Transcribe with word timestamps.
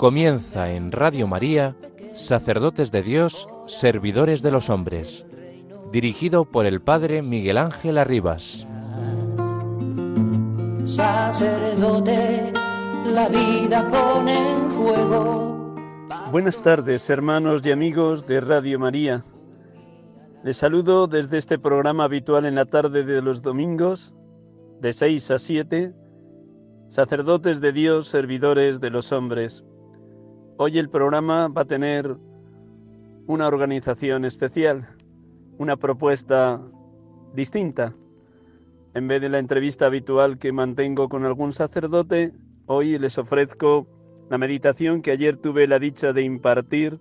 Comienza 0.00 0.72
en 0.72 0.92
Radio 0.92 1.26
María, 1.26 1.76
Sacerdotes 2.14 2.90
de 2.90 3.02
Dios, 3.02 3.46
Servidores 3.66 4.40
de 4.40 4.50
los 4.50 4.70
Hombres, 4.70 5.26
dirigido 5.92 6.46
por 6.46 6.64
el 6.64 6.80
Padre 6.80 7.20
Miguel 7.20 7.58
Ángel 7.58 7.98
Arribas. 7.98 8.66
Sacerdote, 10.86 12.50
la 13.12 13.28
vida 13.28 13.86
pone 13.90 14.52
en 14.52 14.70
juego. 14.70 15.76
Buenas 16.32 16.62
tardes, 16.62 17.10
hermanos 17.10 17.60
y 17.66 17.70
amigos 17.70 18.24
de 18.24 18.40
Radio 18.40 18.78
María. 18.78 19.22
Les 20.42 20.56
saludo 20.56 21.08
desde 21.08 21.36
este 21.36 21.58
programa 21.58 22.04
habitual 22.04 22.46
en 22.46 22.54
la 22.54 22.64
tarde 22.64 23.04
de 23.04 23.20
los 23.20 23.42
domingos, 23.42 24.14
de 24.80 24.94
6 24.94 25.30
a 25.30 25.38
7, 25.38 25.94
sacerdotes 26.88 27.60
de 27.60 27.72
Dios, 27.74 28.08
servidores 28.08 28.80
de 28.80 28.88
los 28.88 29.12
hombres. 29.12 29.62
Hoy 30.62 30.78
el 30.78 30.90
programa 30.90 31.48
va 31.48 31.62
a 31.62 31.64
tener 31.64 32.18
una 33.26 33.48
organización 33.48 34.26
especial, 34.26 34.94
una 35.56 35.78
propuesta 35.78 36.60
distinta. 37.32 37.96
En 38.92 39.08
vez 39.08 39.22
de 39.22 39.30
la 39.30 39.38
entrevista 39.38 39.86
habitual 39.86 40.36
que 40.36 40.52
mantengo 40.52 41.08
con 41.08 41.24
algún 41.24 41.54
sacerdote, 41.54 42.34
hoy 42.66 42.98
les 42.98 43.16
ofrezco 43.16 43.88
la 44.28 44.36
meditación 44.36 45.00
que 45.00 45.12
ayer 45.12 45.38
tuve 45.38 45.66
la 45.66 45.78
dicha 45.78 46.12
de 46.12 46.24
impartir 46.24 47.00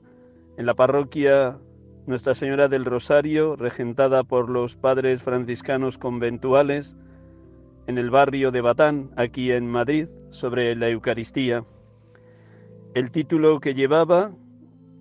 en 0.56 0.66
la 0.66 0.74
parroquia 0.74 1.60
Nuestra 2.08 2.36
Señora 2.36 2.70
del 2.70 2.86
Rosario, 2.86 3.58
regentada 3.58 4.24
por 4.24 4.50
los 4.50 4.78
padres 4.78 5.22
franciscanos 5.22 5.98
conventuales, 5.98 6.96
en 7.88 7.98
el 7.98 8.10
barrio 8.10 8.52
de 8.52 8.62
Batán, 8.62 9.12
aquí 9.18 9.52
en 9.52 9.68
Madrid, 9.68 10.08
sobre 10.30 10.78
la 10.78 10.88
Eucaristía. 10.88 11.66
El 12.96 13.12
título 13.12 13.60
que 13.60 13.76
llevaba 13.76 14.32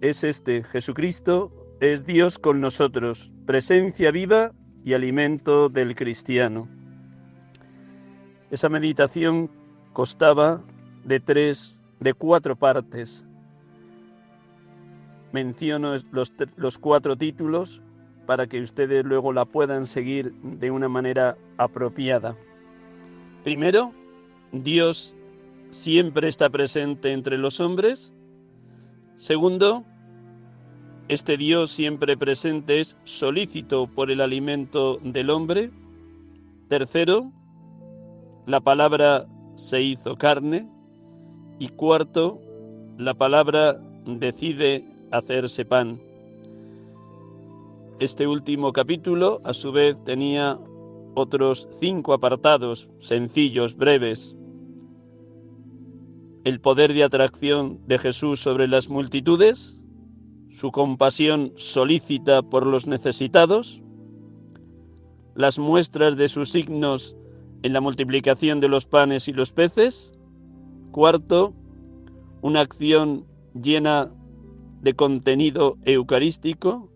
es 0.03 0.23
este, 0.23 0.63
Jesucristo 0.63 1.51
es 1.81 2.05
Dios 2.05 2.39
con 2.39 2.61
nosotros, 2.61 3.33
presencia 3.47 4.11
viva 4.11 4.53
y 4.85 4.93
alimento 4.93 5.71
del 5.71 5.95
cristiano. 5.95 6.69
Esa 8.51 8.69
meditación 8.69 9.51
costaba 9.95 10.63
de 11.05 11.19
tres, 11.19 11.81
de 12.01 12.13
cuatro 12.13 12.57
partes. 12.57 13.27
Menciono 15.33 15.97
los, 16.13 16.33
los 16.57 16.77
cuatro 16.77 17.17
títulos 17.17 17.81
para 18.27 18.47
que 18.47 18.61
ustedes 18.61 19.03
luego 19.03 19.33
la 19.33 19.47
puedan 19.47 19.87
seguir 19.87 20.35
de 20.43 20.71
una 20.71 20.91
manera 20.91 21.39
apropiada. 21.57 22.37
Primero, 23.45 23.95
Dios 24.53 25.17
siempre 25.71 26.29
está 26.29 26.51
presente 26.51 27.13
entre 27.13 27.39
los 27.39 27.61
hombres. 27.61 28.15
Segundo, 29.17 29.85
este 31.09 31.37
Dios 31.37 31.71
siempre 31.71 32.17
presente 32.17 32.81
es 32.81 32.97
solícito 33.05 33.87
por 33.87 34.11
el 34.11 34.21
alimento 34.21 34.99
del 35.03 35.31
hombre. 35.31 35.71
Tercero, 36.69 37.33
la 38.47 38.61
palabra 38.61 39.27
se 39.57 39.83
hizo 39.83 40.17
carne. 40.17 40.69
Y 41.59 41.69
cuarto, 41.69 42.41
la 42.99 43.15
palabra 43.15 43.81
decide 44.07 44.85
hacerse 45.11 45.65
pan. 45.65 46.01
Este 47.99 48.29
último 48.29 48.73
capítulo, 48.73 49.41
a 49.45 49.53
su 49.53 49.73
vez, 49.73 50.03
tenía 50.05 50.57
otros 51.15 51.69
cinco 51.81 52.13
apartados 52.13 52.89
sencillos, 53.01 53.77
breves. 53.77 54.37
El 56.49 56.63
poder 56.63 56.95
de 56.95 57.05
atracción 57.05 57.79
de 57.87 57.99
Jesús 57.99 58.41
sobre 58.41 58.69
las 58.69 58.89
multitudes, 58.89 59.77
su 60.49 60.73
compasión 60.73 61.53
solícita 61.57 62.41
por 62.41 62.67
los 62.67 62.87
necesitados, 62.87 63.83
las 65.35 65.59
muestras 65.59 66.17
de 66.17 66.31
sus 66.31 66.49
signos 66.51 67.19
en 67.63 67.75
la 67.75 67.83
multiplicación 67.83 68.61
de 68.61 68.69
los 68.69 68.87
panes 68.87 69.29
y 69.29 69.35
los 69.35 69.53
peces, 69.53 70.15
cuarto, 70.91 71.53
una 72.41 72.61
acción 72.61 73.27
llena 73.53 74.11
de 74.81 74.95
contenido 74.95 75.77
eucarístico, 75.85 76.91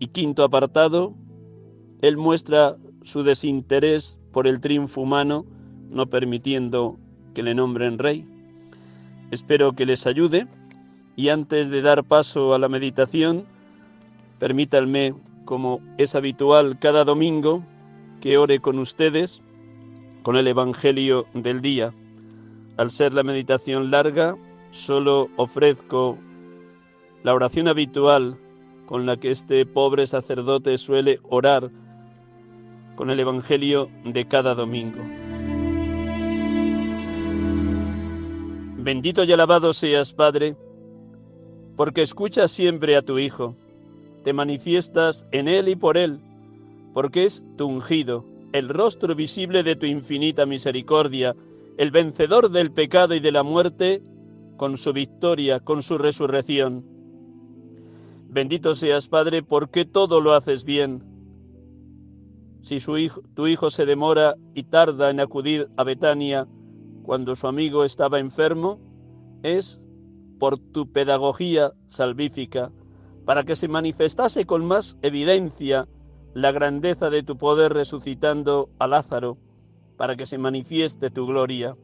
y 0.00 0.08
quinto 0.08 0.42
apartado, 0.42 1.14
él 2.02 2.16
muestra 2.16 2.76
su 3.04 3.22
desinterés 3.22 4.18
por 4.32 4.48
el 4.48 4.58
triunfo 4.58 5.02
humano, 5.02 5.46
no 5.90 6.10
permitiendo 6.10 6.98
que 7.34 7.44
le 7.44 7.54
nombren 7.54 8.00
rey. 8.00 8.26
Espero 9.30 9.72
que 9.72 9.86
les 9.86 10.06
ayude 10.06 10.46
y 11.16 11.30
antes 11.30 11.70
de 11.70 11.82
dar 11.82 12.04
paso 12.04 12.54
a 12.54 12.58
la 12.58 12.68
meditación, 12.68 13.44
permítanme, 14.38 15.14
como 15.44 15.80
es 15.98 16.14
habitual 16.14 16.78
cada 16.78 17.04
domingo, 17.04 17.64
que 18.20 18.38
ore 18.38 18.60
con 18.60 18.78
ustedes 18.78 19.42
con 20.22 20.36
el 20.36 20.46
Evangelio 20.48 21.26
del 21.34 21.60
día. 21.60 21.94
Al 22.76 22.90
ser 22.90 23.14
la 23.14 23.22
meditación 23.22 23.90
larga, 23.90 24.36
solo 24.70 25.28
ofrezco 25.36 26.18
la 27.22 27.34
oración 27.34 27.68
habitual 27.68 28.36
con 28.86 29.06
la 29.06 29.16
que 29.16 29.30
este 29.30 29.64
pobre 29.66 30.06
sacerdote 30.06 30.78
suele 30.78 31.20
orar 31.28 31.70
con 32.94 33.10
el 33.10 33.20
Evangelio 33.20 33.88
de 34.04 34.26
cada 34.26 34.54
domingo. 34.54 35.02
Bendito 38.86 39.24
y 39.24 39.32
alabado 39.32 39.72
seas, 39.72 40.12
Padre, 40.12 40.54
porque 41.74 42.02
escuchas 42.02 42.52
siempre 42.52 42.94
a 42.94 43.02
tu 43.02 43.18
Hijo, 43.18 43.56
te 44.22 44.32
manifiestas 44.32 45.26
en 45.32 45.48
Él 45.48 45.68
y 45.68 45.74
por 45.74 45.96
Él, 45.96 46.20
porque 46.94 47.24
es 47.24 47.44
tu 47.56 47.66
ungido, 47.66 48.24
el 48.52 48.68
rostro 48.68 49.16
visible 49.16 49.64
de 49.64 49.74
tu 49.74 49.86
infinita 49.86 50.46
misericordia, 50.46 51.34
el 51.78 51.90
vencedor 51.90 52.52
del 52.52 52.70
pecado 52.70 53.16
y 53.16 53.18
de 53.18 53.32
la 53.32 53.42
muerte, 53.42 54.04
con 54.56 54.76
su 54.76 54.92
victoria, 54.92 55.58
con 55.58 55.82
su 55.82 55.98
resurrección. 55.98 56.84
Bendito 58.28 58.76
seas, 58.76 59.08
Padre, 59.08 59.42
porque 59.42 59.84
todo 59.84 60.20
lo 60.20 60.32
haces 60.32 60.64
bien, 60.64 61.02
si 62.62 62.78
su 62.78 62.98
hijo, 62.98 63.20
tu 63.34 63.48
hijo 63.48 63.68
se 63.68 63.84
demora 63.84 64.36
y 64.54 64.62
tarda 64.62 65.10
en 65.10 65.18
acudir 65.18 65.68
a 65.76 65.82
Betania 65.82 66.46
cuando 67.06 67.36
su 67.36 67.46
amigo 67.46 67.84
estaba 67.84 68.18
enfermo, 68.18 68.80
es 69.44 69.80
por 70.40 70.58
tu 70.58 70.90
pedagogía 70.90 71.70
salvífica, 71.86 72.72
para 73.24 73.44
que 73.44 73.54
se 73.54 73.68
manifestase 73.68 74.44
con 74.44 74.66
más 74.66 74.98
evidencia 75.02 75.86
la 76.34 76.50
grandeza 76.50 77.08
de 77.08 77.22
tu 77.22 77.38
poder 77.38 77.72
resucitando 77.72 78.70
a 78.80 78.88
Lázaro, 78.88 79.38
para 79.96 80.16
que 80.16 80.26
se 80.26 80.36
manifieste 80.36 81.10
tu 81.10 81.26
gloria. 81.26 81.76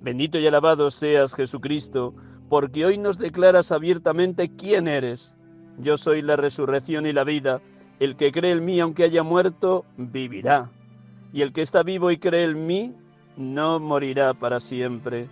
Bendito 0.00 0.38
y 0.40 0.46
alabado 0.46 0.90
seas 0.90 1.34
Jesucristo, 1.34 2.12
porque 2.48 2.86
hoy 2.86 2.98
nos 2.98 3.18
declaras 3.18 3.70
abiertamente 3.70 4.54
quién 4.54 4.88
eres. 4.88 5.36
Yo 5.78 5.96
soy 5.96 6.22
la 6.22 6.34
resurrección 6.36 7.06
y 7.06 7.12
la 7.12 7.22
vida, 7.22 7.62
el 8.00 8.16
que 8.16 8.32
cree 8.32 8.50
en 8.50 8.64
mí, 8.64 8.80
aunque 8.80 9.04
haya 9.04 9.22
muerto, 9.22 9.84
vivirá. 9.96 10.72
Y 11.32 11.42
el 11.42 11.52
que 11.52 11.62
está 11.62 11.82
vivo 11.82 12.10
y 12.10 12.18
cree 12.18 12.44
en 12.44 12.66
mí, 12.66 12.94
no 13.36 13.80
morirá 13.80 14.34
para 14.34 14.60
siempre. 14.60 15.28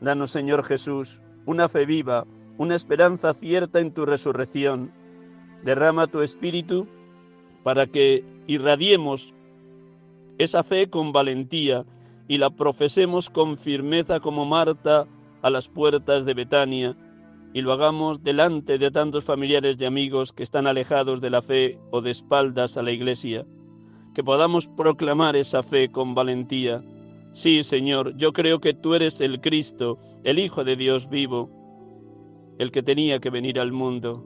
Danos, 0.00 0.30
Señor 0.30 0.64
Jesús, 0.64 1.20
una 1.46 1.68
fe 1.68 1.86
viva, 1.86 2.26
una 2.58 2.74
esperanza 2.74 3.34
cierta 3.34 3.80
en 3.80 3.92
tu 3.92 4.06
resurrección. 4.06 4.92
Derrama 5.64 6.06
tu 6.06 6.20
espíritu 6.20 6.86
para 7.62 7.86
que 7.86 8.24
irradiemos 8.46 9.34
esa 10.38 10.62
fe 10.62 10.88
con 10.88 11.12
valentía 11.12 11.84
y 12.28 12.38
la 12.38 12.50
profesemos 12.50 13.28
con 13.28 13.58
firmeza 13.58 14.20
como 14.20 14.44
Marta 14.44 15.06
a 15.42 15.50
las 15.50 15.68
puertas 15.68 16.24
de 16.24 16.34
Betania 16.34 16.96
y 17.52 17.62
lo 17.62 17.72
hagamos 17.72 18.22
delante 18.22 18.78
de 18.78 18.90
tantos 18.90 19.24
familiares 19.24 19.76
y 19.78 19.84
amigos 19.84 20.32
que 20.32 20.42
están 20.42 20.66
alejados 20.66 21.20
de 21.20 21.30
la 21.30 21.42
fe 21.42 21.78
o 21.90 22.00
de 22.00 22.10
espaldas 22.10 22.76
a 22.76 22.82
la 22.82 22.92
iglesia, 22.92 23.44
que 24.20 24.24
podamos 24.24 24.66
proclamar 24.66 25.34
esa 25.34 25.62
fe 25.62 25.88
con 25.90 26.14
valentía. 26.14 26.82
Sí, 27.32 27.62
Señor, 27.62 28.14
yo 28.18 28.34
creo 28.34 28.60
que 28.60 28.74
tú 28.74 28.92
eres 28.92 29.22
el 29.22 29.40
Cristo, 29.40 29.98
el 30.24 30.38
Hijo 30.38 30.62
de 30.62 30.76
Dios 30.76 31.08
vivo, 31.08 31.48
el 32.58 32.70
que 32.70 32.82
tenía 32.82 33.18
que 33.18 33.30
venir 33.30 33.58
al 33.58 33.72
mundo. 33.72 34.22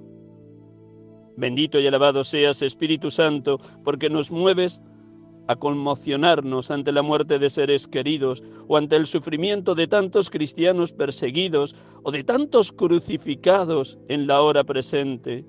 Bendito 1.37 1.79
y 1.79 1.87
alabado 1.87 2.25
seas, 2.25 2.61
Espíritu 2.62 3.12
Santo, 3.12 3.61
porque 3.85 4.11
nos 4.11 4.32
mueves 4.32 4.82
a 5.46 5.55
conmocionarnos 5.55 6.73
ante 6.73 6.91
la 6.91 7.02
muerte 7.02 7.38
de 7.38 7.49
seres 7.49 7.87
queridos 7.87 8.43
o 8.67 8.76
ante 8.76 8.96
el 8.96 9.06
sufrimiento 9.06 9.76
de 9.76 9.87
tantos 9.87 10.29
cristianos 10.29 10.93
perseguidos 10.93 11.76
o 12.02 12.11
de 12.11 12.25
tantos 12.25 12.73
crucificados 12.73 14.00
en 14.08 14.26
la 14.26 14.43
hora 14.43 14.64
presente. 14.64 15.44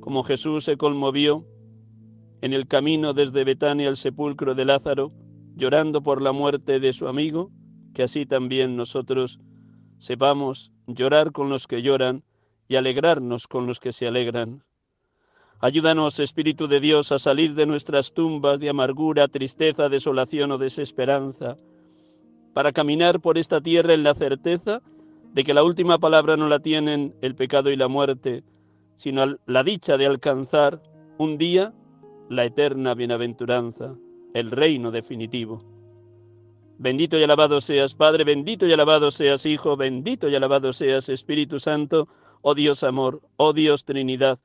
Como 0.00 0.24
Jesús 0.24 0.64
se 0.64 0.76
conmovió 0.76 1.46
en 2.42 2.52
el 2.52 2.66
camino 2.66 3.14
desde 3.14 3.44
Betania 3.44 3.88
al 3.88 3.96
sepulcro 3.96 4.54
de 4.54 4.64
Lázaro, 4.64 5.12
llorando 5.54 6.02
por 6.02 6.20
la 6.20 6.32
muerte 6.32 6.80
de 6.80 6.92
su 6.92 7.06
amigo, 7.06 7.50
que 7.94 8.02
así 8.02 8.26
también 8.26 8.76
nosotros 8.76 9.40
sepamos 9.98 10.72
llorar 10.88 11.30
con 11.30 11.48
los 11.48 11.68
que 11.68 11.82
lloran 11.82 12.24
y 12.66 12.74
alegrarnos 12.74 13.46
con 13.46 13.66
los 13.66 13.78
que 13.78 13.92
se 13.92 14.08
alegran. 14.08 14.64
Ayúdanos, 15.60 16.18
Espíritu 16.18 16.66
de 16.66 16.80
Dios, 16.80 17.12
a 17.12 17.20
salir 17.20 17.54
de 17.54 17.66
nuestras 17.66 18.12
tumbas 18.12 18.58
de 18.58 18.70
amargura, 18.70 19.28
tristeza, 19.28 19.88
desolación 19.88 20.50
o 20.50 20.58
desesperanza, 20.58 21.56
para 22.52 22.72
caminar 22.72 23.20
por 23.20 23.38
esta 23.38 23.60
tierra 23.60 23.94
en 23.94 24.02
la 24.02 24.14
certeza 24.14 24.82
de 25.32 25.44
que 25.44 25.54
la 25.54 25.62
última 25.62 25.98
palabra 25.98 26.36
no 26.36 26.48
la 26.48 26.58
tienen 26.58 27.14
el 27.20 27.36
pecado 27.36 27.70
y 27.70 27.76
la 27.76 27.86
muerte, 27.86 28.42
sino 28.96 29.38
la 29.46 29.62
dicha 29.62 29.96
de 29.96 30.06
alcanzar 30.06 30.82
un 31.18 31.38
día 31.38 31.72
la 32.32 32.44
eterna 32.44 32.94
bienaventuranza, 32.94 33.94
el 34.34 34.50
reino 34.50 34.90
definitivo. 34.90 35.62
Bendito 36.78 37.18
y 37.18 37.22
alabado 37.22 37.60
seas 37.60 37.94
Padre, 37.94 38.24
bendito 38.24 38.66
y 38.66 38.72
alabado 38.72 39.10
seas 39.10 39.44
Hijo, 39.46 39.76
bendito 39.76 40.28
y 40.28 40.34
alabado 40.34 40.72
seas 40.72 41.08
Espíritu 41.08 41.60
Santo, 41.60 42.08
oh 42.40 42.54
Dios 42.54 42.82
amor, 42.82 43.20
oh 43.36 43.52
Dios 43.52 43.84
Trinidad, 43.84 44.38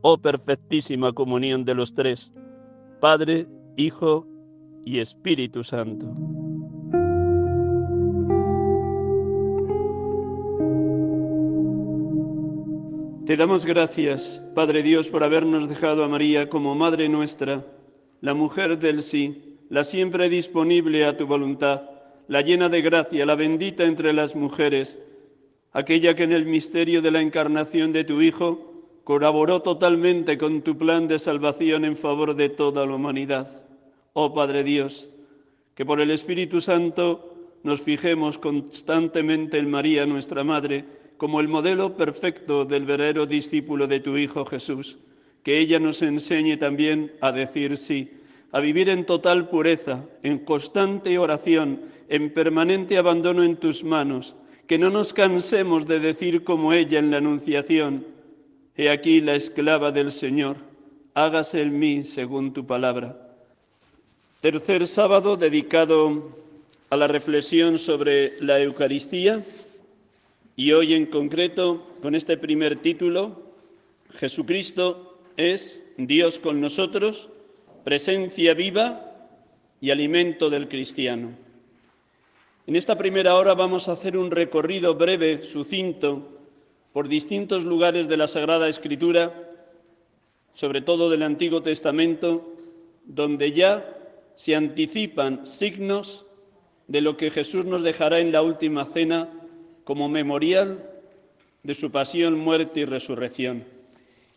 oh 0.00 0.18
perfectísima 0.18 1.12
comunión 1.12 1.64
de 1.64 1.74
los 1.74 1.94
tres, 1.94 2.32
Padre, 3.00 3.46
Hijo 3.76 4.26
y 4.84 5.00
Espíritu 5.00 5.64
Santo. 5.64 6.41
Te 13.26 13.36
damos 13.36 13.64
gracias, 13.64 14.42
Padre 14.52 14.82
Dios, 14.82 15.08
por 15.08 15.22
habernos 15.22 15.68
dejado 15.68 16.02
a 16.02 16.08
María 16.08 16.48
como 16.48 16.74
Madre 16.74 17.08
nuestra, 17.08 17.64
la 18.20 18.34
mujer 18.34 18.80
del 18.80 19.00
sí, 19.04 19.58
la 19.70 19.84
siempre 19.84 20.28
disponible 20.28 21.04
a 21.04 21.16
tu 21.16 21.24
voluntad, 21.24 21.82
la 22.26 22.40
llena 22.40 22.68
de 22.68 22.82
gracia, 22.82 23.24
la 23.24 23.36
bendita 23.36 23.84
entre 23.84 24.12
las 24.12 24.34
mujeres, 24.34 24.98
aquella 25.70 26.16
que 26.16 26.24
en 26.24 26.32
el 26.32 26.46
misterio 26.46 27.00
de 27.00 27.12
la 27.12 27.20
encarnación 27.20 27.92
de 27.92 28.02
tu 28.02 28.20
Hijo 28.20 28.72
colaboró 29.04 29.62
totalmente 29.62 30.36
con 30.36 30.62
tu 30.62 30.76
plan 30.76 31.06
de 31.06 31.20
salvación 31.20 31.84
en 31.84 31.96
favor 31.96 32.34
de 32.34 32.48
toda 32.48 32.84
la 32.86 32.96
humanidad. 32.96 33.62
Oh 34.14 34.34
Padre 34.34 34.64
Dios, 34.64 35.08
que 35.76 35.86
por 35.86 36.00
el 36.00 36.10
Espíritu 36.10 36.60
Santo 36.60 37.34
nos 37.62 37.82
fijemos 37.82 38.36
constantemente 38.36 39.58
en 39.58 39.70
María, 39.70 40.06
nuestra 40.06 40.42
Madre, 40.42 41.01
como 41.22 41.38
el 41.38 41.46
modelo 41.46 41.96
perfecto 41.96 42.64
del 42.64 42.84
verdadero 42.84 43.26
discípulo 43.26 43.86
de 43.86 44.00
tu 44.00 44.16
Hijo 44.16 44.44
Jesús, 44.44 44.98
que 45.44 45.60
ella 45.60 45.78
nos 45.78 46.02
enseñe 46.02 46.56
también 46.56 47.12
a 47.20 47.30
decir 47.30 47.78
sí, 47.78 48.10
a 48.50 48.58
vivir 48.58 48.88
en 48.88 49.06
total 49.06 49.48
pureza, 49.48 50.04
en 50.24 50.40
constante 50.40 51.16
oración, 51.18 51.82
en 52.08 52.34
permanente 52.34 52.98
abandono 52.98 53.44
en 53.44 53.54
tus 53.54 53.84
manos, 53.84 54.34
que 54.66 54.78
no 54.78 54.90
nos 54.90 55.12
cansemos 55.12 55.86
de 55.86 56.00
decir 56.00 56.42
como 56.42 56.72
ella 56.72 56.98
en 56.98 57.12
la 57.12 57.18
Anunciación, 57.18 58.04
He 58.76 58.90
aquí 58.90 59.20
la 59.20 59.36
esclava 59.36 59.92
del 59.92 60.10
Señor, 60.10 60.56
hágase 61.14 61.62
en 61.62 61.78
mí 61.78 62.02
según 62.02 62.52
tu 62.52 62.66
palabra. 62.66 63.16
Tercer 64.40 64.88
sábado 64.88 65.36
dedicado 65.36 66.32
a 66.90 66.96
la 66.96 67.06
reflexión 67.06 67.78
sobre 67.78 68.32
la 68.40 68.58
Eucaristía 68.58 69.40
y 70.62 70.70
hoy 70.70 70.94
en 70.94 71.06
concreto 71.06 71.82
con 72.00 72.14
este 72.14 72.36
primer 72.36 72.76
título, 72.76 73.42
Jesucristo 74.10 75.18
es 75.36 75.84
Dios 75.96 76.38
con 76.38 76.60
nosotros, 76.60 77.30
presencia 77.82 78.54
viva 78.54 79.12
y 79.80 79.90
alimento 79.90 80.50
del 80.50 80.68
cristiano. 80.68 81.32
En 82.68 82.76
esta 82.76 82.96
primera 82.96 83.34
hora 83.34 83.54
vamos 83.54 83.88
a 83.88 83.92
hacer 83.94 84.16
un 84.16 84.30
recorrido 84.30 84.94
breve, 84.94 85.42
sucinto, 85.42 86.28
por 86.92 87.08
distintos 87.08 87.64
lugares 87.64 88.06
de 88.06 88.18
la 88.18 88.28
Sagrada 88.28 88.68
Escritura, 88.68 89.34
sobre 90.54 90.80
todo 90.80 91.10
del 91.10 91.24
Antiguo 91.24 91.60
Testamento, 91.62 92.54
donde 93.04 93.50
ya 93.50 93.98
se 94.36 94.54
anticipan 94.54 95.44
signos 95.44 96.24
de 96.86 97.00
lo 97.00 97.16
que 97.16 97.32
Jesús 97.32 97.64
nos 97.64 97.82
dejará 97.82 98.20
en 98.20 98.30
la 98.30 98.42
última 98.42 98.84
cena 98.84 99.41
como 99.84 100.08
memorial 100.08 100.90
de 101.62 101.74
su 101.74 101.90
pasión, 101.90 102.38
muerte 102.38 102.80
y 102.80 102.84
resurrección. 102.84 103.64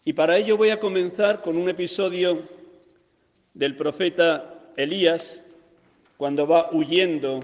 Y 0.04 0.14
para 0.14 0.38
ello 0.38 0.58
voy 0.58 0.70
a 0.70 0.80
comenzar 0.80 1.42
con 1.42 1.58
un 1.58 1.70
episodio 1.70 2.44
del 3.54 3.76
profeta 3.76 4.72
Elías, 4.78 5.42
cuando 6.18 6.48
va 6.48 6.70
huyendo 6.72 7.40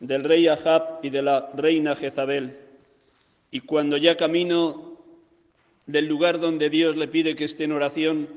del 0.00 0.24
rey 0.24 0.48
Ahab 0.48 1.00
y 1.02 1.10
de 1.10 1.22
la 1.22 1.50
reina 1.54 1.94
Jezabel. 1.94 2.56
Y 3.50 3.60
cuando 3.60 3.96
ya 3.96 4.16
camino 4.16 4.98
del 5.86 6.06
lugar 6.06 6.40
donde 6.40 6.70
Dios 6.70 6.96
le 6.96 7.08
pide 7.08 7.36
que 7.36 7.44
esté 7.44 7.64
en 7.64 7.72
oración, 7.72 8.28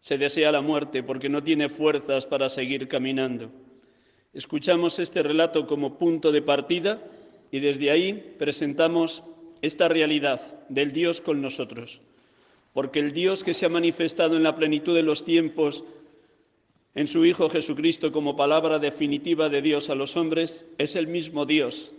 se 0.00 0.18
desea 0.18 0.52
la 0.52 0.60
muerte 0.60 1.02
porque 1.02 1.28
no 1.28 1.42
tiene 1.42 1.68
fuerzas 1.68 2.26
para 2.26 2.48
seguir 2.48 2.88
caminando. 2.88 3.50
Escuchamos 4.32 4.98
este 4.98 5.22
relato 5.22 5.66
como 5.66 5.98
punto 5.98 6.30
de 6.32 6.42
partida 6.42 7.00
y 7.50 7.60
desde 7.60 7.90
ahí 7.90 8.34
presentamos 8.38 9.22
esta 9.62 9.88
realidad 9.88 10.40
del 10.68 10.92
Dios 10.92 11.20
con 11.20 11.40
nosotros. 11.42 12.00
Porque 12.72 13.00
el 13.00 13.12
Dios 13.12 13.44
que 13.44 13.54
se 13.54 13.66
ha 13.66 13.70
manifestado 13.70 14.36
en 14.36 14.42
la 14.42 14.56
plenitud 14.56 14.94
de 14.94 15.02
los 15.02 15.24
tiempos 15.24 15.84
en 16.94 17.06
su 17.06 17.24
Hijo 17.24 17.48
Jesucristo 17.48 18.12
como 18.12 18.36
palabra 18.36 18.78
definitiva 18.78 19.48
de 19.48 19.62
Dios 19.62 19.90
a 19.90 19.94
los 19.94 20.16
hombres 20.16 20.66
es 20.78 20.96
el 20.96 21.06
mismo 21.06 21.46
Dios 21.46 21.92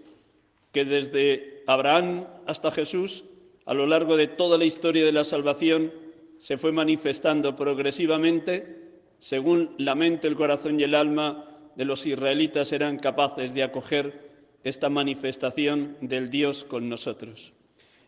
que 0.71 0.85
desde 0.85 1.63
Abraham 1.65 2.27
hasta 2.45 2.71
Jesús, 2.71 3.23
a 3.65 3.73
lo 3.73 3.87
largo 3.87 4.17
de 4.17 4.27
toda 4.27 4.57
la 4.57 4.65
historia 4.65 5.03
de 5.03 5.11
la 5.11 5.23
salvación, 5.23 5.91
se 6.39 6.57
fue 6.57 6.71
manifestando 6.71 7.55
progresivamente 7.55 8.79
según 9.19 9.75
la 9.77 9.95
mente, 9.95 10.27
el 10.27 10.35
corazón 10.35 10.79
y 10.79 10.83
el 10.83 10.95
alma 10.95 11.45
de 11.75 11.85
los 11.85 12.05
israelitas 12.05 12.71
eran 12.71 12.97
capaces 12.97 13.53
de 13.53 13.63
acoger 13.63 14.28
esta 14.63 14.89
manifestación 14.89 15.97
del 16.01 16.29
Dios 16.29 16.63
con 16.63 16.89
nosotros. 16.89 17.53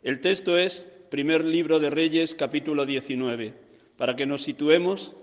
El 0.04 0.20
texto 0.20 0.58
es 0.58 0.86
primer 1.10 1.46
libro 1.46 1.80
de 1.80 1.90
Reyes, 1.90 2.36
capítulo 2.36 2.86
19, 2.86 3.54
para 3.98 4.16
que 4.16 4.26
nos 4.26 4.42
situemos 4.42 5.14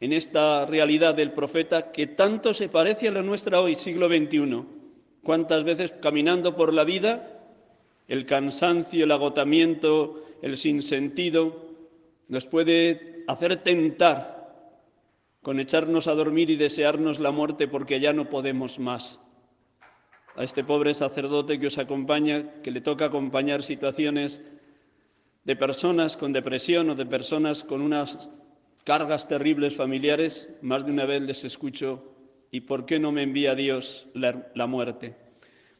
en 0.00 0.12
esta 0.12 0.66
realidad 0.66 1.14
del 1.14 1.32
profeta 1.32 1.92
que 1.92 2.06
tanto 2.06 2.54
se 2.54 2.68
parece 2.68 3.08
a 3.08 3.12
la 3.12 3.22
nuestra 3.22 3.60
hoy, 3.60 3.76
siglo 3.76 4.08
XXI 4.08 4.82
¿Cuántas 5.22 5.62
veces 5.62 5.92
caminando 5.92 6.56
por 6.56 6.74
la 6.74 6.84
vida 6.84 7.38
el 8.08 8.26
cansancio, 8.26 9.04
el 9.04 9.12
agotamiento, 9.12 10.24
el 10.42 10.56
sinsentido 10.56 11.70
nos 12.28 12.44
puede 12.46 13.24
hacer 13.28 13.56
tentar 13.62 14.42
con 15.40 15.60
echarnos 15.60 16.08
a 16.08 16.14
dormir 16.14 16.50
y 16.50 16.56
desearnos 16.56 17.20
la 17.20 17.30
muerte 17.30 17.68
porque 17.68 18.00
ya 18.00 18.12
no 18.12 18.28
podemos 18.28 18.80
más? 18.80 19.20
A 20.36 20.44
este 20.44 20.64
pobre 20.64 20.94
sacerdote 20.94 21.60
que 21.60 21.66
os 21.66 21.78
acompaña, 21.78 22.62
que 22.62 22.70
le 22.70 22.80
toca 22.80 23.06
acompañar 23.06 23.62
situaciones 23.62 24.40
de 25.44 25.56
personas 25.56 26.16
con 26.16 26.32
depresión 26.32 26.88
o 26.90 26.94
de 26.94 27.04
personas 27.04 27.64
con 27.64 27.82
unas 27.82 28.30
cargas 28.84 29.28
terribles 29.28 29.76
familiares, 29.76 30.48
más 30.62 30.86
de 30.86 30.92
una 30.92 31.04
vez 31.04 31.22
les 31.22 31.44
escucho 31.44 32.12
¿Y 32.54 32.60
por 32.60 32.84
qué 32.84 33.00
no 33.00 33.12
me 33.12 33.22
envía 33.22 33.54
Dios 33.54 34.08
la, 34.12 34.66
muerte? 34.66 35.16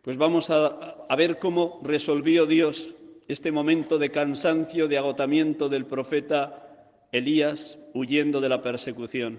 Pues 0.00 0.16
vamos 0.16 0.48
a, 0.48 1.04
a 1.06 1.16
ver 1.16 1.38
cómo 1.38 1.80
resolvió 1.84 2.46
Dios 2.46 2.94
este 3.28 3.52
momento 3.52 3.98
de 3.98 4.10
cansancio, 4.10 4.88
de 4.88 4.96
agotamiento 4.96 5.68
del 5.68 5.84
profeta 5.84 6.88
Elías 7.12 7.78
huyendo 7.92 8.40
de 8.40 8.48
la 8.48 8.62
persecución. 8.62 9.38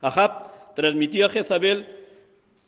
Ahab 0.00 0.74
transmitió 0.76 1.26
a 1.26 1.30
Jezabel 1.30 1.99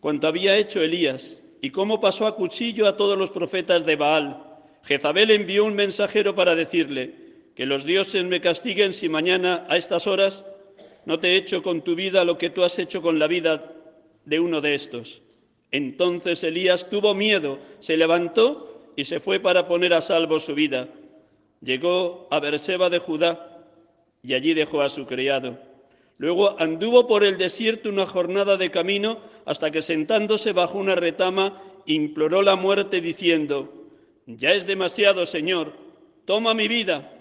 cuanto 0.02 0.26
había 0.26 0.58
hecho 0.58 0.82
Elías 0.82 1.44
y 1.60 1.70
cómo 1.70 2.00
pasó 2.00 2.26
a 2.26 2.34
cuchillo 2.34 2.88
a 2.88 2.96
todos 2.96 3.16
los 3.16 3.30
profetas 3.30 3.86
de 3.86 3.94
Baal. 3.94 4.42
Jezabel 4.82 5.30
envió 5.30 5.64
un 5.64 5.76
mensajero 5.76 6.34
para 6.34 6.56
decirle 6.56 7.14
que 7.54 7.66
los 7.66 7.84
dioses 7.84 8.24
me 8.24 8.40
castiguen 8.40 8.94
si 8.94 9.08
mañana 9.08 9.64
a 9.68 9.76
estas 9.76 10.08
horas 10.08 10.44
no 11.06 11.20
te 11.20 11.28
he 11.28 11.36
hecho 11.36 11.62
con 11.62 11.82
tu 11.82 11.94
vida 11.94 12.24
lo 12.24 12.36
que 12.36 12.50
tú 12.50 12.64
has 12.64 12.80
hecho 12.80 13.00
con 13.00 13.20
la 13.20 13.28
vida 13.28 13.74
de 14.24 14.40
uno 14.40 14.60
de 14.60 14.74
estos. 14.74 15.22
Entonces 15.70 16.42
Elías 16.42 16.90
tuvo 16.90 17.14
miedo, 17.14 17.60
se 17.78 17.96
levantó 17.96 18.90
y 18.96 19.04
se 19.04 19.20
fue 19.20 19.38
para 19.38 19.68
poner 19.68 19.94
a 19.94 20.02
salvo 20.02 20.40
su 20.40 20.56
vida. 20.56 20.88
Llegó 21.60 22.26
a 22.32 22.40
Berseba 22.40 22.90
de 22.90 22.98
Judá 22.98 23.68
y 24.20 24.34
allí 24.34 24.52
dejó 24.52 24.82
a 24.82 24.90
su 24.90 25.06
criado. 25.06 25.60
Luego 26.18 26.60
anduvo 26.60 27.06
por 27.06 27.24
el 27.24 27.38
desierto 27.38 27.88
una 27.88 28.06
jornada 28.06 28.56
de 28.56 28.70
camino 28.70 29.18
hasta 29.44 29.70
que 29.70 29.82
sentándose 29.82 30.52
bajo 30.52 30.78
una 30.78 30.94
retama 30.94 31.62
imploró 31.86 32.42
la 32.42 32.56
muerte 32.56 33.00
diciendo, 33.00 33.72
Ya 34.26 34.52
es 34.52 34.66
demasiado, 34.66 35.26
Señor, 35.26 35.72
toma 36.24 36.54
mi 36.54 36.68
vida, 36.68 37.12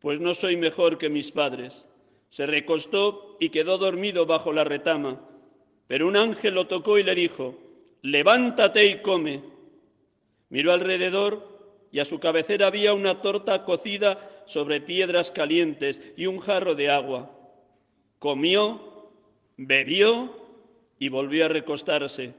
pues 0.00 0.20
no 0.20 0.34
soy 0.34 0.56
mejor 0.56 0.98
que 0.98 1.08
mis 1.08 1.30
padres. 1.32 1.86
Se 2.28 2.46
recostó 2.46 3.36
y 3.40 3.50
quedó 3.50 3.78
dormido 3.78 4.26
bajo 4.26 4.52
la 4.52 4.64
retama. 4.64 5.20
Pero 5.86 6.08
un 6.08 6.16
ángel 6.16 6.54
lo 6.54 6.66
tocó 6.66 6.98
y 6.98 7.02
le 7.02 7.14
dijo, 7.14 7.58
levántate 8.02 8.86
y 8.86 9.00
come. 9.00 9.42
Miró 10.50 10.72
alrededor 10.72 11.54
y 11.90 12.00
a 12.00 12.04
su 12.04 12.18
cabecera 12.18 12.66
había 12.66 12.92
una 12.92 13.22
torta 13.22 13.64
cocida 13.64 14.42
sobre 14.46 14.80
piedras 14.80 15.30
calientes 15.30 16.02
y 16.16 16.26
un 16.26 16.38
jarro 16.38 16.74
de 16.74 16.90
agua. 16.90 17.30
Comió, 18.24 18.80
bebió 19.58 20.34
y 20.98 21.10
volvió 21.10 21.44
a 21.44 21.48
recostarse. 21.48 22.32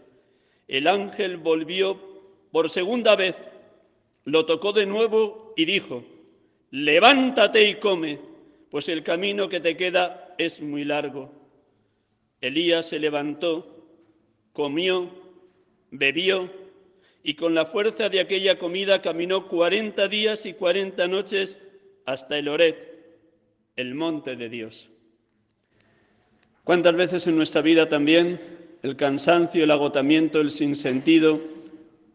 El 0.68 0.88
ángel 0.88 1.38
volvió 1.38 2.00
por 2.51 2.72
segunda 2.72 3.15
vez, 3.15 3.36
lo 4.24 4.48
tocó 4.48 4.74
de 4.74 4.88
nuevo 4.88 5.54
y 5.56 5.65
dijo, 5.65 6.04
levántate 6.72 7.70
y 7.70 7.75
come, 7.75 8.20
pues 8.72 8.89
el 8.89 9.04
camino 9.04 9.48
que 9.48 9.60
te 9.60 9.77
queda 9.77 10.34
es 10.39 10.60
muy 10.60 10.86
largo. 10.86 11.32
Elías 12.42 12.89
se 12.89 12.98
levantó, 12.98 13.86
comió, 14.54 15.12
bebió 15.92 16.50
y 17.22 17.36
con 17.36 17.54
la 17.54 17.68
fuerza 17.68 18.10
de 18.10 18.22
aquella 18.22 18.58
comida 18.58 19.04
caminó 19.04 19.48
cuarenta 19.48 20.08
días 20.08 20.48
y 20.48 20.54
cuarenta 20.54 21.08
noches 21.08 21.60
hasta 22.08 22.39
el 22.39 22.48
Oret, 22.48 23.20
el 23.75 23.94
monte 23.94 24.36
de 24.36 24.50
Dios. 24.50 24.89
¿Cuántas 26.65 26.95
veces 26.95 27.27
en 27.27 27.36
nuestra 27.36 27.62
vida 27.62 27.89
también 27.89 28.41
el 28.81 28.95
cansancio, 28.95 29.63
el 29.63 29.69
agotamiento, 29.69 30.41
el 30.41 30.50
sinsentido, 30.50 31.39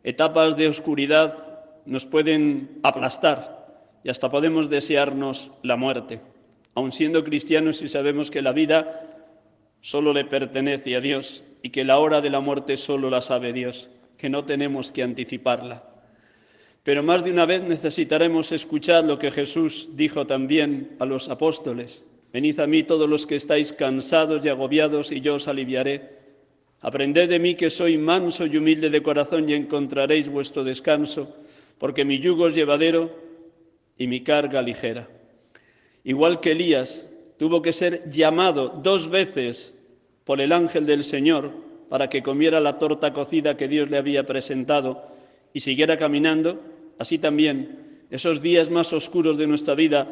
etapas 0.02 0.57
de 0.57 0.66
oscuridad 0.66 1.62
nos 1.87 2.04
pueden 2.04 2.80
aplastar 2.83 3.85
y 4.02 4.11
hasta 4.11 4.28
podemos 4.28 4.69
desearnos 4.69 5.52
la 5.62 5.76
muerte, 5.76 6.21
aun 6.75 6.90
siendo 6.90 7.23
cristianos 7.23 7.80
y 7.80 7.88
sabemos 7.88 8.33
que 8.33 8.42
la 8.42 8.50
vida 8.50 9.28
solo 9.83 10.12
le 10.12 10.25
pertenece 10.25 10.97
a 10.97 11.00
Dios 11.00 11.45
y 11.62 11.71
que 11.71 11.85
la 11.85 11.99
hora 11.99 12.21
de 12.21 12.30
la 12.30 12.40
muerte 12.40 12.76
solo 12.76 13.09
la 13.09 13.21
sabe 13.21 13.52
Dios, 13.52 13.88
que 14.19 14.30
no 14.30 14.47
tenemos 14.47 14.90
que 14.90 15.04
anticiparla. 15.04 15.85
Pero 16.83 17.04
más 17.04 17.23
de 17.23 17.30
una 17.30 17.47
vez 17.47 17.62
necesitaremos 17.62 18.50
escuchar 18.50 19.04
lo 19.04 19.16
que 19.16 19.30
Jesús 19.30 19.90
dijo 19.92 20.26
también 20.26 20.97
a 20.99 21.04
los 21.04 21.28
apóstoles. 21.28 22.04
Venid 22.32 22.60
a 22.60 22.66
mí 22.66 22.84
todos 22.84 23.08
los 23.08 23.26
que 23.26 23.37
estáis 23.37 23.72
cansados 23.72 24.44
y 24.44 24.49
agobiados 24.49 25.10
y 25.10 25.20
yo 25.20 25.34
os 25.34 25.49
aliviaré. 25.49 26.20
Aprended 26.80 27.28
de 27.28 27.38
mí 27.38 27.56
que 27.56 27.70
soy 27.70 27.99
manso 27.99 28.46
y 28.46 28.56
humilde 28.56 28.88
de 28.88 29.02
corazón 29.02 29.49
y 29.49 29.54
encontraréis 29.54 30.28
vuestro 30.28 30.64
descanso, 30.64 31.34
porque 31.78 32.04
mi 32.04 32.20
yugo 32.20 32.49
es 32.49 32.54
llevadero 32.54 33.10
y 33.99 34.06
mi 34.06 34.22
carga 34.22 34.62
ligera. 34.62 35.08
Igual 36.04 36.40
que 36.40 36.52
Elías 36.52 37.10
tuvo 37.38 37.62
que 37.62 37.72
ser 37.72 38.08
llamado 38.10 38.68
dos 38.82 39.10
veces 39.10 39.75
por 40.25 40.40
el 40.40 40.52
ángel 40.52 40.87
del 40.87 41.04
Señor 41.04 41.50
para 41.88 42.08
que 42.08 42.22
comiera 42.22 42.60
la 42.60 42.78
torta 42.78 43.12
cocida 43.12 43.56
que 43.56 43.66
Dios 43.66 43.90
le 43.90 43.99
había 43.99 44.25
presentado 44.25 45.02
y 45.52 45.60
siguiera 45.60 45.99
caminando, 45.99 46.60
así 46.99 47.18
también 47.18 48.04
esos 48.10 48.40
días 48.40 48.70
más 48.70 48.92
oscuros 48.92 49.37
de 49.37 49.46
nuestra 49.46 49.75
vida, 49.75 50.06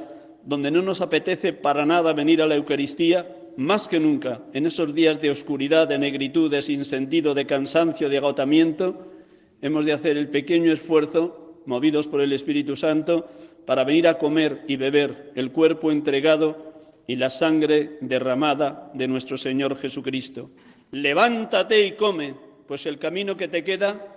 donde 0.49 0.71
no 0.71 0.81
nos 0.81 1.02
apetece 1.02 1.52
para 1.52 1.85
nada 1.85 2.14
venir 2.14 2.40
a 2.40 2.47
la 2.47 2.55
Eucaristía, 2.55 3.37
más 3.59 3.87
que 3.87 4.00
nunca, 4.00 4.40
en 4.55 4.64
esos 4.64 4.95
días 4.95 5.21
de 5.21 5.31
oscuridad, 5.31 5.87
de 5.87 5.99
negritud, 5.99 6.50
de 6.50 6.62
sinsentido, 6.62 7.35
de 7.35 7.45
cansancio, 7.45 8.09
de 8.09 8.17
agotamiento, 8.17 9.12
hemos 9.61 9.85
de 9.85 9.93
hacer 9.93 10.17
el 10.17 10.28
pequeño 10.28 10.73
esfuerzo, 10.73 11.61
movidos 11.67 12.09
por 12.09 12.23
el 12.23 12.33
Espíritu 12.33 12.76
Santo, 12.76 13.28
para 13.67 13.85
venir 13.85 14.09
a 14.09 14.17
comer 14.17 14.62
y 14.67 14.76
beber 14.76 15.33
el 15.35 15.52
cuerpo 15.52 15.93
entregado 15.93 16.73
y 17.07 17.17
la 17.17 17.28
sangre 17.28 17.99
derramada 18.00 18.90
de 18.95 19.07
nuestro 19.07 19.37
Señor 19.37 19.76
Jesucristo. 19.76 20.49
Levántate 20.93 21.85
y 21.85 21.93
come, 21.93 22.35
pues 22.67 22.87
el 22.87 22.99
camino 22.99 23.37
que 23.37 23.49
te 23.49 23.62
queda 23.62 24.17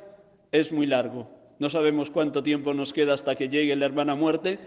es 0.50 0.72
muy 0.72 0.88
largo. 0.88 1.30
No 1.60 1.70
sabemos 1.70 2.10
cuánto 2.10 2.42
tiempo 2.42 2.74
nos 2.74 2.94
queda 2.94 3.16
hasta 3.16 3.36
que 3.36 3.50
llegue 3.50 3.76
la 3.76 3.86
hermana 3.86 4.16
muerte, 4.16 4.60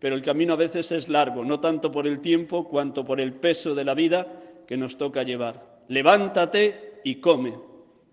pero 0.00 0.14
el 0.14 0.22
camino 0.22 0.54
a 0.54 0.56
veces 0.56 0.90
es 0.92 1.08
largo, 1.08 1.44
no 1.44 1.60
tanto 1.60 1.92
por 1.92 2.06
el 2.06 2.20
tiempo 2.20 2.68
cuanto 2.68 3.04
por 3.04 3.20
el 3.20 3.34
peso 3.34 3.74
de 3.74 3.84
la 3.84 3.94
vida 3.94 4.26
que 4.66 4.76
nos 4.76 4.96
toca 4.96 5.22
llevar. 5.22 5.80
Levántate 5.88 7.00
y 7.04 7.16
come. 7.16 7.54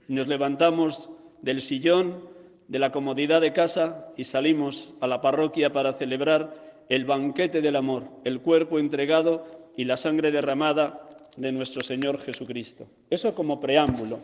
Nos 0.07 0.27
levantamos 0.27 1.09
del 1.41 1.61
sillón, 1.61 2.27
de 2.67 2.79
la 2.79 2.91
comodidad 2.91 3.39
de 3.39 3.53
casa 3.53 4.09
y 4.17 4.25
salimos 4.25 4.89
a 4.99 5.07
la 5.07 5.21
parroquia 5.21 5.71
para 5.71 5.93
celebrar 5.93 6.53
el 6.89 7.05
banquete 7.05 7.61
del 7.61 7.75
amor, 7.75 8.03
el 8.23 8.41
cuerpo 8.41 8.79
entregado 8.79 9.45
y 9.77 9.85
la 9.85 9.97
sangre 9.97 10.31
derramada 10.31 11.07
de 11.37 11.51
nuestro 11.51 11.81
Señor 11.81 12.19
Jesucristo. 12.19 12.87
Eso 13.09 13.33
como 13.33 13.61
preámbulo. 13.61 14.19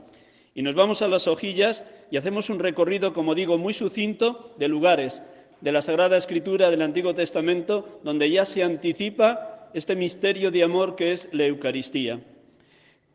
Y 0.55 0.61
nos 0.61 0.75
vamos 0.75 1.01
a 1.01 1.07
las 1.07 1.27
hojillas 1.27 1.85
y 2.11 2.17
hacemos 2.17 2.49
un 2.49 2.59
recorrido, 2.59 3.13
como 3.13 3.35
digo, 3.35 3.57
muy 3.57 3.73
sucinto 3.73 4.53
de 4.57 4.67
lugares 4.67 5.23
de 5.63 5.71
la 5.71 5.81
Sagrada 5.81 6.17
Escritura 6.17 6.69
del 6.69 6.81
Antiguo 6.81 7.15
Testamento, 7.15 8.01
donde 8.03 8.29
ya 8.29 8.43
se 8.43 8.63
anticipa 8.63 9.69
este 9.73 9.95
misterio 9.95 10.51
de 10.51 10.61
amor 10.61 10.97
que 10.97 11.13
es 11.13 11.29
la 11.31 11.45
Eucaristía. 11.45 12.19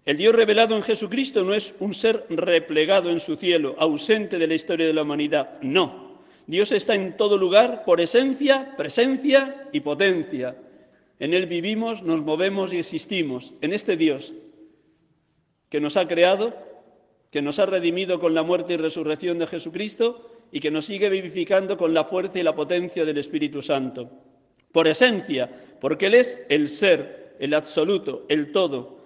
El 0.06 0.16
Dios 0.16 0.34
revelado 0.34 0.74
en 0.74 0.80
Jesucristo 0.80 1.44
no 1.44 1.52
es 1.52 1.74
un 1.78 1.92
ser 1.92 2.24
replegado 2.30 3.10
en 3.10 3.20
su 3.20 3.36
cielo, 3.36 3.76
ausente 3.78 4.38
de 4.38 4.46
la 4.46 4.54
historia 4.54 4.86
de 4.86 4.94
la 4.94 5.02
humanidad, 5.02 5.60
no. 5.60 6.22
Dios 6.46 6.72
está 6.72 6.94
en 6.94 7.18
todo 7.18 7.36
lugar 7.36 7.84
por 7.84 8.00
esencia, 8.00 8.74
presencia 8.78 9.68
y 9.70 9.80
potencia. 9.80 10.56
En 11.18 11.34
Él 11.34 11.44
vivimos, 11.48 12.02
nos 12.02 12.22
movemos 12.22 12.72
y 12.72 12.78
existimos, 12.78 13.52
en 13.60 13.74
este 13.74 13.98
Dios 13.98 14.32
que 15.68 15.82
nos 15.82 15.98
ha 15.98 16.08
creado, 16.08 16.56
que 17.30 17.42
nos 17.42 17.58
ha 17.58 17.66
redimido 17.66 18.18
con 18.20 18.32
la 18.32 18.42
muerte 18.42 18.72
y 18.72 18.76
resurrección 18.78 19.38
de 19.38 19.48
Jesucristo 19.48 20.37
y 20.50 20.60
que 20.60 20.70
nos 20.70 20.86
sigue 20.86 21.08
vivificando 21.08 21.76
con 21.76 21.92
la 21.92 22.04
fuerza 22.04 22.38
y 22.38 22.42
la 22.42 22.54
potencia 22.54 23.04
del 23.04 23.18
Espíritu 23.18 23.62
Santo. 23.62 24.10
Por 24.72 24.86
esencia, 24.88 25.50
porque 25.80 26.06
Él 26.06 26.14
es 26.14 26.40
el 26.48 26.68
ser, 26.68 27.36
el 27.38 27.54
absoluto, 27.54 28.24
el 28.28 28.52
todo, 28.52 28.98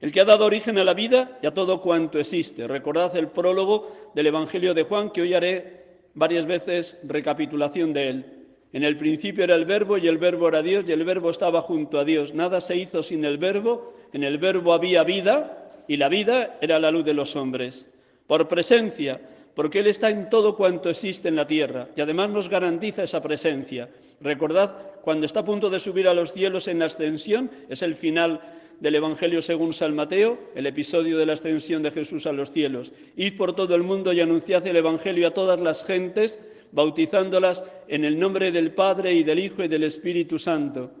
el 0.00 0.12
que 0.12 0.20
ha 0.20 0.24
dado 0.24 0.46
origen 0.46 0.78
a 0.78 0.84
la 0.84 0.94
vida 0.94 1.38
y 1.42 1.46
a 1.46 1.54
todo 1.54 1.80
cuanto 1.80 2.18
existe. 2.18 2.66
Recordad 2.66 3.14
el 3.16 3.28
prólogo 3.28 4.12
del 4.14 4.28
Evangelio 4.28 4.72
de 4.72 4.84
Juan, 4.84 5.10
que 5.10 5.22
hoy 5.22 5.34
haré 5.34 5.84
varias 6.14 6.46
veces 6.46 6.98
recapitulación 7.04 7.92
de 7.92 8.08
él. 8.08 8.26
En 8.72 8.84
el 8.84 8.96
principio 8.96 9.44
era 9.44 9.56
el 9.56 9.64
verbo 9.64 9.98
y 9.98 10.06
el 10.06 10.18
verbo 10.18 10.48
era 10.48 10.62
Dios 10.62 10.84
y 10.86 10.92
el 10.92 11.04
verbo 11.04 11.30
estaba 11.30 11.60
junto 11.60 11.98
a 11.98 12.04
Dios. 12.04 12.34
Nada 12.34 12.60
se 12.60 12.76
hizo 12.76 13.02
sin 13.02 13.24
el 13.24 13.36
verbo, 13.36 13.94
en 14.12 14.22
el 14.22 14.38
verbo 14.38 14.72
había 14.72 15.02
vida 15.02 15.84
y 15.88 15.96
la 15.96 16.08
vida 16.08 16.56
era 16.60 16.78
la 16.78 16.90
luz 16.90 17.04
de 17.04 17.14
los 17.14 17.34
hombres. 17.34 17.88
Por 18.28 18.46
presencia, 18.46 19.20
porque 19.54 19.80
Él 19.80 19.86
está 19.86 20.10
en 20.10 20.30
todo 20.30 20.56
cuanto 20.56 20.90
existe 20.90 21.28
en 21.28 21.36
la 21.36 21.46
tierra 21.46 21.88
y 21.96 22.00
además 22.00 22.30
nos 22.30 22.48
garantiza 22.48 23.02
esa 23.02 23.22
presencia. 23.22 23.88
Recordad, 24.20 24.76
cuando 25.02 25.26
está 25.26 25.40
a 25.40 25.44
punto 25.44 25.70
de 25.70 25.80
subir 25.80 26.08
a 26.08 26.14
los 26.14 26.32
cielos 26.32 26.68
en 26.68 26.78
la 26.78 26.86
ascensión, 26.86 27.50
es 27.68 27.82
el 27.82 27.96
final 27.96 28.40
del 28.80 28.94
Evangelio 28.94 29.42
según 29.42 29.72
San 29.72 29.94
Mateo, 29.94 30.38
el 30.54 30.66
episodio 30.66 31.18
de 31.18 31.26
la 31.26 31.34
ascensión 31.34 31.82
de 31.82 31.90
Jesús 31.90 32.26
a 32.26 32.32
los 32.32 32.50
cielos. 32.50 32.92
Id 33.16 33.36
por 33.36 33.54
todo 33.54 33.74
el 33.74 33.82
mundo 33.82 34.12
y 34.12 34.20
anunciad 34.20 34.66
el 34.66 34.76
Evangelio 34.76 35.28
a 35.28 35.34
todas 35.34 35.60
las 35.60 35.84
gentes, 35.84 36.40
bautizándolas 36.72 37.64
en 37.88 38.04
el 38.04 38.18
nombre 38.18 38.52
del 38.52 38.72
Padre 38.72 39.12
y 39.12 39.22
del 39.22 39.38
Hijo 39.38 39.62
y 39.62 39.68
del 39.68 39.84
Espíritu 39.84 40.38
Santo, 40.38 40.92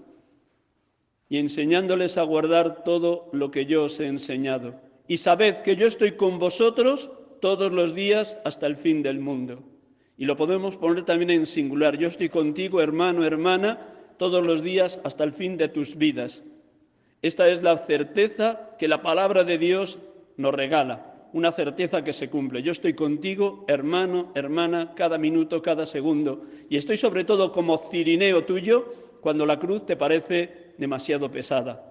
y 1.28 1.38
enseñándoles 1.38 2.18
a 2.18 2.22
guardar 2.22 2.84
todo 2.84 3.28
lo 3.32 3.50
que 3.50 3.64
yo 3.64 3.84
os 3.84 4.00
he 4.00 4.06
enseñado. 4.06 4.74
Y 5.08 5.16
sabed 5.16 5.62
que 5.62 5.76
yo 5.76 5.86
estoy 5.86 6.12
con 6.12 6.38
vosotros 6.38 7.10
todos 7.40 7.72
los 7.72 7.94
días 7.94 8.38
hasta 8.44 8.66
el 8.66 8.76
fin 8.76 9.02
del 9.02 9.20
mundo. 9.20 9.62
Y 10.16 10.26
lo 10.26 10.36
podemos 10.36 10.76
poner 10.76 11.04
también 11.04 11.30
en 11.30 11.46
singular. 11.46 11.96
Yo 11.96 12.08
estoy 12.08 12.28
contigo, 12.28 12.80
hermano, 12.80 13.24
hermana, 13.24 13.78
todos 14.18 14.46
los 14.46 14.62
días 14.62 15.00
hasta 15.02 15.24
el 15.24 15.32
fin 15.32 15.56
de 15.56 15.68
tus 15.68 15.96
vidas. 15.96 16.42
Esta 17.22 17.48
es 17.48 17.62
la 17.62 17.76
certeza 17.78 18.70
que 18.78 18.88
la 18.88 19.02
palabra 19.02 19.44
de 19.44 19.58
Dios 19.58 19.98
nos 20.36 20.54
regala, 20.54 21.28
una 21.32 21.52
certeza 21.52 22.04
que 22.04 22.12
se 22.12 22.28
cumple. 22.28 22.62
Yo 22.62 22.72
estoy 22.72 22.94
contigo, 22.94 23.64
hermano, 23.68 24.32
hermana, 24.34 24.94
cada 24.94 25.18
minuto, 25.18 25.62
cada 25.62 25.86
segundo. 25.86 26.44
Y 26.68 26.76
estoy 26.76 26.96
sobre 26.96 27.24
todo 27.24 27.52
como 27.52 27.78
cirineo 27.78 28.44
tuyo 28.44 28.92
cuando 29.20 29.46
la 29.46 29.58
cruz 29.58 29.86
te 29.86 29.96
parece 29.96 30.72
demasiado 30.78 31.30
pesada. 31.30 31.89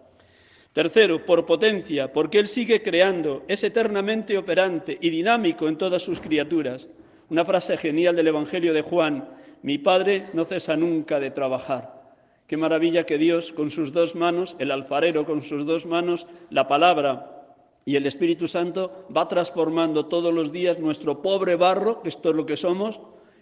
Tercero, 0.80 1.26
por 1.26 1.46
potencia, 1.46 2.14
porque 2.14 2.40
Él 2.40 2.48
sigue 2.48 2.82
creando, 2.82 3.44
es 3.50 3.66
eternamente 3.66 4.38
operante 4.38 4.98
y 5.02 5.10
dinámico 5.10 5.68
en 5.68 5.78
todas 5.78 6.02
sus 6.02 6.22
criaturas. 6.22 6.88
Una 7.28 7.44
frase 7.44 7.76
genial 7.76 8.16
del 8.16 8.30
Evangelio 8.30 8.74
de 8.74 8.82
Juan, 8.82 9.28
mi 9.62 9.78
Padre 9.78 10.28
no 10.32 10.46
cesa 10.46 10.78
nunca 10.78 11.20
de 11.20 11.32
trabajar. 11.32 12.14
Qué 12.48 12.56
maravilla 12.56 13.06
que 13.06 13.18
Dios 13.18 13.52
con 13.52 13.72
sus 13.72 13.92
dos 13.92 14.16
manos, 14.16 14.56
el 14.58 14.72
alfarero 14.72 15.26
con 15.26 15.42
sus 15.42 15.66
dos 15.66 15.86
manos, 15.86 16.28
la 16.50 16.66
palabra 16.66 17.46
y 17.84 17.98
el 17.98 18.06
Espíritu 18.06 18.48
Santo 18.48 19.06
va 19.14 19.28
transformando 19.28 20.06
todos 20.06 20.34
los 20.34 20.54
días 20.54 20.80
nuestro 20.80 21.22
pobre 21.22 21.58
barro, 21.58 22.02
que 22.02 22.08
esto 22.08 22.30
es 22.30 22.38
lo 22.38 22.46
que 22.46 22.56
somos, 22.56 23.02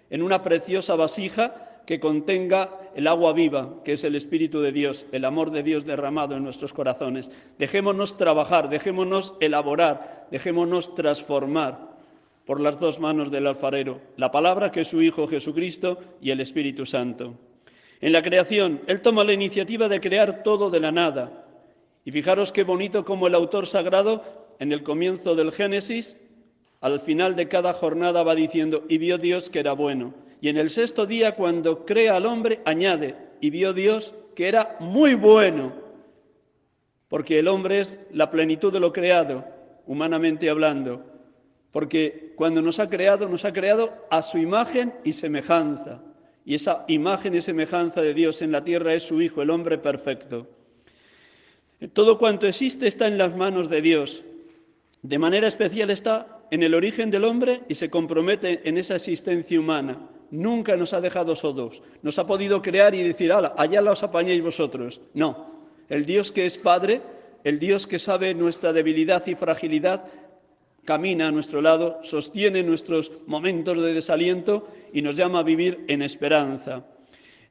en 0.10 0.24
una 0.24 0.41
preciosa 0.41 0.96
vasija 0.96 1.84
que 1.86 2.00
contenga 2.00 2.87
el 2.98 3.06
agua 3.06 3.32
viva, 3.32 3.75
que 3.86 3.94
es 3.94 4.04
el 4.04 4.16
Espíritu 4.16 4.60
de 4.60 4.72
Dios, 4.72 5.06
el 5.12 5.24
amor 5.24 5.51
de 5.51 5.62
Dios 5.62 5.86
derramado 5.86 6.36
en 6.36 6.44
nuestros 6.44 6.74
corazones. 6.74 7.30
Dejémonos 7.60 8.18
trabajar, 8.18 8.70
dejémonos 8.70 9.36
elaborar, 9.39 10.25
dejémonos 10.32 10.96
transformar 10.96 11.96
por 12.48 12.60
las 12.60 12.80
dos 12.80 13.00
manos 13.00 13.30
del 13.30 13.46
alfarero, 13.46 14.01
la 14.16 14.32
palabra 14.32 14.72
que 14.72 14.82
es 14.82 14.88
su 14.88 15.00
Hijo 15.04 15.27
Jesucristo 15.27 16.00
y 16.22 16.32
el 16.32 16.42
Espíritu 16.42 16.88
Santo. 16.88 17.36
En 18.01 18.13
la 18.13 18.24
creación, 18.24 18.82
Él 18.88 19.00
toma 19.01 19.24
la 19.24 19.34
iniciativa 19.34 19.88
de 19.88 20.00
crear 20.00 20.42
todo 20.42 20.72
de 20.72 20.80
la 20.80 20.92
nada. 20.92 21.46
Y 22.04 22.12
fijaros 22.12 22.51
qué 22.51 22.63
bonito 22.63 23.06
como 23.06 23.27
el 23.27 23.36
autor 23.36 23.68
sagrado, 23.68 24.24
en 24.58 24.72
el 24.72 24.82
comienzo 24.82 25.36
del 25.36 25.51
Génesis, 25.51 26.18
al 26.82 27.00
final 27.00 27.36
de 27.36 27.48
cada 27.48 27.74
jornada 27.74 28.24
va 28.24 28.34
diciendo, 28.34 28.86
y 28.89 28.98
vio 28.98 29.20
Dios 29.20 29.51
que 29.51 29.60
era 29.60 29.74
bueno. 29.74 30.16
Y 30.41 30.50
en 30.50 30.58
el 30.58 30.70
sexto 30.70 31.06
día, 31.06 31.36
cuando 31.36 31.86
crea 31.86 32.15
al 32.15 32.25
hombre, 32.25 32.62
añade, 32.65 33.15
y 33.41 33.50
vio 33.50 33.74
Dios 33.74 34.15
que 34.36 34.48
era 34.48 34.77
muy 34.79 35.15
bueno, 35.15 35.74
porque 37.08 37.39
el 37.39 37.48
hombre 37.48 37.79
es 37.79 38.00
la 38.12 38.29
plenitud 38.29 38.72
de 38.72 38.79
lo 38.79 38.94
creado, 38.94 39.46
humanamente 39.88 40.50
hablando, 40.50 41.03
porque 41.72 42.34
cuando 42.36 42.62
nos 42.62 42.79
ha 42.79 42.89
creado, 42.89 43.29
nos 43.29 43.46
ha 43.46 43.53
creado 43.53 43.94
a 44.12 44.22
su 44.22 44.38
imagen 44.38 44.94
y 45.03 45.13
semejanza. 45.13 46.01
Y 46.46 46.56
esa 46.56 46.86
imagen 46.88 47.36
y 47.36 47.41
semejanza 47.41 48.01
de 48.01 48.13
Dios 48.13 48.41
en 48.41 48.51
la 48.51 48.63
tierra 48.63 48.94
es 48.94 49.03
su 49.03 49.22
Hijo, 49.22 49.41
el 49.41 49.50
hombre 49.50 49.77
perfecto. 49.77 50.48
Todo 51.94 52.17
cuanto 52.17 52.48
existe 52.48 52.88
está 52.88 53.08
en 53.08 53.17
las 53.17 53.36
manos 53.36 53.70
de 53.70 53.82
Dios. 53.82 54.24
De 55.01 55.20
manera 55.20 55.48
especial 55.48 55.89
está 55.89 56.39
en 56.50 56.63
el 56.63 56.74
origen 56.74 57.12
del 57.12 57.24
hombre 57.24 57.62
y 57.67 57.75
se 57.75 57.89
compromete 57.89 58.67
en 58.67 58.77
esa 58.77 58.96
existencia 58.96 59.60
humana. 59.60 60.00
Nunca 60.31 60.75
nos 60.75 60.93
ha 60.93 61.01
dejado 61.01 61.36
solos. 61.36 61.81
Nos 62.01 62.19
ha 62.19 62.27
podido 62.27 62.62
crear 62.62 62.93
y 62.96 63.03
decir, 63.03 63.31
allá 63.31 63.81
los 63.81 64.03
apañéis 64.03 64.41
vosotros. 64.41 65.01
No. 65.13 65.57
El 65.89 66.05
Dios 66.05 66.31
que 66.31 66.46
es 66.46 66.57
Padre, 66.57 67.01
el 67.43 67.60
Dios 67.60 67.88
que 67.88 68.00
sabe 68.00 68.34
nuestra 68.34 68.74
debilidad 68.74 69.25
y 69.27 69.36
fragilidad, 69.36 70.05
camina 70.84 71.27
a 71.27 71.31
nuestro 71.31 71.62
lado, 71.62 72.00
sostiene 72.03 72.63
nuestros 72.63 73.12
momentos 73.25 73.81
de 73.81 73.93
desaliento 73.93 74.67
y 74.93 75.01
nos 75.01 75.15
llama 75.15 75.39
a 75.39 75.43
vivir 75.43 75.84
en 75.88 76.01
esperanza. 76.01 76.86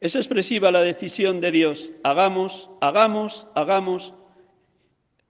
Es 0.00 0.16
expresiva 0.16 0.71
la 0.71 0.83
decisión 0.83 1.40
de 1.40 1.50
Dios. 1.50 1.90
Hagamos, 2.02 2.71
hagamos, 2.80 3.47
hagamos 3.54 4.14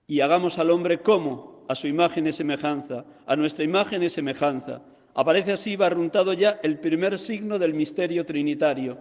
y 0.07 0.21
hagamos 0.21 0.59
al 0.59 0.71
hombre 0.71 1.00
como 1.00 1.65
a 1.69 1.75
su 1.75 1.87
imagen 1.87 2.26
y 2.26 2.33
semejanza, 2.33 3.05
a 3.26 3.37
nuestra 3.37 3.65
imagen 3.65 4.03
y 4.03 4.09
semejanza. 4.09 4.83
Aparece 5.19 5.53
así 5.53 5.77
barruntado 5.77 6.35
ya 6.35 6.61
el 6.63 6.79
primer 6.79 7.19
signo 7.19 7.59
del 7.59 7.73
misterio 7.73 8.27
trinitario. 8.27 8.99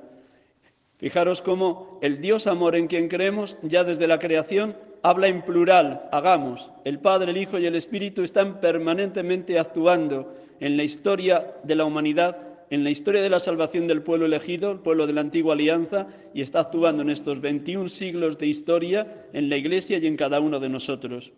Fijaros 0.97 1.41
cómo 1.41 1.99
el 2.01 2.21
Dios 2.21 2.47
amor 2.47 2.77
en 2.77 2.87
quien 2.87 3.09
creemos 3.09 3.57
ya 3.63 3.83
desde 3.83 4.07
la 4.07 4.17
creación 4.17 4.77
habla 5.03 5.27
en 5.27 5.41
plural, 5.41 6.07
hagamos. 6.13 6.71
El 6.85 6.99
Padre, 6.99 7.31
el 7.31 7.37
Hijo 7.37 7.59
y 7.59 7.65
el 7.65 7.75
Espíritu 7.75 8.21
están 8.23 8.61
permanentemente 8.61 9.59
actuando 9.59 10.33
en 10.61 10.77
la 10.77 10.83
historia 10.83 11.53
de 11.63 11.75
la 11.75 11.83
humanidad, 11.83 12.39
en 12.69 12.85
la 12.85 12.91
historia 12.91 13.21
de 13.21 13.29
la 13.29 13.41
salvación 13.41 13.85
del 13.85 14.01
pueblo 14.01 14.25
elegido, 14.25 14.71
el 14.71 14.79
pueblo 14.79 15.07
de 15.07 15.13
la 15.13 15.19
antigua 15.19 15.53
alianza, 15.53 16.07
y 16.33 16.41
está 16.41 16.61
actuando 16.61 17.01
en 17.01 17.09
estos 17.09 17.41
21 17.41 17.89
siglos 17.89 18.37
de 18.37 18.47
historia 18.47 19.27
en 19.33 19.49
la 19.49 19.57
Iglesia 19.57 19.97
y 19.97 20.07
en 20.07 20.15
cada 20.15 20.39
uno 20.39 20.61
de 20.61 20.69
nosotros. 20.69 21.33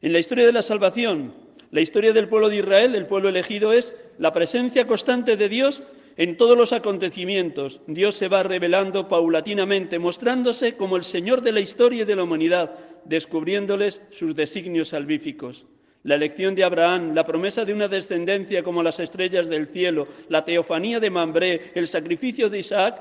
En 0.00 0.12
la 0.12 0.20
historia 0.20 0.46
de 0.46 0.52
la 0.52 0.62
salvación, 0.62 1.32
la 1.70 1.80
historia 1.80 2.12
del 2.12 2.28
pueblo 2.28 2.48
de 2.48 2.56
Israel, 2.56 2.94
el 2.94 3.06
pueblo 3.06 3.28
elegido, 3.28 3.72
es 3.72 3.96
la 4.18 4.32
presencia 4.32 4.86
constante 4.86 5.36
de 5.36 5.48
Dios 5.48 5.82
en 6.16 6.38
todos 6.38 6.56
los 6.56 6.72
acontecimientos, 6.72 7.80
Dios 7.86 8.14
se 8.14 8.28
va 8.28 8.42
revelando 8.42 9.06
paulatinamente, 9.06 9.98
mostrándose 9.98 10.74
como 10.74 10.96
el 10.96 11.04
Señor 11.04 11.42
de 11.42 11.52
la 11.52 11.60
historia 11.60 12.02
y 12.02 12.06
de 12.06 12.16
la 12.16 12.22
humanidad, 12.22 12.74
descubriéndoles 13.04 14.00
sus 14.10 14.34
designios 14.34 14.88
salvíficos. 14.88 15.66
La 16.04 16.14
elección 16.14 16.54
de 16.54 16.64
Abraham, 16.64 17.14
la 17.14 17.26
promesa 17.26 17.66
de 17.66 17.74
una 17.74 17.88
descendencia 17.88 18.62
como 18.62 18.82
las 18.82 18.98
estrellas 18.98 19.48
del 19.48 19.66
cielo, 19.66 20.08
la 20.28 20.44
teofanía 20.44 21.00
de 21.00 21.10
Mambré, 21.10 21.72
el 21.74 21.86
sacrificio 21.86 22.48
de 22.48 22.60
Isaac, 22.60 22.98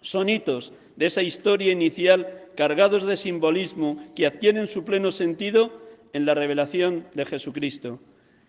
son 0.00 0.28
hitos 0.28 0.72
de 0.94 1.06
esa 1.06 1.22
historia 1.22 1.72
inicial 1.72 2.44
cargados 2.56 3.04
de 3.06 3.16
simbolismo 3.16 3.98
que 4.14 4.26
adquieren 4.26 4.68
su 4.68 4.84
pleno 4.84 5.10
sentido 5.10 5.85
en 6.16 6.26
la 6.26 6.34
revelación 6.34 7.06
de 7.14 7.26
Jesucristo. 7.26 8.00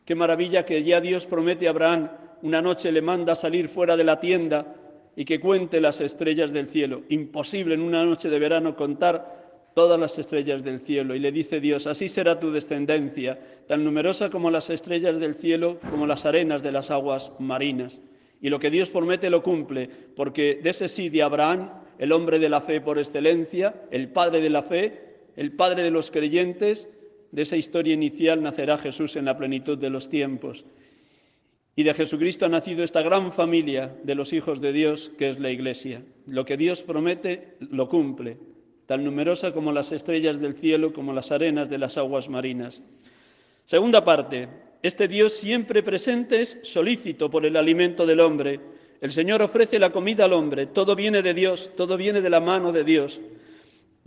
Qué 0.05 0.15
maravilla 0.15 0.65
que 0.65 0.83
ya 0.83 1.01
Dios 1.01 1.25
promete 1.25 1.67
a 1.67 1.71
Abraham 1.71 2.09
una 2.41 2.61
noche 2.61 2.91
le 2.91 3.01
manda 3.01 3.35
salir 3.35 3.67
fuera 3.67 3.97
de 3.97 4.03
la 4.03 4.19
tienda 4.19 4.75
y 5.15 5.25
que 5.25 5.39
cuente 5.39 5.81
las 5.81 6.01
estrellas 6.01 6.51
del 6.51 6.67
cielo. 6.67 7.01
Imposible 7.09 7.73
en 7.73 7.81
una 7.81 8.05
noche 8.05 8.29
de 8.29 8.39
verano 8.39 8.75
contar 8.75 9.71
todas 9.73 9.99
las 9.99 10.17
estrellas 10.17 10.63
del 10.63 10.79
cielo. 10.79 11.15
Y 11.15 11.19
le 11.19 11.31
dice 11.31 11.59
Dios, 11.59 11.87
así 11.87 12.07
será 12.07 12.39
tu 12.39 12.51
descendencia, 12.51 13.39
tan 13.67 13.83
numerosa 13.83 14.29
como 14.29 14.51
las 14.51 14.69
estrellas 14.69 15.19
del 15.19 15.35
cielo, 15.35 15.79
como 15.89 16.07
las 16.07 16.25
arenas 16.25 16.63
de 16.63 16.71
las 16.71 16.91
aguas 16.91 17.31
marinas. 17.39 18.01
Y 18.41 18.49
lo 18.49 18.59
que 18.59 18.69
Dios 18.69 18.89
promete 18.89 19.29
lo 19.29 19.41
cumple, 19.43 19.89
porque 20.15 20.59
de 20.61 20.69
ese 20.69 20.87
sí 20.87 21.09
de 21.09 21.23
Abraham, 21.23 21.71
el 21.97 22.11
hombre 22.11 22.37
de 22.37 22.49
la 22.49 22.61
fe 22.61 22.79
por 22.81 22.99
excelencia, 22.99 23.83
el 23.91 24.09
padre 24.09 24.41
de 24.41 24.49
la 24.51 24.61
fe, 24.61 25.17
el 25.35 25.51
padre 25.51 25.83
de 25.83 25.91
los 25.91 26.11
creyentes, 26.11 26.87
de 27.37 27.43
esa 27.43 27.55
historia 27.55 27.93
inicial 27.93 28.41
nacerá 28.41 28.79
Jesús 28.79 29.15
en 29.15 29.25
la 29.25 29.37
plenitud 29.37 29.77
de 29.77 29.91
los 29.91 30.09
tiempos. 30.09 30.65
Y 31.75 31.83
de 31.83 31.93
Jesucristo 31.93 32.47
ha 32.47 32.49
nacido 32.49 32.83
esta 32.83 33.03
gran 33.03 33.31
familia 33.31 33.95
de 34.01 34.15
los 34.15 34.33
hijos 34.33 34.59
de 34.59 34.73
Dios 34.73 35.11
que 35.19 35.29
es 35.29 35.39
la 35.39 35.51
Iglesia. 35.51 36.01
Lo 36.25 36.45
que 36.45 36.57
Dios 36.57 36.81
promete 36.81 37.57
lo 37.59 37.89
cumple, 37.89 38.39
tan 38.87 39.03
numerosa 39.03 39.53
como 39.53 39.71
las 39.71 39.91
estrellas 39.91 40.41
del 40.41 40.55
cielo, 40.55 40.93
como 40.93 41.13
las 41.13 41.31
arenas 41.31 41.69
de 41.69 41.77
las 41.77 41.95
aguas 41.99 42.27
marinas. 42.27 42.81
Segunda 43.65 44.03
parte, 44.03 44.47
este 44.81 45.07
Dios 45.07 45.33
siempre 45.33 45.83
presente 45.83 46.41
es 46.41 46.57
solícito 46.63 47.29
por 47.29 47.45
el 47.45 47.55
alimento 47.55 48.07
del 48.07 48.19
hombre. 48.19 48.59
El 48.99 49.11
Señor 49.11 49.43
ofrece 49.43 49.77
la 49.77 49.91
comida 49.91 50.25
al 50.25 50.33
hombre, 50.33 50.65
todo 50.65 50.95
viene 50.95 51.21
de 51.21 51.35
Dios, 51.35 51.69
todo 51.77 51.97
viene 51.97 52.23
de 52.23 52.31
la 52.31 52.39
mano 52.39 52.71
de 52.71 52.83
Dios. 52.83 53.21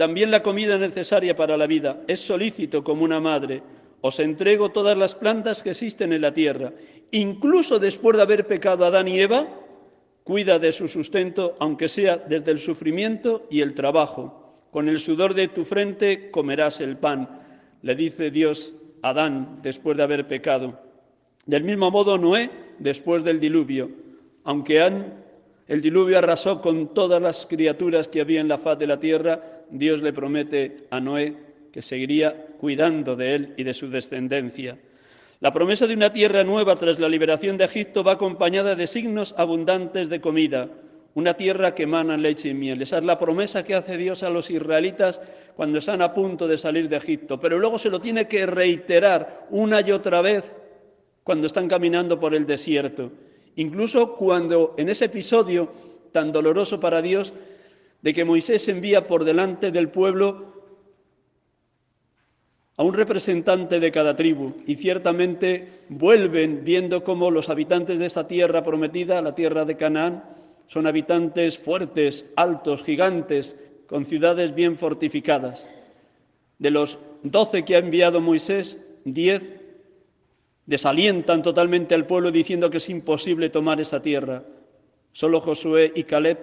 También 0.01 0.31
la 0.31 0.43
comida 0.43 0.79
necesaria 0.79 1.37
para 1.37 1.59
la 1.59 1.67
vida 1.67 2.05
es 2.09 2.21
solícito 2.21 2.83
como 2.83 3.05
una 3.05 3.21
madre 3.21 3.63
os 4.01 4.19
entrego 4.19 4.71
todas 4.71 4.97
las 4.97 5.15
plantas 5.15 5.63
que 5.63 5.73
existen 5.73 6.15
en 6.15 6.23
la 6.23 6.33
tierra. 6.33 6.73
Incluso 7.11 7.79
después 7.79 8.17
de 8.17 8.23
haber 8.23 8.47
pecado 8.47 8.87
Adán 8.87 9.09
y 9.09 9.21
Eva, 9.21 9.47
cuida 10.25 10.59
de 10.59 10.73
su 10.73 10.89
sustento, 10.89 11.55
aunque 11.61 11.91
sea 11.91 12.17
desde 12.17 12.51
el 12.51 12.61
sufrimiento 12.61 13.47
y 13.51 13.61
el 13.61 13.75
trabajo. 13.75 14.65
Con 14.71 14.89
el 14.89 15.01
sudor 15.01 15.35
de 15.35 15.49
tu 15.49 15.67
frente 15.67 16.31
comerás 16.31 16.81
el 16.81 16.97
pan, 16.97 17.39
le 17.83 17.95
dice 17.95 18.31
Dios 18.31 18.73
a 19.03 19.11
Adán 19.11 19.59
después 19.61 19.99
de 19.99 20.03
haber 20.03 20.27
pecado. 20.27 20.81
Del 21.45 21.65
mismo 21.65 21.91
modo 21.91 22.17
Noé 22.17 22.51
después 22.79 23.23
del 23.23 23.39
diluvio, 23.39 23.91
aunque 24.45 24.81
el 25.71 25.83
diluvio 25.83 26.19
arrasó 26.19 26.61
con 26.61 26.93
todas 26.95 27.23
las 27.23 27.47
criaturas 27.47 28.09
que 28.09 28.21
había 28.21 28.41
en 28.41 28.49
la 28.49 28.59
faz 28.59 28.77
de 28.77 28.89
la 28.89 28.99
tierra, 28.99 29.63
Dios 29.71 30.03
le 30.03 30.13
promete 30.13 30.89
a 30.91 30.99
Noé 30.99 31.37
que 31.71 31.81
seguiría 31.81 32.49
cuidando 32.59 33.15
de 33.15 33.37
él 33.37 33.55
y 33.57 33.63
de 33.63 33.73
su 33.73 33.89
descendencia. 33.89 34.79
La 35.39 35.53
promesa 35.53 35.87
de 35.87 35.95
una 35.95 36.13
tierra 36.13 36.43
nueva 36.43 36.75
tras 36.75 36.99
la 36.99 37.09
liberación 37.09 37.57
de 37.57 37.67
Egipto 37.67 38.03
va 38.03 38.15
acompañada 38.15 38.75
de 38.75 38.89
signos 38.89 39.33
abundantes 39.39 40.09
de 40.09 40.21
comida, 40.21 40.71
una 41.15 41.35
tierra 41.35 41.73
que 41.73 41.85
emana 41.85 42.17
leche 42.17 42.49
y 42.49 42.55
miel. 42.55 42.83
Esa 42.83 42.99
es 42.99 43.05
la 43.05 43.17
promesa 43.17 43.63
que 43.63 43.77
hace 43.77 43.97
Dios 43.97 44.25
a 44.25 44.31
los 44.31 44.51
israelitas 44.51 45.21
cuando 45.55 45.79
están 45.79 46.03
a 46.03 46.13
punto 46.13 46.49
de 46.49 46.59
salir 46.59 46.89
de 46.89 46.97
Egipto, 46.97 47.39
pero 47.39 47.61
luego 47.61 47.79
se 47.79 47.91
lo 47.91 48.01
tiene 48.01 48.27
que 48.27 48.45
reiterar 48.45 49.47
una 49.51 49.83
y 49.83 49.93
otra 49.93 50.21
vez 50.21 50.53
cuando 51.23 51.47
están 51.47 51.69
caminando 51.69 52.19
por 52.19 52.35
el 52.35 52.45
desierto. 52.45 53.13
Incluso 53.57 54.15
cuando 54.17 54.75
en 54.79 54.89
ese 54.89 55.07
episodio 55.07 55.69
tan 56.13 56.33
doloroso 56.33 56.81
para 56.81 57.03
Dios 57.03 57.33
de 58.03 58.15
que 58.15 58.25
Moisés 58.25 58.69
envía 58.69 59.07
por 59.07 59.25
delante 59.25 59.71
del 59.71 59.89
pueblo 59.89 60.51
a 62.77 62.83
un 62.83 62.95
representante 62.95 63.79
de 63.79 63.93
cada 63.93 64.17
tribu 64.17 64.55
y 64.67 64.77
ciertamente 64.77 65.85
vuelven 65.91 66.65
viendo 66.65 67.05
cómo 67.05 67.31
los 67.31 67.51
habitantes 67.51 67.99
de 67.99 68.07
esta 68.07 68.27
tierra 68.27 68.63
prometida, 68.63 69.21
la 69.21 69.35
tierra 69.35 69.67
de 69.67 69.77
Canaán, 69.77 70.25
son 70.67 70.87
habitantes 70.87 71.59
fuertes, 71.59 72.25
altos, 72.37 72.83
gigantes, 72.83 73.57
con 73.87 74.07
ciudades 74.07 74.55
bien 74.55 74.79
fortificadas. 74.79 75.69
De 76.59 76.71
los 76.71 76.99
doce 77.23 77.65
que 77.65 77.77
ha 77.77 77.81
enviado 77.81 78.21
Moisés, 78.21 78.79
diez 79.05 79.60
desalientan 80.71 81.43
totalmente 81.43 81.97
al 81.97 82.07
pueblo 82.07 82.31
diciendo 82.31 82.71
que 82.71 82.77
es 82.77 82.89
imposible 82.89 83.51
tomar 83.51 83.81
esa 83.81 84.01
tierra. 84.01 84.45
Solo 85.11 85.41
Josué 85.41 85.91
y 85.97 86.05
Caleb 86.05 86.39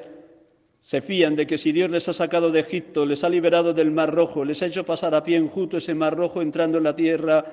se 0.82 1.00
fían 1.00 1.38
de 1.38 1.48
que 1.48 1.58
si 1.58 1.72
Dios 1.72 1.90
les 1.90 2.10
ha 2.10 2.14
sacado 2.14 2.52
de 2.52 2.60
Egipto, 2.60 3.06
les 3.06 3.24
ha 3.24 3.30
liberado 3.30 3.74
del 3.74 3.90
Mar 3.90 4.14
Rojo, 4.14 4.44
les 4.44 4.62
ha 4.62 4.66
hecho 4.66 4.86
pasar 4.86 5.16
a 5.16 5.24
pie 5.24 5.38
enjuto 5.38 5.78
ese 5.78 5.96
Mar 5.96 6.18
Rojo 6.18 6.42
entrando 6.42 6.78
en 6.78 6.84
la 6.84 6.94
tierra 6.94 7.46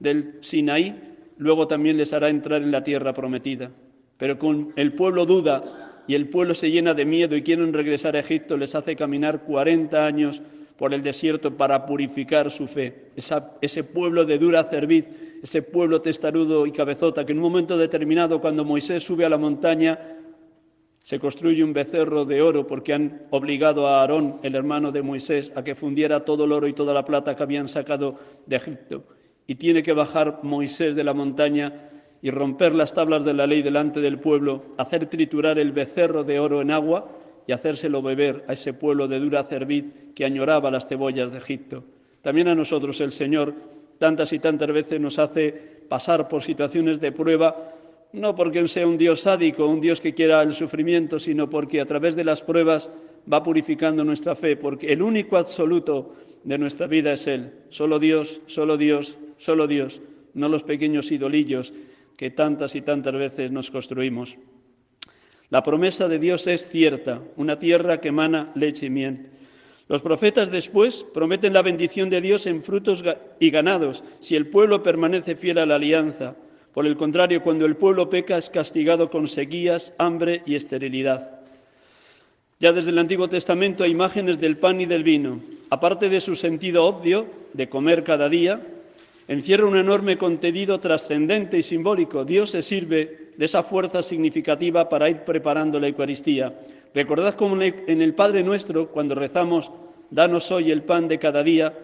del 0.00 0.38
Sinaí, 0.40 1.00
luego 1.38 1.68
también 1.68 1.96
les 1.96 2.12
hará 2.12 2.28
entrar 2.28 2.60
en 2.60 2.72
la 2.72 2.82
tierra 2.82 3.14
prometida. 3.14 3.70
Pero 4.16 4.36
con 4.36 4.72
el 4.74 4.94
pueblo 4.94 5.26
duda 5.26 6.02
y 6.08 6.16
el 6.16 6.28
pueblo 6.28 6.54
se 6.54 6.72
llena 6.72 6.94
de 6.94 7.04
miedo 7.04 7.36
y 7.36 7.42
quieren 7.42 7.72
regresar 7.72 8.16
a 8.16 8.20
Egipto, 8.20 8.56
les 8.56 8.74
hace 8.74 8.96
caminar 8.96 9.44
40 9.44 10.04
años 10.04 10.42
por 10.78 10.92
el 10.92 11.02
desierto 11.02 11.56
para 11.56 11.86
purificar 11.86 12.50
su 12.50 12.66
fe. 12.66 13.10
ese 13.60 13.84
pueblo 13.84 14.24
de 14.24 14.38
dura 14.38 14.64
cerviz, 14.64 15.08
ese 15.42 15.62
pueblo 15.62 16.02
testarudo 16.02 16.66
y 16.66 16.72
cabezota, 16.72 17.24
que 17.24 17.32
en 17.32 17.38
un 17.38 17.44
momento 17.44 17.78
determinado, 17.78 18.40
cuando 18.40 18.64
Moisés 18.64 19.02
sube 19.02 19.24
a 19.24 19.28
la 19.28 19.38
montaña, 19.38 19.98
se 21.02 21.20
construye 21.20 21.62
un 21.62 21.72
becerro 21.72 22.24
de 22.24 22.42
oro 22.42 22.66
porque 22.66 22.92
han 22.92 23.22
obligado 23.30 23.86
a 23.86 24.00
Aarón, 24.00 24.40
el 24.42 24.56
hermano 24.56 24.90
de 24.90 25.02
Moisés, 25.02 25.52
a 25.54 25.62
que 25.62 25.76
fundiera 25.76 26.24
todo 26.24 26.44
el 26.44 26.52
oro 26.52 26.66
y 26.66 26.72
toda 26.72 26.92
la 26.92 27.04
plata 27.04 27.36
que 27.36 27.42
habían 27.42 27.68
sacado 27.68 28.16
de 28.44 28.56
Egipto. 28.56 29.04
Y 29.46 29.54
tiene 29.54 29.82
que 29.82 29.92
bajar 29.92 30.40
Moisés 30.42 30.96
de 30.96 31.04
la 31.04 31.14
montaña 31.14 31.90
y 32.22 32.30
romper 32.30 32.74
las 32.74 32.92
tablas 32.92 33.24
de 33.24 33.34
la 33.34 33.46
ley 33.46 33.62
delante 33.62 34.00
del 34.00 34.18
pueblo, 34.18 34.64
hacer 34.78 35.06
triturar 35.06 35.60
el 35.60 35.70
becerro 35.70 36.24
de 36.24 36.40
oro 36.40 36.60
en 36.60 36.72
agua 36.72 37.08
y 37.46 37.52
hacérselo 37.52 38.02
beber 38.02 38.44
a 38.48 38.52
ese 38.52 38.72
pueblo 38.72 39.08
de 39.08 39.20
dura 39.20 39.44
cerviz 39.44 39.84
que 40.14 40.24
añoraba 40.24 40.70
las 40.70 40.86
cebollas 40.86 41.30
de 41.30 41.38
Egipto. 41.38 41.84
También 42.22 42.48
a 42.48 42.54
nosotros 42.54 43.00
el 43.00 43.12
Señor 43.12 43.54
tantas 43.98 44.32
y 44.32 44.38
tantas 44.38 44.68
veces 44.72 45.00
nos 45.00 45.18
hace 45.18 45.52
pasar 45.88 46.28
por 46.28 46.42
situaciones 46.42 47.00
de 47.00 47.12
prueba, 47.12 47.72
no 48.12 48.34
porque 48.34 48.66
sea 48.68 48.86
un 48.86 48.98
Dios 48.98 49.20
sádico, 49.22 49.66
un 49.66 49.80
Dios 49.80 50.00
que 50.00 50.14
quiera 50.14 50.42
el 50.42 50.52
sufrimiento, 50.52 51.18
sino 51.18 51.48
porque 51.48 51.80
a 51.80 51.86
través 51.86 52.16
de 52.16 52.24
las 52.24 52.42
pruebas 52.42 52.90
va 53.32 53.42
purificando 53.42 54.04
nuestra 54.04 54.34
fe, 54.34 54.56
porque 54.56 54.92
el 54.92 55.02
único 55.02 55.36
absoluto 55.36 56.14
de 56.44 56.58
nuestra 56.58 56.86
vida 56.86 57.12
es 57.12 57.26
Él. 57.26 57.52
Solo 57.68 57.98
Dios, 57.98 58.40
solo 58.46 58.76
Dios, 58.76 59.18
solo 59.36 59.66
Dios, 59.66 60.00
no 60.34 60.48
los 60.48 60.62
pequeños 60.62 61.10
idolillos 61.10 61.72
que 62.16 62.30
tantas 62.30 62.74
y 62.74 62.82
tantas 62.82 63.14
veces 63.14 63.50
nos 63.50 63.70
construimos. 63.70 64.38
La 65.50 65.62
promesa 65.62 66.08
de 66.08 66.18
Dios 66.18 66.46
es 66.46 66.68
cierta, 66.68 67.20
una 67.36 67.58
tierra 67.58 68.00
que 68.00 68.08
emana 68.08 68.50
leche 68.54 68.86
y 68.86 68.90
miel. 68.90 69.26
Los 69.88 70.02
profetas 70.02 70.50
después 70.50 71.06
prometen 71.14 71.52
la 71.52 71.62
bendición 71.62 72.10
de 72.10 72.20
Dios 72.20 72.46
en 72.46 72.64
frutos 72.64 73.04
y 73.38 73.50
ganados, 73.50 74.02
si 74.18 74.34
el 74.34 74.48
pueblo 74.48 74.82
permanece 74.82 75.36
fiel 75.36 75.58
a 75.58 75.66
la 75.66 75.76
alianza. 75.76 76.34
Por 76.74 76.86
el 76.86 76.96
contrario, 76.96 77.42
cuando 77.42 77.66
el 77.66 77.76
pueblo 77.76 78.10
peca 78.10 78.36
es 78.36 78.50
castigado 78.50 79.10
con 79.10 79.28
sequías, 79.28 79.94
hambre 79.98 80.42
y 80.44 80.56
esterilidad. 80.56 81.40
Ya 82.58 82.72
desde 82.72 82.90
el 82.90 82.98
Antiguo 82.98 83.28
Testamento 83.28 83.84
hay 83.84 83.92
imágenes 83.92 84.40
del 84.40 84.56
pan 84.56 84.80
y 84.80 84.86
del 84.86 85.04
vino. 85.04 85.40
Aparte 85.70 86.08
de 86.08 86.20
su 86.20 86.34
sentido 86.34 86.84
obvio, 86.84 87.26
de 87.52 87.68
comer 87.68 88.02
cada 88.02 88.28
día, 88.28 88.60
encierra 89.28 89.66
un 89.66 89.76
enorme 89.76 90.18
contenido 90.18 90.80
trascendente 90.80 91.58
y 91.58 91.62
simbólico. 91.62 92.24
Dios 92.24 92.50
se 92.50 92.62
sirve 92.62 93.32
de 93.36 93.44
esa 93.44 93.62
fuerza 93.62 94.02
significativa 94.02 94.88
para 94.88 95.10
ir 95.10 95.24
preparando 95.24 95.80
la 95.80 95.88
Eucaristía. 95.88 96.54
Recordad 96.94 97.34
cómo 97.34 97.60
en 97.60 98.02
el 98.02 98.14
Padre 98.14 98.42
nuestro, 98.42 98.88
cuando 98.88 99.14
rezamos, 99.14 99.70
danos 100.10 100.50
hoy 100.50 100.70
el 100.70 100.82
pan 100.82 101.08
de 101.08 101.18
cada 101.18 101.42
día, 101.42 101.74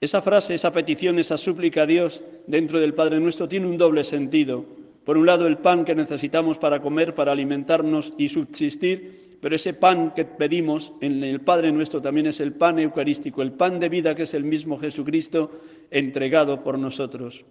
esa 0.00 0.22
frase, 0.22 0.54
esa 0.54 0.72
petición, 0.72 1.18
esa 1.18 1.36
súplica 1.36 1.82
a 1.82 1.86
Dios 1.86 2.22
dentro 2.46 2.78
del 2.78 2.94
Padre 2.94 3.18
nuestro 3.18 3.48
tiene 3.48 3.66
un 3.66 3.78
doble 3.78 4.04
sentido. 4.04 4.64
Por 5.04 5.16
un 5.16 5.26
lado, 5.26 5.46
el 5.46 5.58
pan 5.58 5.84
que 5.84 5.94
necesitamos 5.94 6.58
para 6.58 6.80
comer, 6.80 7.14
para 7.14 7.32
alimentarnos 7.32 8.12
y 8.18 8.28
subsistir, 8.28 9.27
pero 9.40 9.56
ese 9.56 9.74
pan 9.74 10.12
que 10.14 10.24
pedimos 10.24 10.94
en 11.00 11.22
el 11.22 11.40
Padre 11.40 11.70
nuestro 11.70 12.02
también 12.02 12.26
es 12.26 12.40
el 12.40 12.52
pan 12.52 12.78
eucarístico, 12.78 13.42
el 13.42 13.52
pan 13.52 13.78
de 13.78 13.88
vida 13.88 14.14
que 14.14 14.24
es 14.24 14.34
el 14.34 14.44
mismo 14.44 14.78
Jesucristo 14.78 15.60
entregado 15.90 16.62
por 16.62 16.78
nosotros. 16.78 17.44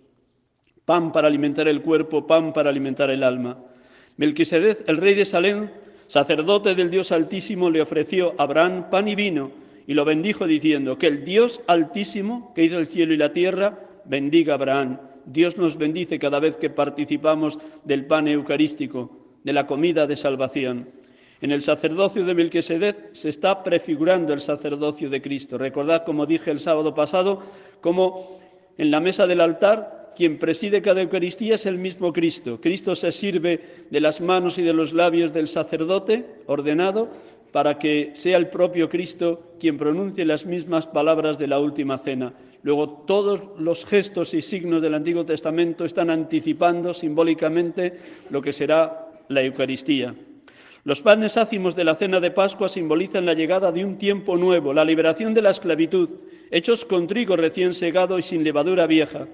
Pan 0.83 1.11
para 1.11 1.27
alimentar 1.27 1.67
el 1.67 1.81
cuerpo, 1.81 2.27
pan 2.27 2.53
para 2.53 2.69
alimentar 2.69 3.09
el 3.09 3.23
alma. 3.23 3.57
Melquisedec, 4.17 4.87
el 4.87 4.97
rey 4.97 5.15
de 5.15 5.25
Salem, 5.25 5.69
sacerdote 6.07 6.75
del 6.75 6.89
Dios 6.89 7.11
Altísimo, 7.11 7.69
le 7.69 7.81
ofreció 7.81 8.33
a 8.37 8.43
Abraham 8.43 8.89
pan 8.89 9.07
y 9.07 9.15
vino 9.15 9.51
y 9.85 9.93
lo 9.93 10.03
bendijo 10.03 10.45
diciendo 10.45 10.97
que 10.97 11.07
el 11.07 11.23
Dios 11.23 11.61
Altísimo, 11.67 12.53
que 12.53 12.63
hizo 12.63 12.77
el 12.77 12.87
cielo 12.87 13.13
y 13.13 13.17
la 13.17 13.31
tierra, 13.31 13.79
bendiga 14.05 14.53
a 14.53 14.55
Abraham. 14.55 14.99
Dios 15.25 15.57
nos 15.57 15.77
bendice 15.77 16.19
cada 16.19 16.39
vez 16.39 16.57
que 16.57 16.69
participamos 16.69 17.59
del 17.83 18.05
pan 18.05 18.27
eucarístico, 18.27 19.17
de 19.43 19.53
la 19.53 19.67
comida 19.67 20.07
de 20.07 20.15
salvación. 20.15 20.89
En 21.41 21.51
el 21.51 21.61
sacerdocio 21.61 22.25
de 22.25 22.33
Melquisedec 22.33 23.13
se 23.13 23.29
está 23.29 23.63
prefigurando 23.63 24.33
el 24.33 24.41
sacerdocio 24.41 25.09
de 25.09 25.21
Cristo. 25.21 25.57
Recordad, 25.57 26.03
como 26.03 26.25
dije 26.25 26.49
el 26.49 26.59
sábado 26.59 26.95
pasado, 26.95 27.43
como 27.81 28.39
en 28.77 28.89
la 28.89 28.99
mesa 28.99 29.27
del 29.27 29.41
altar 29.41 30.13
quien 30.15 30.39
preside 30.39 30.81
cada 30.81 31.03
Eucaristía 31.03 31.55
es 31.55 31.67
el 31.67 31.77
mismo 31.77 32.11
Cristo. 32.11 32.59
Cristo 32.59 32.95
se 32.95 33.11
sirve 33.11 33.85
de 33.91 34.01
las 34.01 34.19
manos 34.19 34.57
y 34.57 34.63
de 34.63 34.73
los 34.73 34.93
labios 34.93 35.31
del 35.31 35.47
sacerdote 35.47 36.25
ordenado 36.47 37.09
para 37.51 37.77
que 37.77 38.11
sea 38.15 38.37
el 38.37 38.49
propio 38.49 38.89
Cristo 38.89 39.53
quien 39.59 39.77
pronuncie 39.77 40.25
las 40.25 40.45
mismas 40.45 40.87
palabras 40.87 41.37
de 41.37 41.47
la 41.47 41.59
última 41.59 41.99
cena. 41.99 42.33
Luego 42.63 42.89
todos 43.05 43.43
los 43.59 43.85
gestos 43.85 44.33
y 44.33 44.41
signos 44.41 44.81
del 44.81 44.95
Antiguo 44.95 45.23
Testamento 45.23 45.85
están 45.85 46.09
anticipando 46.09 46.95
simbólicamente 46.95 47.97
lo 48.31 48.41
que 48.41 48.51
será 48.51 49.09
la 49.29 49.43
Eucaristía. 49.43 50.15
Los 50.87 51.01
panes 51.01 51.35
ácimos 51.35 51.75
de 51.75 51.83
la 51.83 51.95
cena 51.95 52.21
de 52.21 52.31
Pascua 52.31 52.69
simbolizan 52.69 53.25
la 53.25 53.33
llegada 53.33 53.73
de 53.73 53.83
un 53.83 53.97
tiempo 53.97 54.37
nuevo, 54.37 54.73
la 54.73 54.85
liberación 54.85 55.33
de 55.33 55.41
la 55.41 55.49
esclavitud, 55.49 56.11
hechos 56.49 56.85
con 56.85 57.07
trigo 57.07 57.35
recién 57.35 57.73
segado 57.73 58.17
y 58.17 58.21
sin 58.21 58.41
levadura 58.41 58.87
vieja. 58.87 59.27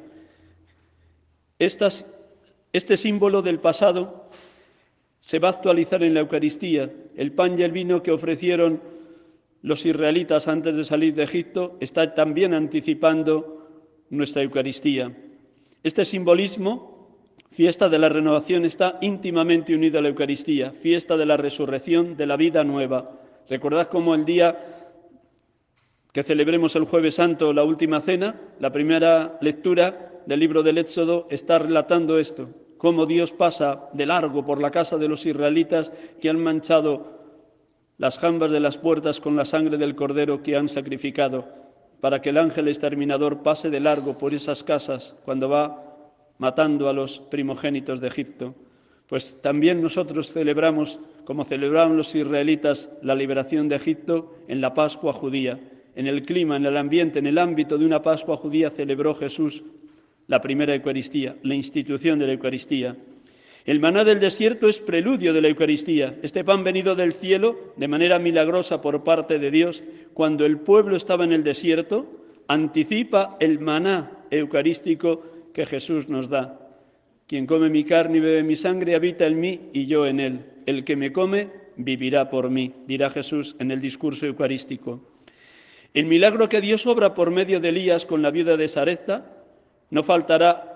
este 1.60 2.98
símbolo 2.98 3.44
del 3.44 3.60
pasado 3.60 4.32
se 5.20 5.38
va 5.38 5.50
a 5.50 5.52
actualizar 5.52 6.02
en 6.02 6.16
la 6.16 6.22
Eucaristía. 6.22 6.92
El 7.16 7.34
pan 7.34 7.54
y 7.60 7.62
el 7.62 7.72
vino 7.72 8.02
que 8.02 8.10
ofrecieron 8.10 8.82
los 9.62 9.86
israelitas 9.86 10.48
antes 10.48 10.76
de 10.76 10.84
salir 10.84 11.14
de 11.14 11.22
Egipto 11.22 11.78
está 11.80 12.16
también 12.16 12.56
anticipando 12.56 13.70
nuestra 14.10 14.42
Eucaristía. 14.42 15.16
Este 15.84 16.04
simbolismo 16.04 16.93
Fiesta 17.54 17.88
de 17.88 18.00
la 18.00 18.10
renovación 18.10 18.66
está 18.66 18.98
íntimamente 19.00 19.76
unida 19.76 20.00
a 20.00 20.02
la 20.02 20.08
Eucaristía, 20.08 20.72
fiesta 20.72 21.18
de 21.18 21.28
la 21.28 21.38
resurrección, 21.38 22.18
de 22.18 22.26
la 22.26 22.36
vida 22.36 22.64
nueva. 22.64 23.12
Recordad 23.48 23.90
cómo 23.90 24.16
el 24.16 24.26
día 24.26 24.90
que 26.12 26.24
celebremos 26.24 26.76
el 26.76 26.86
jueves 26.86 27.14
santo, 27.14 27.54
la 27.54 27.64
última 27.64 28.02
cena, 28.02 28.42
la 28.60 28.72
primera 28.72 29.38
lectura 29.40 30.14
del 30.26 30.40
libro 30.40 30.64
del 30.64 30.80
Éxodo 30.80 31.28
está 31.30 31.60
relatando 31.60 32.18
esto, 32.18 32.50
cómo 32.80 33.06
Dios 33.06 33.32
pasa 33.32 33.88
de 33.94 34.08
largo 34.08 34.44
por 34.44 34.60
la 34.60 34.72
casa 34.72 34.98
de 34.98 35.08
los 35.08 35.24
israelitas 35.28 35.94
que 36.20 36.32
han 36.32 36.40
manchado 36.40 37.20
las 38.00 38.18
jambas 38.18 38.52
de 38.52 38.62
las 38.62 38.80
puertas 38.80 39.20
con 39.20 39.36
la 39.36 39.46
sangre 39.46 39.78
del 39.78 39.96
cordero 39.96 40.42
que 40.42 40.56
han 40.56 40.70
sacrificado, 40.70 41.46
para 42.02 42.20
que 42.20 42.32
el 42.32 42.40
ángel 42.40 42.68
exterminador 42.68 43.44
pase 43.44 43.70
de 43.70 43.80
largo 43.80 44.18
por 44.18 44.34
esas 44.34 44.64
casas 44.64 45.16
cuando 45.24 45.50
va 45.50 45.93
matando 46.44 46.90
a 46.90 46.94
los 46.94 47.20
primogénitos 47.20 48.02
de 48.02 48.10
Egipto. 48.10 48.54
Pues 49.08 49.42
también 49.42 49.82
nosotros 49.82 50.34
celebramos, 50.34 51.00
como 51.24 51.46
celebraron 51.46 51.96
los 51.96 52.14
israelitas, 52.16 52.90
la 53.02 53.16
liberación 53.16 53.70
de 53.70 53.78
Egipto 53.78 54.36
en 54.50 54.60
la 54.60 54.74
Pascua 54.74 55.14
judía. 55.14 55.58
En 55.96 56.06
el 56.06 56.24
clima, 56.24 56.58
en 56.58 56.66
el 56.66 56.76
ambiente, 56.76 57.20
en 57.20 57.28
el 57.28 57.38
ámbito 57.38 57.78
de 57.78 57.86
una 57.86 58.02
Pascua 58.02 58.36
judía 58.36 58.72
celebró 58.72 59.16
Jesús 59.16 59.64
la 60.28 60.42
primera 60.42 60.76
Eucaristía, 60.76 61.38
la 61.44 61.56
institución 61.56 62.20
de 62.20 62.28
la 62.28 62.34
Eucaristía. 62.34 62.98
El 63.64 63.80
maná 63.80 64.04
del 64.04 64.20
desierto 64.20 64.68
es 64.68 64.80
preludio 64.80 65.32
de 65.32 65.40
la 65.40 65.48
Eucaristía. 65.48 66.18
Este 66.24 66.44
pan 66.44 66.66
venido 66.66 66.94
del 66.96 67.14
cielo 67.14 67.56
de 67.78 67.88
manera 67.88 68.20
milagrosa 68.20 68.82
por 68.82 69.06
parte 69.06 69.40
de 69.40 69.50
Dios, 69.50 69.82
cuando 70.14 70.46
el 70.46 70.58
pueblo 70.58 70.98
estaba 70.98 71.24
en 71.24 71.32
el 71.32 71.46
desierto, 71.46 72.06
anticipa 72.50 73.38
el 73.40 73.60
maná 73.60 74.26
eucarístico 74.30 75.33
que 75.54 75.66
Jesús 75.66 76.10
nos 76.10 76.30
da. 76.30 76.60
Quien 77.28 77.48
come 77.48 77.70
mi 77.70 77.84
carne 77.84 78.18
y 78.18 78.20
bebe 78.20 78.44
mi 78.44 78.56
sangre 78.56 78.96
habita 78.96 79.26
en 79.26 79.40
mí 79.40 79.70
y 79.74 79.86
yo 79.86 80.06
en 80.06 80.20
él. 80.20 80.46
El 80.66 80.84
que 80.84 80.96
me 80.96 81.14
come 81.14 81.50
vivirá 81.78 82.30
por 82.30 82.50
mí, 82.50 82.74
dirá 82.88 83.10
Jesús 83.10 83.56
en 83.60 83.72
el 83.72 83.80
discurso 83.80 84.26
eucarístico. 84.26 85.02
El 85.94 86.06
milagro 86.06 86.50
que 86.50 86.62
Dios 86.62 86.86
obra 86.88 87.14
por 87.14 87.32
medio 87.32 87.60
de 87.60 87.70
Elías 87.70 88.06
con 88.06 88.22
la 88.22 88.32
viuda 88.32 88.58
de 88.58 88.68
Sarepta, 88.68 89.32
no 89.90 90.04
faltará 90.04 90.74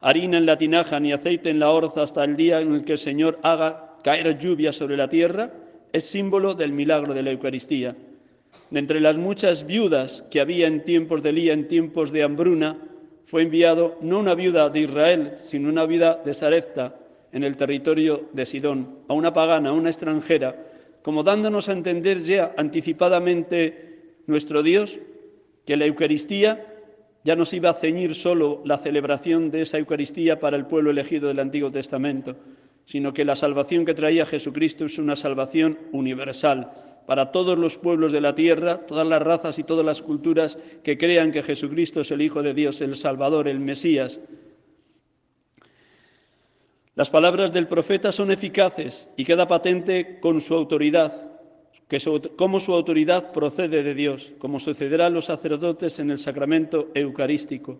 harina 0.00 0.36
en 0.36 0.46
la 0.46 0.58
tinaja 0.58 1.00
ni 1.00 1.12
aceite 1.12 1.48
en 1.48 1.58
la 1.58 1.70
orza 1.70 2.02
hasta 2.02 2.24
el 2.24 2.36
día 2.36 2.60
en 2.60 2.74
el 2.74 2.84
que 2.84 2.92
el 2.92 2.98
Señor 2.98 3.38
haga 3.42 3.96
caer 4.02 4.38
lluvia 4.38 4.72
sobre 4.72 4.98
la 4.98 5.08
tierra, 5.08 5.50
es 5.92 6.04
símbolo 6.04 6.54
del 6.54 6.72
milagro 6.72 7.14
de 7.14 7.22
la 7.22 7.30
Eucaristía. 7.30 7.96
De 8.70 8.78
entre 8.78 9.00
las 9.00 9.16
muchas 9.16 9.66
viudas 9.66 10.22
que 10.30 10.40
había 10.40 10.66
en 10.66 10.84
tiempos 10.84 11.22
de 11.22 11.30
Elías, 11.30 11.56
en 11.56 11.68
tiempos 11.68 12.12
de 12.12 12.22
hambruna, 12.22 12.76
fue 13.34 13.42
enviado 13.42 13.98
no 14.00 14.20
una 14.20 14.36
viuda 14.36 14.70
de 14.70 14.78
Israel, 14.78 15.34
sino 15.40 15.68
una 15.68 15.86
viuda 15.86 16.22
de 16.24 16.34
Sarepta, 16.34 16.94
en 17.32 17.42
el 17.42 17.56
territorio 17.56 18.28
de 18.32 18.46
Sidón, 18.46 19.00
a 19.08 19.14
una 19.14 19.34
pagana, 19.34 19.70
a 19.70 19.72
una 19.72 19.90
extranjera, 19.90 20.54
como 21.02 21.24
dándonos 21.24 21.68
a 21.68 21.72
entender 21.72 22.22
ya 22.22 22.54
anticipadamente 22.56 24.20
nuestro 24.28 24.62
Dios 24.62 25.00
que 25.66 25.76
la 25.76 25.84
Eucaristía 25.84 26.64
ya 27.24 27.34
no 27.34 27.44
se 27.44 27.56
iba 27.56 27.70
a 27.70 27.74
ceñir 27.74 28.14
solo 28.14 28.62
la 28.64 28.78
celebración 28.78 29.50
de 29.50 29.62
esa 29.62 29.78
Eucaristía 29.78 30.38
para 30.38 30.56
el 30.56 30.66
pueblo 30.66 30.92
elegido 30.92 31.26
del 31.26 31.40
Antiguo 31.40 31.72
Testamento, 31.72 32.36
sino 32.84 33.12
que 33.12 33.24
la 33.24 33.34
salvación 33.34 33.84
que 33.84 33.94
traía 33.94 34.26
Jesucristo 34.26 34.84
es 34.84 34.96
una 34.96 35.16
salvación 35.16 35.76
universal 35.90 36.70
para 37.06 37.30
todos 37.32 37.58
los 37.58 37.78
pueblos 37.78 38.12
de 38.12 38.20
la 38.20 38.34
tierra, 38.34 38.86
todas 38.86 39.06
las 39.06 39.22
razas 39.22 39.58
y 39.58 39.64
todas 39.64 39.84
las 39.84 40.02
culturas 40.02 40.58
que 40.82 40.96
crean 40.96 41.32
que 41.32 41.42
Jesucristo 41.42 42.00
es 42.00 42.10
el 42.10 42.22
Hijo 42.22 42.42
de 42.42 42.54
Dios, 42.54 42.80
el 42.80 42.96
Salvador, 42.96 43.48
el 43.48 43.60
Mesías. 43.60 44.20
Las 46.94 47.10
palabras 47.10 47.52
del 47.52 47.66
profeta 47.66 48.12
son 48.12 48.30
eficaces 48.30 49.10
y 49.16 49.24
queda 49.24 49.48
patente 49.48 50.20
con 50.20 50.40
su 50.40 50.54
autoridad, 50.54 51.32
que 51.88 51.98
cómo 52.36 52.60
su 52.60 52.72
autoridad 52.72 53.32
procede 53.32 53.82
de 53.82 53.94
Dios, 53.94 54.32
como 54.38 54.60
sucederá 54.60 55.06
a 55.06 55.10
los 55.10 55.26
sacerdotes 55.26 55.98
en 55.98 56.10
el 56.10 56.18
sacramento 56.18 56.90
eucarístico. 56.94 57.78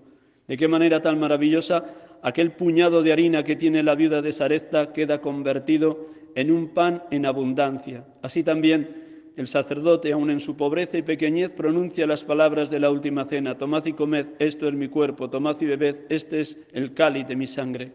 De 0.48 0.58
qué 0.58 0.68
manera 0.68 1.00
tan 1.00 1.18
maravillosa 1.18 1.84
aquel 2.22 2.52
puñado 2.52 3.02
de 3.02 3.12
harina 3.12 3.44
que 3.44 3.56
tiene 3.56 3.82
la 3.82 3.94
viuda 3.94 4.20
de 4.20 4.32
Sarepta 4.32 4.92
queda 4.92 5.20
convertido 5.20 6.08
en 6.34 6.50
un 6.50 6.68
pan 6.68 7.04
en 7.10 7.24
abundancia. 7.24 8.04
Así 8.20 8.42
también 8.42 9.03
el 9.36 9.48
sacerdote, 9.48 10.12
aun 10.12 10.30
en 10.30 10.40
su 10.40 10.56
pobreza 10.56 10.98
y 10.98 11.02
pequeñez, 11.02 11.50
pronuncia 11.50 12.06
las 12.06 12.24
palabras 12.24 12.70
de 12.70 12.80
la 12.80 12.90
última 12.90 13.24
cena, 13.24 13.58
tomad 13.58 13.84
y 13.86 13.92
comed, 13.92 14.26
esto 14.38 14.68
es 14.68 14.74
mi 14.74 14.88
cuerpo, 14.88 15.30
tomad 15.30 15.60
y 15.60 15.66
bebed, 15.66 16.02
este 16.08 16.40
es 16.40 16.58
el 16.72 16.94
cáliz 16.94 17.26
de 17.26 17.36
mi 17.36 17.46
sangre. 17.46 17.92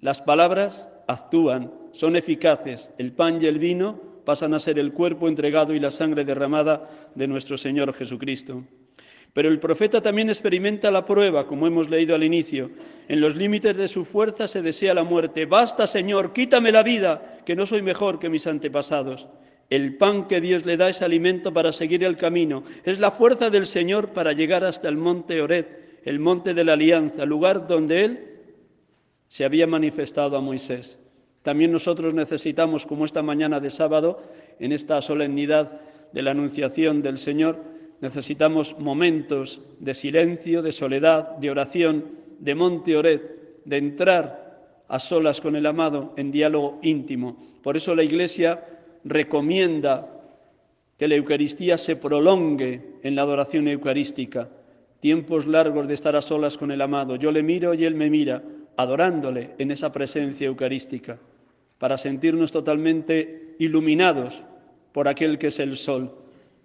Las 0.00 0.20
palabras 0.20 0.88
actúan, 1.06 1.72
son 1.92 2.16
eficaces, 2.16 2.90
el 2.98 3.12
pan 3.12 3.38
y 3.40 3.46
el 3.46 3.58
vino 3.58 4.00
pasan 4.24 4.52
a 4.52 4.60
ser 4.60 4.78
el 4.78 4.92
cuerpo 4.92 5.28
entregado 5.28 5.74
y 5.74 5.80
la 5.80 5.90
sangre 5.90 6.24
derramada 6.24 7.10
de 7.14 7.28
nuestro 7.28 7.56
Señor 7.56 7.94
Jesucristo. 7.94 8.64
Pero 9.32 9.48
el 9.48 9.60
profeta 9.60 10.00
también 10.00 10.30
experimenta 10.30 10.90
la 10.90 11.04
prueba, 11.04 11.46
como 11.46 11.66
hemos 11.66 11.88
leído 11.88 12.14
al 12.14 12.24
inicio. 12.24 12.70
En 13.08 13.20
los 13.20 13.36
límites 13.36 13.76
de 13.76 13.88
su 13.88 14.04
fuerza 14.04 14.48
se 14.48 14.62
desea 14.62 14.94
la 14.94 15.04
muerte. 15.04 15.46
Basta, 15.46 15.86
Señor, 15.86 16.32
quítame 16.32 16.72
la 16.72 16.82
vida, 16.82 17.38
que 17.44 17.54
no 17.54 17.66
soy 17.66 17.82
mejor 17.82 18.18
que 18.18 18.28
mis 18.28 18.46
antepasados. 18.46 19.28
El 19.70 19.96
pan 19.96 20.28
que 20.28 20.40
Dios 20.40 20.64
le 20.64 20.76
da 20.76 20.88
es 20.88 21.02
alimento 21.02 21.52
para 21.52 21.72
seguir 21.72 22.02
el 22.02 22.16
camino. 22.16 22.64
Es 22.84 22.98
la 22.98 23.10
fuerza 23.10 23.50
del 23.50 23.66
Señor 23.66 24.10
para 24.10 24.32
llegar 24.32 24.64
hasta 24.64 24.88
el 24.88 24.96
monte 24.96 25.42
Ored, 25.42 25.66
el 26.04 26.18
monte 26.18 26.54
de 26.54 26.64
la 26.64 26.72
alianza, 26.72 27.26
lugar 27.26 27.66
donde 27.66 28.04
Él 28.04 28.28
se 29.28 29.44
había 29.44 29.66
manifestado 29.66 30.36
a 30.36 30.40
Moisés. 30.40 30.98
También 31.42 31.70
nosotros 31.70 32.14
necesitamos, 32.14 32.86
como 32.86 33.04
esta 33.04 33.22
mañana 33.22 33.60
de 33.60 33.70
sábado, 33.70 34.22
en 34.58 34.72
esta 34.72 35.02
solemnidad 35.02 35.80
de 36.12 36.22
la 36.22 36.30
Anunciación 36.30 37.02
del 37.02 37.18
Señor, 37.18 37.58
necesitamos 38.00 38.78
momentos 38.78 39.60
de 39.80 39.92
silencio, 39.92 40.62
de 40.62 40.72
soledad, 40.72 41.36
de 41.36 41.50
oración, 41.50 42.06
de 42.38 42.54
monte 42.54 42.96
Ored, 42.96 43.20
de 43.64 43.76
entrar 43.76 44.84
a 44.88 44.98
solas 44.98 45.40
con 45.40 45.56
el 45.56 45.66
amado 45.66 46.14
en 46.16 46.30
diálogo 46.30 46.78
íntimo. 46.82 47.36
Por 47.62 47.76
eso 47.76 47.94
la 47.94 48.02
Iglesia 48.02 48.64
recomienda 49.04 50.18
que 50.98 51.08
la 51.08 51.14
Eucaristía 51.14 51.78
se 51.78 51.96
prolongue 51.96 52.82
en 53.02 53.14
la 53.14 53.22
adoración 53.22 53.68
eucarística, 53.68 54.48
tiempos 55.00 55.46
largos 55.46 55.86
de 55.86 55.94
estar 55.94 56.16
a 56.16 56.22
solas 56.22 56.58
con 56.58 56.72
el 56.72 56.80
amado. 56.80 57.16
Yo 57.16 57.30
le 57.30 57.42
miro 57.42 57.72
y 57.74 57.84
él 57.84 57.94
me 57.94 58.10
mira, 58.10 58.42
adorándole 58.76 59.50
en 59.58 59.70
esa 59.70 59.92
presencia 59.92 60.48
eucarística, 60.48 61.18
para 61.78 61.98
sentirnos 61.98 62.50
totalmente 62.50 63.54
iluminados 63.58 64.42
por 64.92 65.06
aquel 65.06 65.38
que 65.38 65.48
es 65.48 65.60
el 65.60 65.76
sol. 65.76 66.14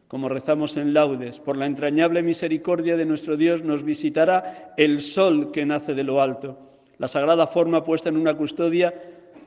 Como 0.07 0.29
rezamos 0.29 0.77
en 0.77 0.93
laudes, 0.93 1.39
por 1.39 1.57
la 1.57 1.65
entrañable 1.65 2.23
misericordia 2.23 2.97
de 2.97 3.05
nuestro 3.05 3.37
Dios 3.37 3.63
nos 3.63 3.83
visitará 3.83 4.73
el 4.77 5.01
sol 5.01 5.51
que 5.51 5.65
nace 5.65 5.93
de 5.93 6.03
lo 6.03 6.21
alto. 6.21 6.57
La 6.97 7.07
sagrada 7.07 7.47
forma 7.47 7.83
puesta 7.83 8.09
en 8.09 8.17
una 8.17 8.35
custodia 8.35 8.93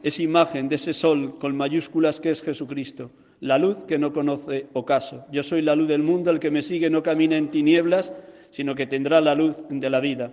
es 0.02 0.20
imagen 0.20 0.68
de 0.68 0.76
ese 0.76 0.94
sol 0.94 1.38
con 1.38 1.56
mayúsculas 1.56 2.20
que 2.20 2.30
es 2.30 2.42
Jesucristo, 2.42 3.10
la 3.40 3.58
luz 3.58 3.84
que 3.84 3.98
no 3.98 4.12
conoce 4.12 4.66
ocaso. 4.72 5.26
Yo 5.30 5.42
soy 5.42 5.62
la 5.62 5.76
luz 5.76 5.88
del 5.88 6.02
mundo, 6.02 6.30
el 6.30 6.38
que 6.38 6.50
me 6.50 6.62
sigue 6.62 6.90
no 6.90 7.02
camina 7.02 7.36
en 7.36 7.50
tinieblas, 7.50 8.12
sino 8.50 8.74
que 8.74 8.86
tendrá 8.86 9.20
la 9.20 9.34
luz 9.34 9.62
de 9.68 9.90
la 9.90 10.00
vida. 10.00 10.32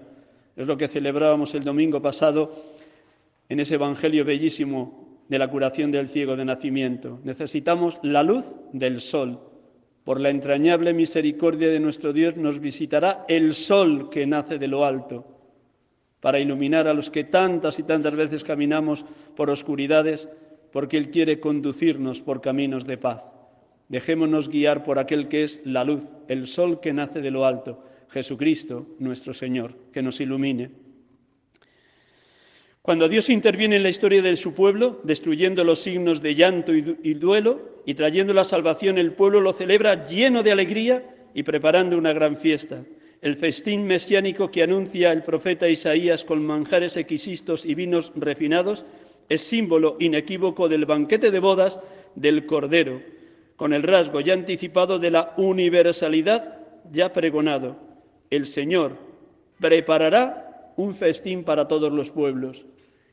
Es 0.56 0.68
lo 0.68 0.78
que 0.78 0.88
celebrábamos 0.88 1.56
el 1.56 1.64
domingo 1.64 2.02
pasado 2.02 2.56
en 3.50 3.60
ese 3.60 3.76
Evangelio 3.76 4.24
bellísimo 4.26 5.24
de 5.28 5.40
la 5.40 5.50
curación 5.50 5.92
del 5.92 6.08
ciego 6.08 6.36
de 6.36 6.46
nacimiento. 6.46 7.20
Necesitamos 7.24 8.00
la 8.04 8.24
luz 8.24 8.46
del 8.72 9.02
sol. 9.02 9.40
Por 10.04 10.20
la 10.20 10.30
entrañable 10.30 10.94
misericordia 10.94 11.70
de 11.70 11.80
nuestro 11.80 12.14
Dios 12.14 12.36
nos 12.36 12.60
visitará 12.60 13.26
el 13.28 13.54
sol 13.54 14.10
que 14.10 14.28
nace 14.28 14.58
de 14.60 14.68
lo 14.68 14.86
alto 14.86 15.33
para 16.24 16.40
iluminar 16.40 16.88
a 16.88 16.94
los 16.94 17.10
que 17.10 17.26
tantas 17.26 17.80
y 17.80 17.84
tantas 17.84 18.16
veces 18.16 18.46
caminamos 18.46 19.04
por 19.36 19.50
oscuridades, 19.50 20.30
porque 20.72 20.96
Él 20.96 21.12
quiere 21.12 21.42
conducirnos 21.42 22.22
por 22.22 22.40
caminos 22.40 22.88
de 22.88 22.98
paz. 22.98 23.30
Dejémonos 23.90 24.48
guiar 24.48 24.86
por 24.86 25.00
aquel 25.00 25.28
que 25.28 25.44
es 25.44 25.60
la 25.66 25.84
luz, 25.84 26.14
el 26.30 26.48
sol 26.48 26.80
que 26.80 26.94
nace 26.94 27.20
de 27.20 27.30
lo 27.30 27.46
alto, 27.46 27.84
Jesucristo 28.08 28.88
nuestro 29.00 29.34
Señor, 29.34 29.76
que 29.92 30.02
nos 30.02 30.22
ilumine. 30.22 30.72
Cuando 32.82 33.10
Dios 33.10 33.30
interviene 33.30 33.76
en 33.76 33.84
la 33.84 33.90
historia 33.90 34.22
de 34.22 34.38
su 34.38 34.54
pueblo, 34.54 35.02
destruyendo 35.04 35.66
los 35.66 35.80
signos 35.82 36.22
de 36.22 36.36
llanto 36.36 36.74
y 36.74 37.14
duelo 37.16 37.84
y 37.86 37.96
trayendo 37.96 38.34
la 38.34 38.46
salvación, 38.46 38.98
el 38.98 39.12
pueblo 39.12 39.42
lo 39.42 39.52
celebra 39.52 40.06
lleno 40.06 40.42
de 40.42 40.54
alegría 40.54 41.04
y 41.34 41.44
preparando 41.44 41.98
una 41.98 42.14
gran 42.14 42.38
fiesta 42.38 42.86
el 43.24 43.38
festín 43.38 43.88
mesiánico 43.88 44.52
que 44.52 44.64
anuncia 44.64 45.14
el 45.14 45.24
profeta 45.24 45.70
Isaías 45.70 46.26
con 46.26 46.46
manjares 46.46 46.98
exquisitos 46.98 47.66
y 47.66 47.74
vinos 47.74 48.12
refinados 48.18 48.84
es 49.30 49.42
símbolo 49.42 49.96
inequívoco 49.98 50.68
del 50.68 50.86
banquete 50.86 51.32
de 51.32 51.40
bodas 51.40 51.80
del 52.16 52.46
Cordero, 52.46 53.02
con 53.56 53.72
el 53.72 53.84
rasgo 53.84 54.20
ya 54.20 54.34
anticipado 54.34 55.00
de 55.00 55.10
la 55.10 55.34
universalidad 55.38 56.60
ya 56.92 57.14
pregonado. 57.14 57.78
El 58.30 58.46
Señor 58.46 58.98
preparará 59.58 60.74
un 60.76 60.94
festín 60.94 61.46
para 61.46 61.70
todos 61.70 61.94
los 61.94 62.12
pueblos. 62.12 62.66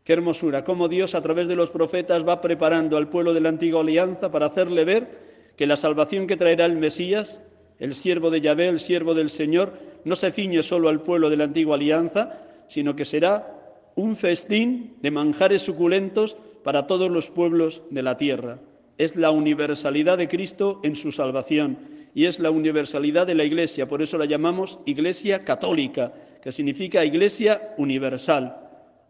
Qué 0.03 0.13
hermosura, 0.13 0.65
cómo 0.65 0.89
Dios 0.89 1.15
a 1.15 1.23
través 1.23 1.47
de 1.47 1.55
los 1.55 1.71
profetas 1.71 2.27
va 2.27 2.41
preparando 2.41 2.97
al 2.97 3.09
pueblo 3.09 3.33
de 3.33 3.43
la 3.43 3.51
antigua 3.51 3.83
alianza 3.83 4.33
para 4.33 4.47
hacerle 4.47 4.85
ver 4.85 5.19
que 5.57 5.69
la 5.69 5.77
salvación 5.77 6.27
que 6.27 6.37
traerá 6.37 6.65
el 6.65 6.79
Mesías, 6.79 7.45
el 7.79 7.95
siervo 7.95 8.31
de 8.31 8.41
Yahvé, 8.41 8.67
el 8.67 8.81
siervo 8.81 9.15
del 9.15 9.31
Señor, 9.31 9.90
no 10.05 10.17
se 10.17 10.31
ciñe 10.31 10.63
solo 10.63 10.89
al 10.89 11.03
pueblo 11.03 11.31
de 11.31 11.37
la 11.37 11.45
antigua 11.45 11.77
alianza, 11.77 12.39
sino 12.69 12.95
que 12.97 13.05
será 13.05 13.61
un 13.95 14.17
festín 14.17 14.95
de 15.03 15.11
manjares 15.11 15.63
suculentos 15.63 16.37
para 16.63 16.87
todos 16.87 17.11
los 17.11 17.31
pueblos 17.31 17.83
de 17.91 18.03
la 18.03 18.17
tierra. 18.17 18.59
Es 18.99 19.17
la 19.17 19.31
universalidad 19.31 20.19
de 20.19 20.29
Cristo 20.29 20.81
en 20.85 20.97
su 20.97 21.13
salvación 21.13 21.79
y 22.15 22.27
es 22.27 22.39
la 22.39 22.51
universalidad 22.51 23.27
de 23.27 23.35
la 23.35 23.45
Iglesia, 23.45 23.89
por 23.89 24.03
eso 24.03 24.19
la 24.19 24.25
llamamos 24.25 24.81
Iglesia 24.85 25.45
católica, 25.45 26.13
que 26.43 26.53
significa 26.53 27.05
Iglesia 27.05 27.75
universal, 27.77 28.57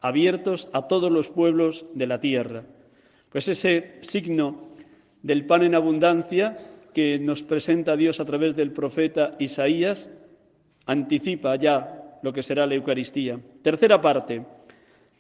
abiertos 0.01 0.69
a 0.73 0.87
todos 0.87 1.11
los 1.11 1.31
pueblos 1.31 1.87
de 1.95 2.07
la 2.07 2.21
tierra. 2.21 2.65
Pues 3.31 3.49
ese 3.49 3.99
signo 4.01 4.71
del 5.23 5.47
pan 5.47 5.63
en 5.63 5.75
abundancia 5.75 6.59
que 6.93 7.19
nos 7.19 7.43
presenta 7.43 7.97
Dios 7.97 8.21
a 8.21 8.25
través 8.25 8.57
del 8.57 8.73
profeta 8.73 9.37
Isaías 9.39 10.11
anticipa 10.91 11.55
ya 11.55 12.19
lo 12.23 12.33
que 12.33 12.43
será 12.43 12.67
la 12.67 12.75
Eucaristía. 12.75 13.39
Tercera 13.63 14.01
parte, 14.01 14.45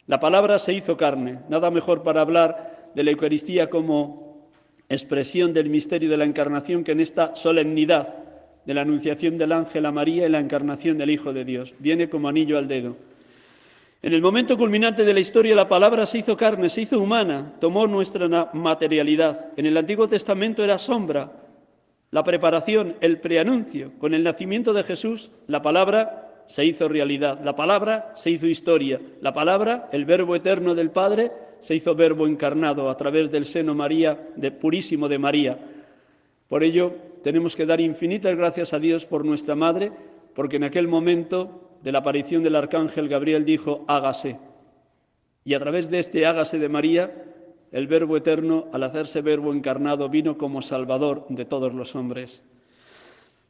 la 0.06 0.18
palabra 0.18 0.59
se 0.59 0.74
hizo 0.74 0.96
carne. 0.96 1.38
Nada 1.48 1.70
mejor 1.70 2.02
para 2.02 2.20
hablar 2.20 2.90
de 2.94 3.04
la 3.04 3.12
Eucaristía 3.12 3.70
como 3.70 4.50
expresión 4.88 5.54
del 5.54 5.70
misterio 5.70 6.11
de 6.11 6.16
la 6.16 6.24
encarnación 6.24 6.83
que 6.83 6.92
en 6.92 7.00
esta 7.00 7.37
solemnidad 7.37 8.18
de 8.66 8.74
la 8.74 8.80
anunciación 8.80 9.38
del 9.38 9.52
ángel 9.52 9.87
a 9.87 9.92
María 9.92 10.26
y 10.26 10.30
la 10.30 10.40
encarnación 10.40 10.98
del 10.98 11.11
Hijo 11.11 11.33
de 11.33 11.44
Dios. 11.44 11.74
Viene 11.78 12.11
como 12.11 12.28
anillo 12.28 12.59
al 12.59 12.66
dedo. 12.66 12.96
En 14.02 14.12
el 14.12 14.22
momento 14.22 14.56
culminante 14.56 15.04
de 15.04 15.14
la 15.14 15.20
historia, 15.20 15.54
la 15.54 15.68
palabra 15.68 16.06
se 16.06 16.18
hizo 16.18 16.37
carne, 16.37 16.68
se 16.68 16.83
hizo 16.83 16.98
humana, 16.98 17.54
tomó 17.61 17.87
nuestra 17.87 18.50
materialidad. 18.52 19.50
En 19.56 19.66
el 19.66 19.76
Antiguo 19.76 20.09
Testamento 20.09 20.64
era 20.64 20.78
sombra, 20.78 21.30
la 22.11 22.25
preparación, 22.25 22.96
el 23.01 23.20
preanuncio. 23.20 23.92
Con 23.99 24.14
el 24.14 24.25
nacimiento 24.25 24.73
de 24.73 24.83
Jesús, 24.83 25.31
la 25.46 25.62
palabra 25.62 26.42
se 26.46 26.64
hizo 26.64 26.88
realidad, 26.88 27.40
la 27.44 27.55
palabra 27.55 28.12
se 28.16 28.31
hizo 28.31 28.46
historia, 28.46 29.01
la 29.20 29.33
palabra, 29.33 29.88
el 29.92 30.05
verbo 30.05 30.35
eterno 30.35 30.75
del 30.75 30.90
Padre, 30.90 31.31
se 31.61 31.77
hizo 31.77 31.94
verbo 31.94 32.27
encarnado 32.27 32.90
a 32.90 32.96
través 32.96 33.31
del 33.31 33.46
seno 33.46 33.75
María, 33.75 34.29
de 34.35 34.51
purísimo 34.51 35.09
de 35.09 35.18
María. 35.18 35.59
Por 36.49 36.64
ello, 36.64 36.92
tenemos 37.23 37.55
que 37.55 37.66
dar 37.66 37.81
infinitas 37.81 38.35
gracias 38.35 38.73
a 38.73 38.81
Dios 38.81 39.07
por 39.07 39.25
nuestra 39.25 39.55
Madre, 39.55 39.92
porque 40.35 40.57
en 40.57 40.64
aquel 40.64 40.88
momento 40.88 41.79
de 41.83 41.92
la 41.92 41.99
aparición 41.99 42.42
del 42.42 42.57
arcángel 42.57 43.09
Gabriel 43.09 43.44
dijo, 43.44 43.85
hágase. 43.87 44.38
Y 45.44 45.55
a 45.55 45.61
través 45.61 45.90
de 45.90 46.01
este 46.01 46.27
hágase 46.27 46.59
de 46.59 46.68
María, 46.68 47.29
el 47.72 47.87
Verbo 47.87 48.16
eterno, 48.16 48.66
al 48.72 48.83
hacerse 48.83 49.22
Verbo 49.22 49.52
encarnado, 49.52 50.09
vino 50.09 50.37
como 50.37 50.62
Salvador 50.62 51.26
de 51.28 51.44
todos 51.44 51.72
los 51.72 51.94
hombres. 51.94 52.42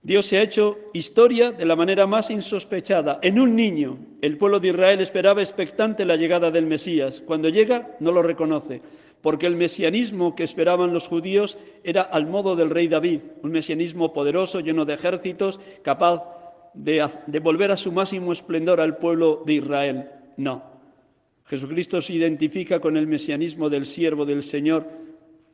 Dios 0.03 0.27
se 0.27 0.39
ha 0.39 0.43
hecho 0.43 0.79
historia 0.95 1.53
de 1.53 1.67
la 1.67 1.77
manera 1.77 2.07
más 2.07 2.31
insospechada. 2.31 3.19
En 3.23 3.39
un 3.39 3.55
niño, 3.55 3.99
el 4.23 4.39
pueblo 4.39 4.59
de 4.59 4.69
Israel 4.69 5.01
esperaba 5.01 5.43
expectante 5.43 6.07
la 6.07 6.17
llegada 6.17 6.51
del 6.51 6.65
Mesías. 6.65 7.23
Cuando 7.27 7.51
llega, 7.51 7.97
no 8.01 8.11
lo 8.11 8.23
reconoce, 8.23 8.81
porque 9.21 9.47
el 9.47 9.57
mesianismo 9.57 10.35
que 10.35 10.45
esperaban 10.45 10.95
los 10.95 11.07
judíos 11.07 11.59
era 11.85 12.01
al 12.01 12.27
modo 12.27 12.57
del 12.57 12.71
rey 12.71 12.89
David, 12.89 13.21
un 13.43 13.51
mesianismo 13.51 14.15
poderoso, 14.15 14.61
lleno 14.61 14.87
de 14.87 14.95
ejércitos, 14.95 15.61
capaz 15.83 16.25
de, 16.73 17.07
de 17.27 17.39
volver 17.41 17.71
a 17.71 17.77
su 17.77 17.93
máximo 17.93 18.33
esplendor 18.33 18.81
al 18.81 18.97
pueblo 18.97 19.43
de 19.45 19.55
Israel. 19.55 20.11
No. 20.39 20.70
Jesucristo 21.47 22.01
se 22.01 22.15
identifica 22.15 22.81
con 22.81 22.97
el 22.97 23.07
mesianismo 23.07 23.69
del 23.69 23.87
siervo 23.87 24.25
del 24.25 24.43
Señor, 24.43 24.87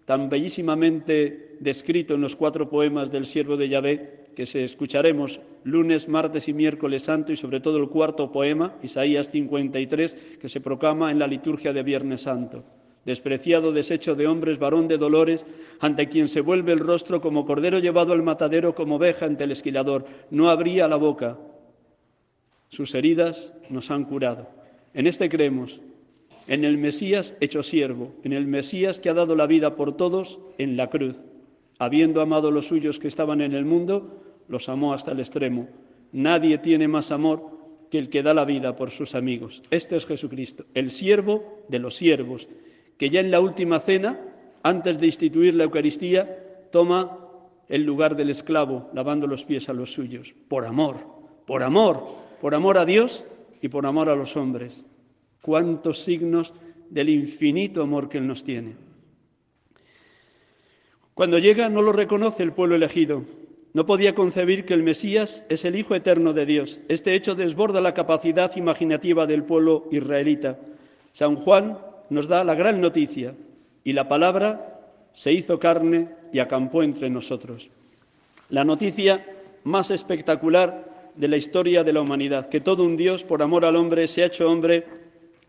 tan 0.05 0.29
bellísimamente 0.29 1.57
descrito 1.61 2.14
en 2.14 2.20
los 2.20 2.37
cuatro 2.37 2.68
poemas 2.68 3.11
del 3.11 3.27
siervo 3.27 3.57
de 3.57 3.68
Yahvé, 3.68 4.27
que 4.37 4.46
se 4.46 4.62
escucharemos 4.62 5.40
lunes, 5.64 6.09
martes 6.09 6.49
y 6.49 6.53
miércoles 6.53 7.03
santo 7.03 7.33
y 7.33 7.37
sobre 7.37 7.61
todo 7.61 7.79
el 7.79 7.88
cuarto 7.88 8.31
poema, 8.31 8.77
Isaías 8.83 9.31
53, 9.31 10.37
que 10.38 10.49
se 10.49 10.61
proclama 10.61 11.11
en 11.11 11.18
la 11.18 11.27
liturgia 11.27 11.72
de 11.72 11.83
Viernes 11.83 12.20
Santo. 12.20 12.62
Despreciado, 13.07 13.72
deshecho 13.72 14.14
de 14.14 14.27
hombres, 14.27 14.59
varón 14.59 14.88
de 14.88 14.99
dolores, 14.99 15.46
ante 15.81 16.09
quien 16.09 16.29
se 16.29 16.40
vuelve 16.40 16.72
el 16.72 16.81
rostro 16.81 17.20
como 17.20 17.46
cordero 17.46 17.79
llevado 17.79 18.12
al 18.12 18.22
matadero, 18.22 18.75
como 18.75 18.96
oveja 18.96 19.27
ante 19.27 19.44
el 19.44 19.53
esquilador. 19.53 20.05
No 20.31 20.51
abría 20.51 20.87
la 20.87 20.96
boca. 20.96 21.38
Sus 22.68 22.94
heridas 22.94 23.55
nos 23.70 23.90
han 23.90 24.05
curado. 24.05 24.51
En 24.96 25.06
este 25.06 25.28
creemos, 25.28 25.82
en 26.46 26.64
el 26.64 26.78
Mesías 26.78 27.35
hecho 27.40 27.62
siervo, 27.62 28.14
en 28.24 28.32
el 28.32 28.46
Mesías 28.46 28.98
que 28.98 29.11
ha 29.11 29.14
dado 29.14 29.37
la 29.37 29.46
vida 29.46 29.76
por 29.76 29.94
todos 29.94 30.40
en 30.56 30.78
la 30.78 30.88
cruz. 30.88 31.22
Habiendo 31.78 32.22
amado 32.22 32.50
los 32.50 32.68
suyos 32.68 32.98
que 32.98 33.06
estaban 33.06 33.42
en 33.42 33.52
el 33.52 33.66
mundo, 33.66 34.22
los 34.48 34.70
amó 34.70 34.94
hasta 34.94 35.12
el 35.12 35.18
extremo. 35.18 35.68
Nadie 36.12 36.56
tiene 36.56 36.88
más 36.88 37.11
amor 37.11 37.42
que 37.90 37.98
el 37.98 38.09
que 38.09 38.22
da 38.22 38.32
la 38.32 38.46
vida 38.46 38.74
por 38.74 38.90
sus 38.90 39.14
amigos. 39.14 39.62
Este 39.70 39.96
es 39.96 40.06
Jesucristo, 40.06 40.64
el 40.72 40.90
siervo 40.90 41.66
de 41.68 41.78
los 41.78 41.94
siervos, 41.94 42.48
que 42.96 43.11
ya 43.11 43.20
en 43.20 43.30
la 43.30 43.40
última 43.40 43.80
cena, 43.80 44.18
antes 44.62 44.98
de 44.98 45.09
instituir 45.09 45.52
la 45.52 45.64
Eucaristía, 45.64 46.70
toma 46.72 47.18
el 47.68 47.82
lugar 47.82 48.16
del 48.16 48.30
esclavo, 48.30 48.88
lavando 48.94 49.26
los 49.26 49.44
pies 49.44 49.68
a 49.68 49.74
los 49.74 49.92
suyos, 49.92 50.35
por 50.48 50.64
amor, 50.64 50.96
por 51.46 51.62
amor, 51.62 52.02
por 52.40 52.54
amor 52.54 52.78
a 52.78 52.87
Dios 52.87 53.26
y 53.61 53.69
por 53.69 53.87
amor 53.87 54.09
a 54.09 54.16
los 54.16 54.37
hombres. 54.37 54.85
Cuántos 55.42 56.03
signos 56.03 56.53
del 56.90 57.09
infinito 57.09 57.83
amor 57.83 58.09
que 58.09 58.19
Él 58.19 58.27
nos 58.27 58.45
tiene. 58.45 58.75
Cuando 61.14 61.38
llega 61.38 61.69
no 61.69 61.83
lo 61.83 61.92
reconoce 61.92 62.42
el 62.42 62.53
pueblo 62.53 62.75
elegido, 62.75 63.25
no 63.73 63.87
podía 63.87 64.14
concebir 64.14 64.64
que 64.64 64.75
el 64.75 64.83
Mesías 64.83 65.45
es 65.49 65.64
el 65.64 65.77
Hijo 65.77 65.95
eterno 65.95 66.33
de 66.33 66.47
Dios. 66.47 66.81
Este 66.88 67.14
hecho 67.14 67.35
desborda 67.35 67.81
la 67.81 67.95
capacidad 67.95 68.55
imaginativa 68.57 69.27
del 69.27 69.45
pueblo 69.45 69.87
israelita. 69.90 70.59
San 71.12 71.37
Juan 71.37 71.79
nos 72.11 72.29
da 72.29 72.45
la 72.45 72.55
gran 72.55 72.81
noticia 72.81 73.35
y 73.85 73.92
la 73.92 74.09
palabra 74.09 74.81
se 75.12 75.33
hizo 75.33 75.59
carne 75.59 76.09
y 76.33 76.38
acampó 76.38 76.83
entre 76.83 77.11
nosotros. 77.11 77.71
La 78.49 78.64
noticia 78.64 79.25
más 79.64 79.90
espectacular 79.90 80.86
de 81.16 81.29
la 81.29 81.37
historia 81.37 81.83
de 81.83 81.92
la 81.92 82.00
humanidad, 82.00 82.48
que 82.48 82.61
todo 82.61 82.85
un 82.85 82.96
Dios, 82.96 83.24
por 83.24 83.42
amor 83.42 83.64
al 83.64 83.76
hombre, 83.76 84.07
se 84.07 84.22
ha 84.22 84.26
hecho 84.26 84.50
hombre 84.50 84.85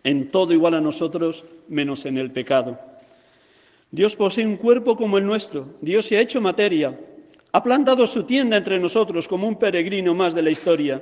en 0.04 0.30
todo 0.30 0.54
igual 0.54 0.74
a 0.74 0.82
nosotros, 0.82 1.46
menos 1.68 2.06
en 2.06 2.18
el 2.18 2.32
pecado. 2.32 2.80
Dios 3.92 4.16
posee 4.16 4.46
un 4.46 4.58
cuerpo 4.58 4.96
como 4.96 5.18
el 5.18 5.26
nuestro, 5.26 5.76
Dios 5.82 6.06
se 6.06 6.18
ha 6.18 6.22
hecho 6.22 6.42
materia, 6.42 6.98
ha 7.52 7.64
plantado 7.64 8.06
su 8.08 8.24
tienda 8.24 8.58
entre 8.58 8.80
nosotros 8.80 9.28
como 9.28 9.48
un 9.48 9.58
peregrino 9.58 10.14
más 10.14 10.36
de 10.36 10.44
la 10.44 10.50
historia. 10.50 11.02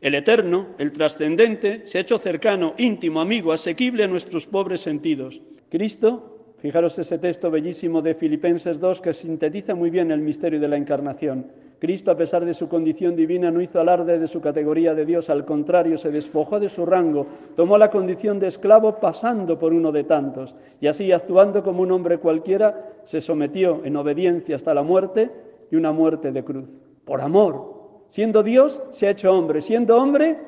El 0.00 0.14
eterno, 0.14 0.68
el 0.78 0.92
trascendente, 0.92 1.82
se 1.86 1.98
ha 1.98 2.00
hecho 2.00 2.18
cercano, 2.18 2.74
íntimo, 2.78 3.20
amigo, 3.20 3.52
asequible 3.52 4.02
a 4.02 4.08
nuestros 4.08 4.46
pobres 4.46 4.80
sentidos. 4.80 5.40
Cristo, 5.70 6.54
fijaros 6.58 6.98
ese 6.98 7.18
texto 7.18 7.50
bellísimo 7.50 8.02
de 8.02 8.14
Filipenses 8.14 8.80
2 8.80 9.00
que 9.00 9.14
sintetiza 9.14 9.74
muy 9.74 9.90
bien 9.90 10.10
el 10.10 10.20
misterio 10.20 10.58
de 10.58 10.68
la 10.68 10.76
encarnación. 10.76 11.46
Cristo, 11.82 12.12
a 12.12 12.16
pesar 12.16 12.44
de 12.44 12.54
su 12.54 12.68
condición 12.68 13.16
divina, 13.16 13.50
no 13.50 13.60
hizo 13.60 13.80
alarde 13.80 14.16
de 14.16 14.28
su 14.28 14.40
categoría 14.40 14.94
de 14.94 15.04
Dios, 15.04 15.28
al 15.28 15.44
contrario, 15.44 15.98
se 15.98 16.12
despojó 16.12 16.60
de 16.60 16.68
su 16.68 16.86
rango, 16.86 17.26
tomó 17.56 17.76
la 17.76 17.90
condición 17.90 18.38
de 18.38 18.46
esclavo 18.46 19.00
pasando 19.00 19.58
por 19.58 19.72
uno 19.72 19.90
de 19.90 20.04
tantos, 20.04 20.54
y 20.80 20.86
así, 20.86 21.10
actuando 21.10 21.64
como 21.64 21.82
un 21.82 21.90
hombre 21.90 22.18
cualquiera, 22.18 22.88
se 23.02 23.20
sometió 23.20 23.80
en 23.84 23.96
obediencia 23.96 24.54
hasta 24.54 24.72
la 24.74 24.84
muerte 24.84 25.32
y 25.72 25.74
una 25.74 25.90
muerte 25.90 26.30
de 26.30 26.44
cruz. 26.44 26.70
Por 27.04 27.20
amor. 27.20 28.04
Siendo 28.06 28.44
Dios, 28.44 28.80
se 28.92 29.08
ha 29.08 29.10
hecho 29.10 29.32
hombre. 29.32 29.60
Siendo 29.60 29.96
hombre, 29.96 30.38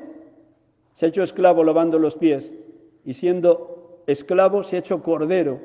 se 0.93 1.05
ha 1.05 1.09
hecho 1.09 1.21
esclavo 1.21 1.65
lavando 1.65 1.99
los 1.99 2.15
pies. 2.15 2.53
Y 3.03 3.13
siendo 3.13 4.03
esclavo, 4.07 4.63
se 4.63 4.77
ha 4.77 4.79
hecho 4.79 5.03
cordero 5.03 5.59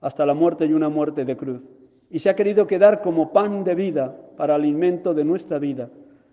hasta 0.00 0.24
la 0.24 0.34
muerte 0.34 0.64
y 0.66 0.74
una 0.74 0.88
muerte 0.88 1.24
de 1.24 1.36
cruz. 1.36 1.60
Y 2.10 2.18
se 2.18 2.28
ha 2.28 2.36
querido 2.36 2.66
quedar 2.66 3.02
como 3.02 3.32
pan 3.32 3.64
de 3.64 3.74
vida 3.74 4.14
para 4.36 4.56
alimento 4.56 5.14
de 5.14 5.24
nuestra 5.24 5.58
vida. 5.58 5.88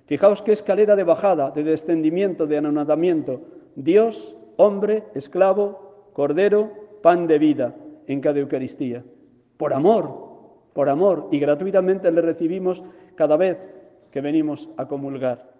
Fijaos 0.06 0.42
qué 0.42 0.52
escalera 0.52 0.96
de 0.96 1.04
bajada, 1.04 1.52
de 1.52 1.64
descendimiento, 1.64 2.48
de 2.48 2.58
anonadamiento. 2.58 3.42
Dios, 3.76 4.36
hombre, 4.56 5.04
esclavo, 5.14 6.10
cordero, 6.14 6.72
pan 7.02 7.28
de 7.28 7.38
vida 7.38 7.76
en 8.08 8.22
cada 8.22 8.40
Eucaristía. 8.40 9.04
Por 9.58 9.74
amor, 9.74 10.28
por 10.74 10.90
amor 10.90 11.28
y 11.32 11.40
gratuitamente 11.40 12.12
le 12.12 12.22
recibimos 12.22 12.84
cada 13.16 13.38
vez 13.38 13.58
que 14.12 14.22
venimos 14.22 14.70
a 14.78 14.88
comulgar. 14.88 15.52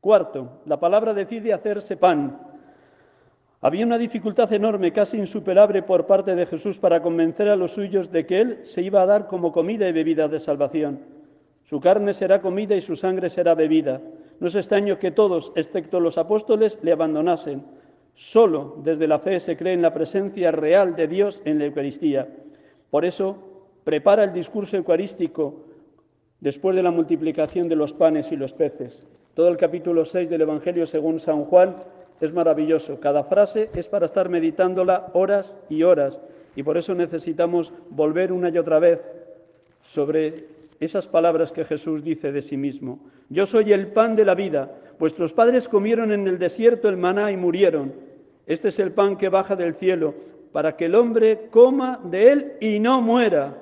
Cuarto, 0.00 0.62
la 0.64 0.80
palabra 0.80 1.12
decide 1.12 1.52
hacerse 1.52 1.96
pan. 1.96 2.40
Había 3.62 3.84
una 3.84 3.98
dificultad 3.98 4.50
enorme, 4.54 4.92
casi 4.92 5.18
insuperable 5.18 5.82
por 5.82 6.06
parte 6.06 6.34
de 6.34 6.46
Jesús 6.46 6.78
para 6.78 7.02
convencer 7.02 7.48
a 7.48 7.56
los 7.56 7.72
suyos 7.72 8.10
de 8.10 8.24
que 8.24 8.40
Él 8.40 8.60
se 8.64 8.80
iba 8.80 9.02
a 9.02 9.06
dar 9.06 9.26
como 9.26 9.52
comida 9.52 9.86
y 9.86 9.92
bebida 9.92 10.28
de 10.28 10.40
salvación. 10.40 11.00
Su 11.64 11.78
carne 11.78 12.14
será 12.14 12.40
comida 12.40 12.74
y 12.74 12.80
su 12.80 12.96
sangre 12.96 13.28
será 13.28 13.54
bebida. 13.54 14.00
No 14.40 14.46
es 14.46 14.54
extraño 14.54 14.98
que 14.98 15.10
todos, 15.10 15.52
excepto 15.56 16.00
los 16.00 16.16
apóstoles, 16.16 16.78
le 16.80 16.92
abandonasen. 16.92 17.62
Solo 18.14 18.76
desde 18.82 19.06
la 19.06 19.18
fe 19.18 19.38
se 19.40 19.58
cree 19.58 19.74
en 19.74 19.82
la 19.82 19.92
presencia 19.92 20.50
real 20.50 20.96
de 20.96 21.06
Dios 21.06 21.42
en 21.44 21.58
la 21.58 21.66
Eucaristía. 21.66 22.28
Por 22.90 23.04
eso 23.04 23.36
prepara 23.84 24.24
el 24.24 24.32
discurso 24.32 24.78
eucarístico 24.78 25.66
después 26.40 26.74
de 26.74 26.82
la 26.82 26.90
multiplicación 26.90 27.68
de 27.68 27.76
los 27.76 27.92
panes 27.92 28.32
y 28.32 28.36
los 28.36 28.54
peces. 28.54 29.06
Todo 29.34 29.48
el 29.48 29.58
capítulo 29.58 30.06
6 30.06 30.30
del 30.30 30.40
Evangelio 30.40 30.86
según 30.86 31.20
San 31.20 31.44
Juan 31.44 31.76
es 32.20 32.32
maravilloso. 32.32 33.00
Cada 33.00 33.24
frase 33.24 33.70
es 33.74 33.88
para 33.88 34.06
estar 34.06 34.28
meditándola 34.28 35.10
horas 35.14 35.60
y 35.68 35.82
horas 35.82 36.20
y 36.54 36.62
por 36.62 36.76
eso 36.76 36.94
necesitamos 36.94 37.72
volver 37.90 38.32
una 38.32 38.48
y 38.50 38.58
otra 38.58 38.78
vez 38.78 39.00
sobre 39.82 40.46
esas 40.80 41.08
palabras 41.08 41.52
que 41.52 41.64
Jesús 41.64 42.02
dice 42.02 42.32
de 42.32 42.42
sí 42.42 42.56
mismo. 42.56 43.00
Yo 43.28 43.46
soy 43.46 43.72
el 43.72 43.88
pan 43.88 44.16
de 44.16 44.24
la 44.24 44.34
vida. 44.34 44.70
Vuestros 44.98 45.32
padres 45.32 45.68
comieron 45.68 46.12
en 46.12 46.26
el 46.26 46.38
desierto 46.38 46.88
el 46.88 46.96
maná 46.96 47.30
y 47.30 47.36
murieron. 47.36 47.92
Este 48.46 48.68
es 48.68 48.78
el 48.78 48.92
pan 48.92 49.16
que 49.16 49.28
baja 49.28 49.56
del 49.56 49.74
cielo 49.74 50.14
para 50.52 50.76
que 50.76 50.86
el 50.86 50.94
hombre 50.94 51.48
coma 51.50 52.00
de 52.04 52.32
él 52.32 52.52
y 52.60 52.80
no 52.80 53.00
muera. 53.00 53.56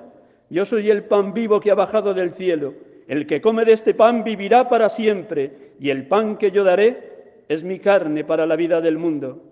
Yo 0.49 0.65
soy 0.65 0.89
el 0.89 1.03
pan 1.03 1.33
vivo 1.33 1.59
que 1.59 1.71
ha 1.71 1.75
bajado 1.75 2.13
del 2.13 2.31
cielo. 2.31 2.73
El 3.07 3.27
que 3.27 3.41
come 3.41 3.65
de 3.65 3.73
este 3.73 3.93
pan 3.93 4.23
vivirá 4.23 4.69
para 4.69 4.89
siempre, 4.89 5.73
y 5.79 5.89
el 5.89 6.07
pan 6.07 6.37
que 6.37 6.51
yo 6.51 6.63
daré 6.63 7.08
es 7.49 7.63
mi 7.63 7.79
carne 7.79 8.23
para 8.23 8.45
la 8.45 8.55
vida 8.55 8.79
del 8.79 8.97
mundo. 8.97 9.43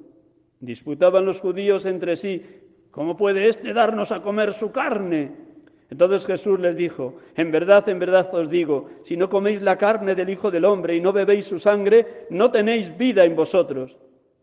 Disputaban 0.60 1.25
los 1.25 1.41
judíos 1.41 1.86
entre 1.86 2.15
sí, 2.15 2.41
¿cómo 2.91 3.17
puede 3.17 3.47
éste 3.47 3.73
darnos 3.73 4.12
a 4.12 4.21
comer 4.21 4.53
su 4.53 4.71
carne? 4.71 5.31
Entonces 5.89 6.26
Jesús 6.26 6.59
les 6.59 6.76
dijo, 6.76 7.15
en 7.36 7.51
verdad, 7.51 7.89
en 7.89 7.97
verdad 7.97 8.34
os 8.34 8.49
digo, 8.49 8.89
si 9.03 9.17
no 9.17 9.30
coméis 9.30 9.61
la 9.61 9.78
carne 9.78 10.15
del 10.15 10.30
Hijo 10.30 10.51
del 10.51 10.65
Hombre 10.65 10.95
y 10.95 11.01
no 11.01 11.11
bebéis 11.11 11.45
su 11.45 11.59
sangre, 11.59 12.28
no 12.30 12.51
tenéis 12.51 12.95
vida 12.97 13.26
en 13.26 13.36
vosotros. 13.36 13.97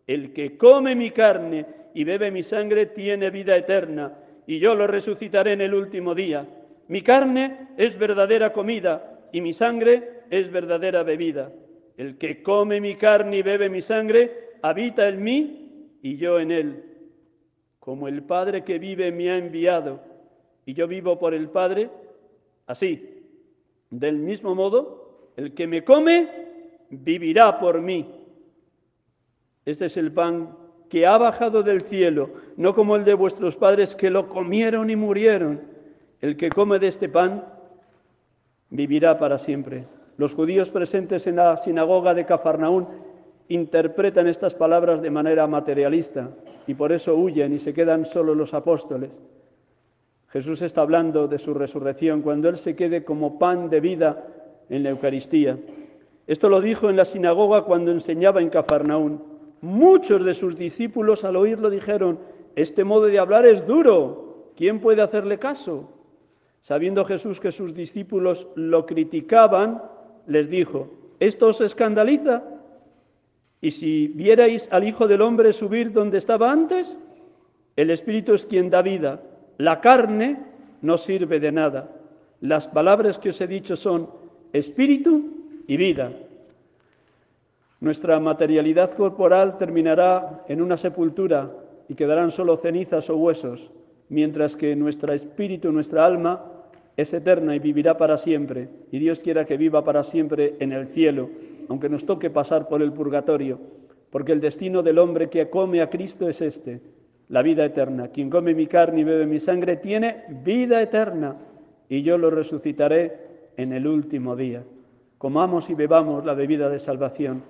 El 0.07 0.33
que 0.33 0.57
come 0.57 0.97
mi 0.97 1.13
carne 1.13 1.67
y 1.95 2.03
bebe 2.05 2.31
mi 2.31 2.43
sangre 2.43 2.87
tiene 2.87 3.31
vida 3.31 3.57
eterna 3.57 4.19
y 4.47 4.59
yo 4.59 4.75
lo 4.75 4.87
resucitaré 4.87 5.53
en 5.53 5.61
el 5.61 5.75
último 5.75 6.15
día. 6.15 6.47
Mi 6.89 7.03
carne 7.03 7.69
es 7.77 7.97
verdadera 7.99 8.53
comida 8.53 9.21
y 9.33 9.41
mi 9.41 9.53
sangre 9.53 10.23
es 10.31 10.51
verdadera 10.51 11.03
bebida. 11.03 11.53
El 11.97 12.19
que 12.19 12.43
come 12.43 12.81
mi 12.81 12.97
carne 12.97 13.39
y 13.39 13.43
bebe 13.43 13.69
mi 13.69 13.81
sangre 13.81 14.59
habita 14.63 15.09
en 15.09 15.23
mí 15.23 15.99
y 16.03 16.17
yo 16.17 16.41
en 16.41 16.51
él. 16.51 16.85
Como 17.79 18.09
el 18.09 18.23
Padre 18.23 18.65
que 18.65 18.79
vive 18.79 19.13
me 19.13 19.31
ha 19.31 19.37
enviado 19.37 20.01
y 20.67 20.75
yo 20.75 20.89
vivo 20.89 21.19
por 21.19 21.35
el 21.35 21.49
Padre, 21.51 21.91
así, 22.67 23.23
del 23.91 24.19
mismo 24.19 24.55
modo, 24.55 25.33
el 25.37 25.55
que 25.55 25.67
me 25.67 25.85
come 25.85 26.29
vivirá 26.91 27.59
por 27.59 27.81
mí. 27.81 28.11
Este 29.65 29.87
es 29.87 29.97
el 29.97 30.13
pan 30.13 30.57
que 30.89 31.07
ha 31.07 31.17
bajado 31.19 31.63
del 31.63 31.81
cielo, 31.81 32.31
no 32.57 32.75
como 32.75 32.97
el 32.97 33.05
de 33.05 33.15
vuestros 33.15 33.57
padres 33.57 33.97
que 33.97 34.11
lo 34.11 34.29
comieron 34.29 34.91
y 34.91 34.97
murieron. 34.97 35.63
El 36.21 36.37
que 36.37 36.51
come 36.51 36.79
de 36.79 36.89
este 36.89 37.09
pan 37.09 37.45
vivirá 38.71 39.19
para 39.19 39.39
siempre. 39.39 39.87
Los 40.17 40.35
judíos 40.35 40.71
presentes 40.71 41.27
en 41.27 41.37
la 41.37 41.57
sinagoga 41.57 42.15
de 42.15 42.25
Cafarnaún 42.25 42.87
interpretan 43.49 44.27
estas 44.27 44.55
palabras 44.55 45.03
de 45.03 45.11
manera 45.11 45.47
materialista 45.47 46.31
y 46.67 46.75
por 46.75 46.93
eso 46.93 47.15
huyen 47.15 47.53
y 47.53 47.59
se 47.59 47.75
quedan 47.75 48.05
solo 48.05 48.35
los 48.35 48.55
apóstoles. 48.55 49.21
Jesús 50.29 50.63
está 50.63 50.83
hablando 50.83 51.29
de 51.29 51.39
su 51.39 51.55
resurrección 51.55 52.23
cuando 52.23 52.49
Él 52.49 52.57
se 52.57 52.75
quede 52.75 53.05
como 53.05 53.39
pan 53.39 53.71
de 53.71 53.81
vida 53.81 54.27
en 54.69 54.83
la 54.83 54.91
Eucaristía. 54.91 55.59
Esto 56.27 56.49
lo 56.49 56.61
dijo 56.61 56.89
en 56.89 56.97
la 56.97 57.05
sinagoga 57.05 57.63
cuando 57.63 57.91
enseñaba 57.91 58.41
en 58.41 58.49
Cafarnaún. 58.49 59.23
Muchos 59.61 60.25
de 60.25 60.35
sus 60.35 60.57
discípulos 60.57 61.25
al 61.25 61.37
oírlo 61.37 61.71
dijeron, 61.71 62.19
este 62.57 62.85
modo 62.85 63.07
de 63.07 63.19
hablar 63.19 63.47
es 63.47 63.67
duro, 63.67 64.51
¿quién 64.57 64.81
puede 64.81 65.03
hacerle 65.03 65.39
caso? 65.39 65.91
Sabiendo 66.61 67.05
Jesús 67.05 67.41
que 67.41 67.53
sus 67.53 67.75
discípulos 67.75 68.49
lo 68.55 68.87
criticaban, 68.87 69.83
les 70.27 70.49
dijo, 70.49 70.91
¿esto 71.21 71.49
os 71.49 71.61
escandaliza? 71.61 72.43
Y 73.61 73.71
si 73.71 74.09
vierais 74.09 74.69
al 74.71 74.85
Hijo 74.85 75.09
del 75.09 75.23
Hombre 75.23 75.53
subir 75.53 75.93
donde 75.93 76.19
estaba 76.19 76.51
antes, 76.51 77.01
el 77.77 77.91
Espíritu 77.91 78.35
es 78.35 78.47
quien 78.47 78.71
da 78.71 78.83
vida, 78.83 79.23
la 79.59 79.81
carne 79.81 80.39
no 80.83 80.99
sirve 80.99 81.41
de 81.41 81.53
nada. 81.53 81.91
Las 82.41 82.69
palabras 82.69 83.19
que 83.19 83.31
os 83.31 83.41
he 83.41 83.47
dicho 83.47 83.77
son 83.77 84.11
espíritu 84.53 85.63
y 85.67 85.77
vida. 85.77 86.13
Nuestra 87.81 88.21
materialidad 88.21 88.93
corporal 88.93 89.59
terminará 89.59 90.45
en 90.49 90.63
una 90.63 90.77
sepultura 90.77 91.51
y 91.89 91.95
quedarán 91.95 92.31
solo 92.31 92.57
cenizas 92.57 93.11
o 93.11 93.17
huesos, 93.17 93.71
mientras 94.09 94.57
que 94.57 94.77
nuestro 94.77 95.13
espíritu, 95.13 95.73
nuestra 95.73 96.05
alma, 96.05 96.45
es 96.97 97.13
eterna 97.13 97.57
y 97.57 97.59
vivirá 97.59 97.97
para 97.97 98.17
siempre. 98.17 98.69
Y 98.91 98.99
Dios 98.99 99.21
quiera 99.21 99.45
que 99.45 99.57
viva 99.57 99.85
para 99.85 100.05
siempre 100.05 100.55
en 100.61 100.73
el 100.73 100.87
cielo, 100.87 101.31
aunque 101.69 101.89
nos 101.89 102.07
toque 102.07 102.31
pasar 102.31 102.69
por 102.69 102.83
el 102.83 102.93
purgatorio, 102.93 103.59
porque 104.11 104.33
el 104.33 104.41
destino 104.41 104.83
del 104.83 104.99
hombre 104.99 105.29
que 105.29 105.51
come 105.51 105.81
a 105.81 105.91
Cristo 105.91 106.29
es 106.29 106.41
este, 106.41 106.81
la 107.29 107.43
vida 107.43 107.65
eterna. 107.65 108.09
Quien 108.09 108.31
come 108.31 108.55
mi 108.55 108.67
carne 108.67 109.01
y 109.01 109.05
bebe 109.05 109.27
mi 109.27 109.41
sangre 109.41 109.77
tiene 109.77 110.25
vida 110.45 110.81
eterna, 110.81 111.37
y 111.89 112.03
yo 112.03 112.19
lo 112.19 112.31
resucitaré 112.31 113.19
en 113.57 113.73
el 113.73 113.87
último 113.87 114.37
día. 114.37 114.65
Comamos 115.19 115.71
y 115.71 115.75
bebamos 115.75 116.25
la 116.25 116.35
bebida 116.35 116.69
de 116.69 116.79
salvación, 116.79 117.43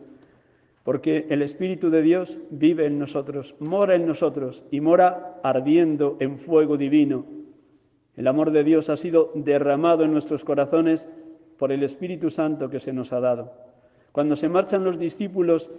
porque 0.85 1.27
el 1.31 1.43
Espíritu 1.43 1.91
de 1.91 2.03
Dios 2.03 2.39
vive 2.51 2.87
en 2.87 2.99
nosotros, 2.99 3.55
mora 3.59 3.95
en 3.95 4.07
nosotros 4.07 4.65
y 4.71 4.81
mora 4.81 5.41
ardiendo 5.43 6.17
en 6.21 6.39
fuego 6.39 6.77
divino. 6.77 7.25
El 8.17 8.27
amor 8.27 8.51
de 8.51 8.65
Dios 8.65 8.89
ha 8.91 8.97
sido 8.97 9.33
derramado 9.35 10.05
en 10.05 10.13
nuestros 10.13 10.45
corazones 10.45 11.09
por 11.59 11.73
el 11.73 11.83
Espíritu 11.83 12.31
Santo 12.31 12.69
que 12.69 12.81
se 12.81 12.93
nos 12.93 13.13
ha 13.13 13.21
dado. 13.21 13.53
Cuando 14.13 14.37
se 14.37 14.49
marchan 14.49 14.85
los 14.85 14.99
discípulos 14.99 15.71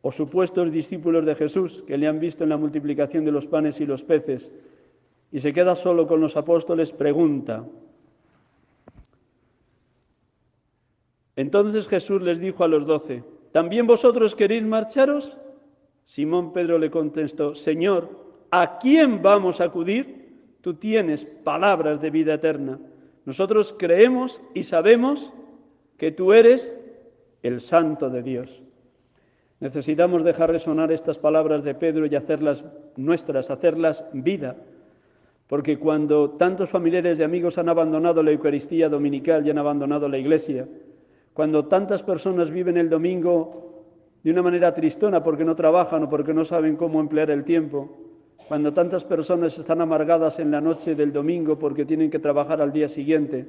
o 0.00 0.10
supuestos 0.10 0.72
discípulos 0.72 1.24
de 1.24 1.34
Jesús 1.34 1.84
que 1.86 1.96
le 1.96 2.08
han 2.08 2.18
visto 2.18 2.42
en 2.42 2.50
la 2.50 2.56
multiplicación 2.56 3.24
de 3.24 3.32
los 3.32 3.46
panes 3.46 3.80
y 3.80 3.86
los 3.86 4.02
peces 4.02 4.50
y 5.30 5.40
se 5.40 5.52
queda 5.52 5.76
solo 5.76 6.06
con 6.06 6.20
los 6.20 6.36
apóstoles, 6.36 6.92
pregunta, 6.92 7.64
Entonces 11.36 11.88
Jesús 11.88 12.22
les 12.22 12.38
dijo 12.38 12.64
a 12.64 12.68
los 12.68 12.86
doce, 12.86 13.24
¿también 13.52 13.86
vosotros 13.86 14.36
queréis 14.36 14.64
marcharos? 14.64 15.36
Simón 16.06 16.52
Pedro 16.52 16.78
le 16.78 16.90
contestó, 16.90 17.54
Señor, 17.54 18.10
¿a 18.50 18.78
quién 18.78 19.22
vamos 19.22 19.60
a 19.60 19.64
acudir? 19.64 20.21
Tú 20.62 20.74
tienes 20.74 21.26
palabras 21.26 22.00
de 22.00 22.10
vida 22.10 22.34
eterna. 22.34 22.78
Nosotros 23.26 23.74
creemos 23.78 24.40
y 24.54 24.62
sabemos 24.62 25.32
que 25.98 26.12
tú 26.12 26.32
eres 26.32 26.78
el 27.42 27.60
Santo 27.60 28.08
de 28.08 28.22
Dios. 28.22 28.62
Necesitamos 29.60 30.24
dejar 30.24 30.50
resonar 30.50 30.90
estas 30.90 31.18
palabras 31.18 31.62
de 31.62 31.74
Pedro 31.74 32.06
y 32.06 32.14
hacerlas 32.16 32.64
nuestras, 32.96 33.50
hacerlas 33.50 34.04
vida, 34.12 34.56
porque 35.46 35.78
cuando 35.78 36.30
tantos 36.30 36.70
familiares 36.70 37.20
y 37.20 37.22
amigos 37.22 37.58
han 37.58 37.68
abandonado 37.68 38.22
la 38.22 38.30
Eucaristía 38.30 38.88
dominical 38.88 39.46
y 39.46 39.50
han 39.50 39.58
abandonado 39.58 40.08
la 40.08 40.18
Iglesia, 40.18 40.66
cuando 41.32 41.66
tantas 41.66 42.02
personas 42.02 42.50
viven 42.50 42.76
el 42.76 42.88
domingo 42.88 43.84
de 44.22 44.30
una 44.30 44.42
manera 44.42 44.74
tristona 44.74 45.22
porque 45.22 45.44
no 45.44 45.54
trabajan 45.54 46.04
o 46.04 46.08
porque 46.08 46.34
no 46.34 46.44
saben 46.44 46.76
cómo 46.76 47.00
emplear 47.00 47.30
el 47.30 47.44
tiempo, 47.44 48.11
cuando 48.52 48.74
tantas 48.74 49.06
personas 49.06 49.58
están 49.58 49.80
amargadas 49.80 50.38
en 50.38 50.50
la 50.50 50.60
noche 50.60 50.94
del 50.94 51.10
domingo 51.10 51.58
porque 51.58 51.86
tienen 51.86 52.10
que 52.10 52.18
trabajar 52.18 52.60
al 52.60 52.70
día 52.70 52.86
siguiente, 52.86 53.48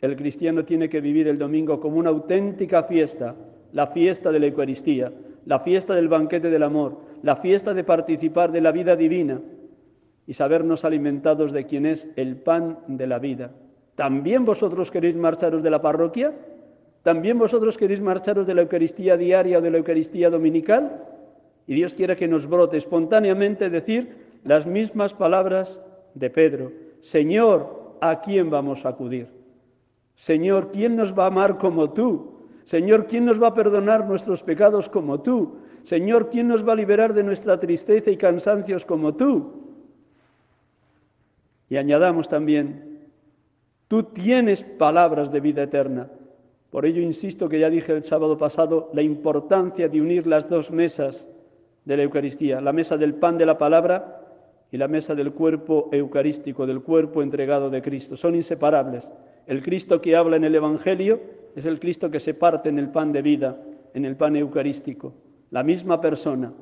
el 0.00 0.14
cristiano 0.14 0.64
tiene 0.64 0.88
que 0.88 1.00
vivir 1.00 1.26
el 1.26 1.38
domingo 1.38 1.80
como 1.80 1.96
una 1.96 2.10
auténtica 2.10 2.84
fiesta, 2.84 3.34
la 3.72 3.88
fiesta 3.88 4.30
de 4.30 4.38
la 4.38 4.46
Eucaristía, 4.46 5.12
la 5.44 5.58
fiesta 5.58 5.96
del 5.96 6.06
banquete 6.06 6.50
del 6.50 6.62
amor, 6.62 6.98
la 7.24 7.34
fiesta 7.34 7.74
de 7.74 7.82
participar 7.82 8.52
de 8.52 8.60
la 8.60 8.70
vida 8.70 8.94
divina 8.94 9.40
y 10.24 10.34
sabernos 10.34 10.84
alimentados 10.84 11.50
de 11.50 11.66
quien 11.66 11.84
es 11.84 12.06
el 12.14 12.36
pan 12.36 12.78
de 12.86 13.08
la 13.08 13.18
vida. 13.18 13.50
¿También 13.96 14.44
vosotros 14.44 14.92
queréis 14.92 15.16
marcharos 15.16 15.64
de 15.64 15.70
la 15.70 15.82
parroquia? 15.82 16.32
¿También 17.02 17.40
vosotros 17.40 17.76
queréis 17.76 18.00
marcharos 18.00 18.46
de 18.46 18.54
la 18.54 18.62
Eucaristía 18.62 19.16
diaria 19.16 19.58
o 19.58 19.60
de 19.60 19.72
la 19.72 19.78
Eucaristía 19.78 20.30
dominical? 20.30 21.02
Y 21.66 21.74
Dios 21.74 21.94
quiere 21.94 22.14
que 22.14 22.28
nos 22.28 22.46
brote 22.46 22.76
espontáneamente 22.76 23.68
decir 23.68 24.23
las 24.44 24.66
mismas 24.66 25.14
palabras 25.14 25.80
de 26.14 26.30
Pedro. 26.30 26.72
Señor, 27.00 27.96
¿a 28.00 28.20
quién 28.20 28.50
vamos 28.50 28.84
a 28.84 28.90
acudir? 28.90 29.28
Señor, 30.14 30.70
¿quién 30.70 30.94
nos 30.94 31.18
va 31.18 31.24
a 31.24 31.28
amar 31.28 31.58
como 31.58 31.90
tú? 31.90 32.48
Señor, 32.64 33.06
¿quién 33.06 33.24
nos 33.24 33.42
va 33.42 33.48
a 33.48 33.54
perdonar 33.54 34.06
nuestros 34.06 34.42
pecados 34.42 34.88
como 34.88 35.20
tú? 35.20 35.56
Señor, 35.82 36.30
¿quién 36.30 36.48
nos 36.48 36.66
va 36.66 36.72
a 36.72 36.76
liberar 36.76 37.12
de 37.12 37.24
nuestra 37.24 37.58
tristeza 37.58 38.10
y 38.10 38.16
cansancios 38.16 38.86
como 38.86 39.14
tú? 39.14 39.64
Y 41.68 41.76
añadamos 41.76 42.28
también, 42.28 43.08
tú 43.88 44.04
tienes 44.04 44.62
palabras 44.62 45.32
de 45.32 45.40
vida 45.40 45.62
eterna. 45.62 46.10
Por 46.70 46.86
ello 46.86 47.02
insisto 47.02 47.48
que 47.48 47.58
ya 47.58 47.70
dije 47.70 47.92
el 47.92 48.02
sábado 48.02 48.38
pasado 48.38 48.90
la 48.94 49.02
importancia 49.02 49.88
de 49.88 50.00
unir 50.00 50.26
las 50.26 50.48
dos 50.48 50.70
mesas 50.70 51.28
de 51.84 51.96
la 51.96 52.02
Eucaristía, 52.02 52.60
la 52.60 52.72
mesa 52.72 52.96
del 52.96 53.14
pan 53.14 53.36
de 53.36 53.46
la 53.46 53.58
palabra 53.58 54.23
y 54.70 54.76
la 54.76 54.88
mesa 54.88 55.14
del 55.14 55.32
cuerpo 55.32 55.88
eucarístico, 55.92 56.66
del 56.66 56.82
cuerpo 56.82 57.22
entregado 57.22 57.70
de 57.70 57.82
Cristo. 57.82 58.16
Son 58.16 58.34
inseparables. 58.34 59.12
El 59.46 59.62
Cristo 59.62 60.00
que 60.00 60.16
habla 60.16 60.36
en 60.36 60.44
el 60.44 60.54
Evangelio 60.54 61.20
es 61.54 61.66
el 61.66 61.78
Cristo 61.78 62.10
que 62.10 62.20
se 62.20 62.34
parte 62.34 62.68
en 62.68 62.78
el 62.78 62.90
pan 62.90 63.12
de 63.12 63.22
vida, 63.22 63.56
en 63.92 64.04
el 64.04 64.16
pan 64.16 64.36
eucarístico. 64.36 65.14
La 65.50 65.62
misma 65.62 66.00
persona, 66.00 66.52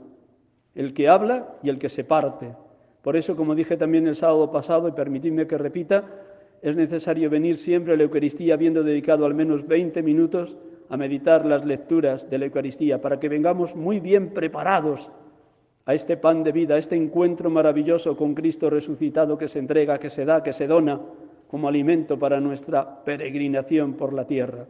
el 0.74 0.92
que 0.92 1.09
habla 1.09 1.57
y 1.62 1.68
el 1.68 1.78
que 1.78 1.88
se 1.88 2.05
parte. 2.05 2.55
Por 3.03 3.16
eso, 3.16 3.36
como 3.36 3.55
dije 3.55 3.76
también 3.76 4.07
el 4.07 4.16
sábado 4.16 4.50
pasado, 4.50 4.88
y 4.88 4.92
permitidme 4.92 5.46
que 5.46 5.59
repita, 5.59 6.05
es 6.61 6.76
necesario 6.76 7.28
venir 7.28 7.57
siempre 7.57 7.94
a 7.94 7.96
la 7.96 8.05
Eucaristía 8.05 8.55
habiendo 8.55 8.82
dedicado 8.84 9.26
al 9.26 9.34
menos 9.34 9.66
20 9.66 10.03
minutos 10.03 10.57
a 10.88 10.96
meditar 10.96 11.44
las 11.44 11.64
lecturas 11.64 12.30
de 12.30 12.38
la 12.38 12.44
Eucaristía, 12.44 13.00
para 13.00 13.18
que 13.18 13.28
vengamos 13.28 13.74
muy 13.74 13.98
bien 13.98 14.34
preparados 14.34 15.11
a 15.84 15.94
este 15.94 16.16
pan 16.16 16.44
de 16.44 16.52
vida, 16.52 16.74
a 16.76 16.78
este 16.78 16.96
encuentro 16.96 17.50
maravilloso 17.50 18.16
con 18.16 18.34
Cristo 18.34 18.70
resucitado 18.70 19.36
que 19.36 19.48
se 19.48 19.58
entrega, 19.58 19.98
que 19.98 20.10
se 20.10 20.24
da, 20.24 20.42
que 20.42 20.52
se 20.52 20.66
dona 20.66 21.00
como 21.48 21.68
alimento 21.68 22.18
para 22.18 22.40
nuestra 22.40 23.04
peregrinación 23.04 23.94
por 23.94 24.12
la 24.12 24.26
tierra. 24.26 24.66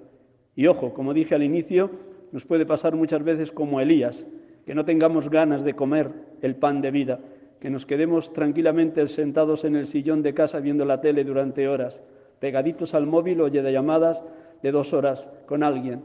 Y 0.56 0.66
ojo, 0.66 0.92
como 0.92 1.14
dije 1.14 1.34
al 1.34 1.42
inicio, 1.42 1.90
nos 2.32 2.44
puede 2.44 2.66
pasar 2.66 2.96
muchas 2.96 3.22
veces 3.22 3.52
como 3.52 3.80
Elías, 3.80 4.26
que 4.64 4.74
no 4.74 4.84
tengamos 4.84 5.28
ganas 5.28 5.64
de 5.64 5.74
comer 5.74 6.10
el 6.40 6.56
pan 6.56 6.80
de 6.80 6.90
vida, 6.90 7.20
que 7.60 7.70
nos 7.70 7.86
quedemos 7.86 8.32
tranquilamente 8.32 9.06
sentados 9.06 9.64
en 9.64 9.76
el 9.76 9.86
sillón 9.86 10.22
de 10.22 10.34
casa 10.34 10.60
viendo 10.60 10.84
la 10.84 11.00
tele 11.00 11.24
durante 11.24 11.68
horas, 11.68 12.02
pegaditos 12.40 12.94
al 12.94 13.06
móvil 13.06 13.40
o 13.40 13.50
de 13.50 13.72
llamadas 13.72 14.24
de 14.62 14.72
dos 14.72 14.92
horas 14.92 15.30
con 15.46 15.62
alguien. 15.62 16.02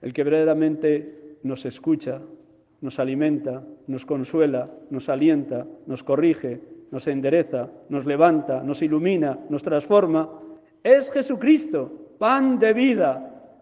El 0.00 0.12
que 0.12 0.24
verdaderamente 0.24 1.38
nos 1.42 1.66
escucha, 1.66 2.22
nos 2.80 2.98
alimenta, 2.98 3.64
nos 3.86 4.04
consuela, 4.04 4.70
nos 4.90 5.08
alienta, 5.08 5.66
nos 5.86 6.02
corrige, 6.02 6.60
nos 6.90 7.06
endereza, 7.06 7.70
nos 7.88 8.06
levanta, 8.06 8.62
nos 8.62 8.82
ilumina, 8.82 9.38
nos 9.48 9.62
transforma, 9.62 10.40
es 10.82 11.10
Jesucristo, 11.10 11.90
pan 12.18 12.58
de 12.58 12.72
vida, 12.72 13.54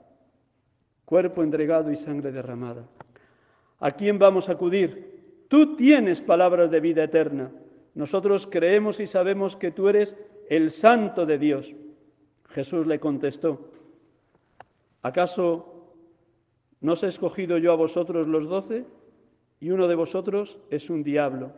cuerpo 1.04 1.42
entregado 1.42 1.90
y 1.90 1.96
sangre 1.96 2.32
derramada. 2.32 2.86
¿A 3.80 3.92
quién 3.92 4.18
vamos 4.18 4.48
a 4.48 4.52
acudir? 4.52 5.46
Tú 5.48 5.76
tienes 5.76 6.20
palabras 6.20 6.70
de 6.70 6.80
vida 6.80 7.04
eterna. 7.04 7.50
Nosotros 7.94 8.46
creemos 8.50 9.00
y 9.00 9.06
sabemos 9.06 9.56
que 9.56 9.70
tú 9.70 9.88
eres 9.88 10.16
el 10.48 10.70
santo 10.70 11.26
de 11.26 11.38
Dios. 11.38 11.74
Jesús 12.48 12.86
le 12.86 13.00
contestó, 13.00 13.70
¿acaso 15.02 15.94
no 16.80 16.92
os 16.92 17.02
he 17.02 17.08
escogido 17.08 17.58
yo 17.58 17.72
a 17.72 17.76
vosotros 17.76 18.26
los 18.26 18.48
doce? 18.48 18.84
Y 19.60 19.70
uno 19.70 19.88
de 19.88 19.94
vosotros 19.94 20.58
es 20.70 20.90
un 20.90 21.02
diablo. 21.02 21.52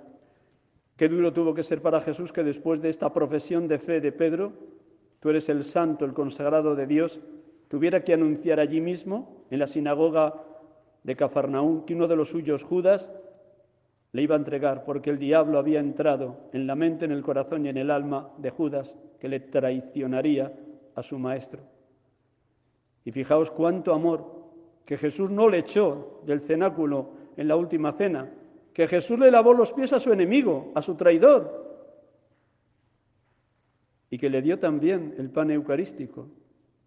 Qué 0.97 1.09
duro 1.09 1.33
tuvo 1.33 1.55
que 1.55 1.63
ser 1.63 1.83
para 1.83 2.01
Jesús 2.01 2.33
que 2.33 2.43
después 2.43 2.81
de 2.81 2.89
esta 2.89 3.13
profesión 3.13 3.69
de 3.69 3.79
fe 3.79 4.01
de 4.01 4.13
Pedro, 4.13 4.53
tú 5.21 5.31
eres 5.31 5.49
el 5.49 5.65
santo, 5.65 6.05
el 6.05 6.15
consagrado 6.15 6.75
de 6.75 6.87
Dios, 6.87 7.21
tuviera 7.69 8.03
que 8.03 8.15
anunciar 8.15 8.61
allí 8.61 8.81
mismo, 8.81 9.45
en 9.51 9.59
la 9.59 9.67
sinagoga 9.67 10.43
de 11.03 11.17
Cafarnaún, 11.17 11.85
que 11.85 11.95
uno 11.95 12.09
de 12.09 12.17
los 12.17 12.31
suyos, 12.31 12.65
Judas, 12.65 13.11
le 14.13 14.23
iba 14.23 14.35
a 14.35 14.39
entregar, 14.39 14.85
porque 14.85 15.11
el 15.11 15.19
diablo 15.19 15.59
había 15.59 15.81
entrado 15.81 16.49
en 16.53 16.67
la 16.67 16.75
mente, 16.75 17.05
en 17.05 17.13
el 17.13 17.23
corazón 17.23 17.67
y 17.67 17.69
en 17.69 17.77
el 17.77 17.91
alma 17.91 18.31
de 18.39 18.51
Judas, 18.51 18.99
que 19.21 19.29
le 19.29 19.41
traicionaría 19.41 20.53
a 20.95 21.03
su 21.03 21.19
maestro. 21.19 21.61
Y 23.05 23.13
fijaos 23.13 23.51
cuánto 23.51 23.93
amor, 23.93 24.35
que 24.87 24.97
Jesús 24.97 25.31
no 25.31 25.49
le 25.49 25.59
echó 25.59 26.23
del 26.25 26.41
cenáculo 26.41 27.11
en 27.37 27.49
la 27.49 27.57
última 27.57 27.93
cena, 27.93 28.31
que 28.73 28.87
Jesús 28.87 29.19
le 29.19 29.31
lavó 29.31 29.55
los 29.55 29.73
pies 29.73 29.93
a 29.93 29.99
su 29.99 30.13
enemigo, 30.13 30.73
a 30.75 30.83
su 30.83 30.95
traidor, 30.95 31.65
y 34.11 34.19
que 34.19 34.31
le 34.31 34.43
dio 34.43 34.59
también 34.59 35.15
el 35.19 35.31
pan 35.31 35.51
eucarístico. 35.51 36.29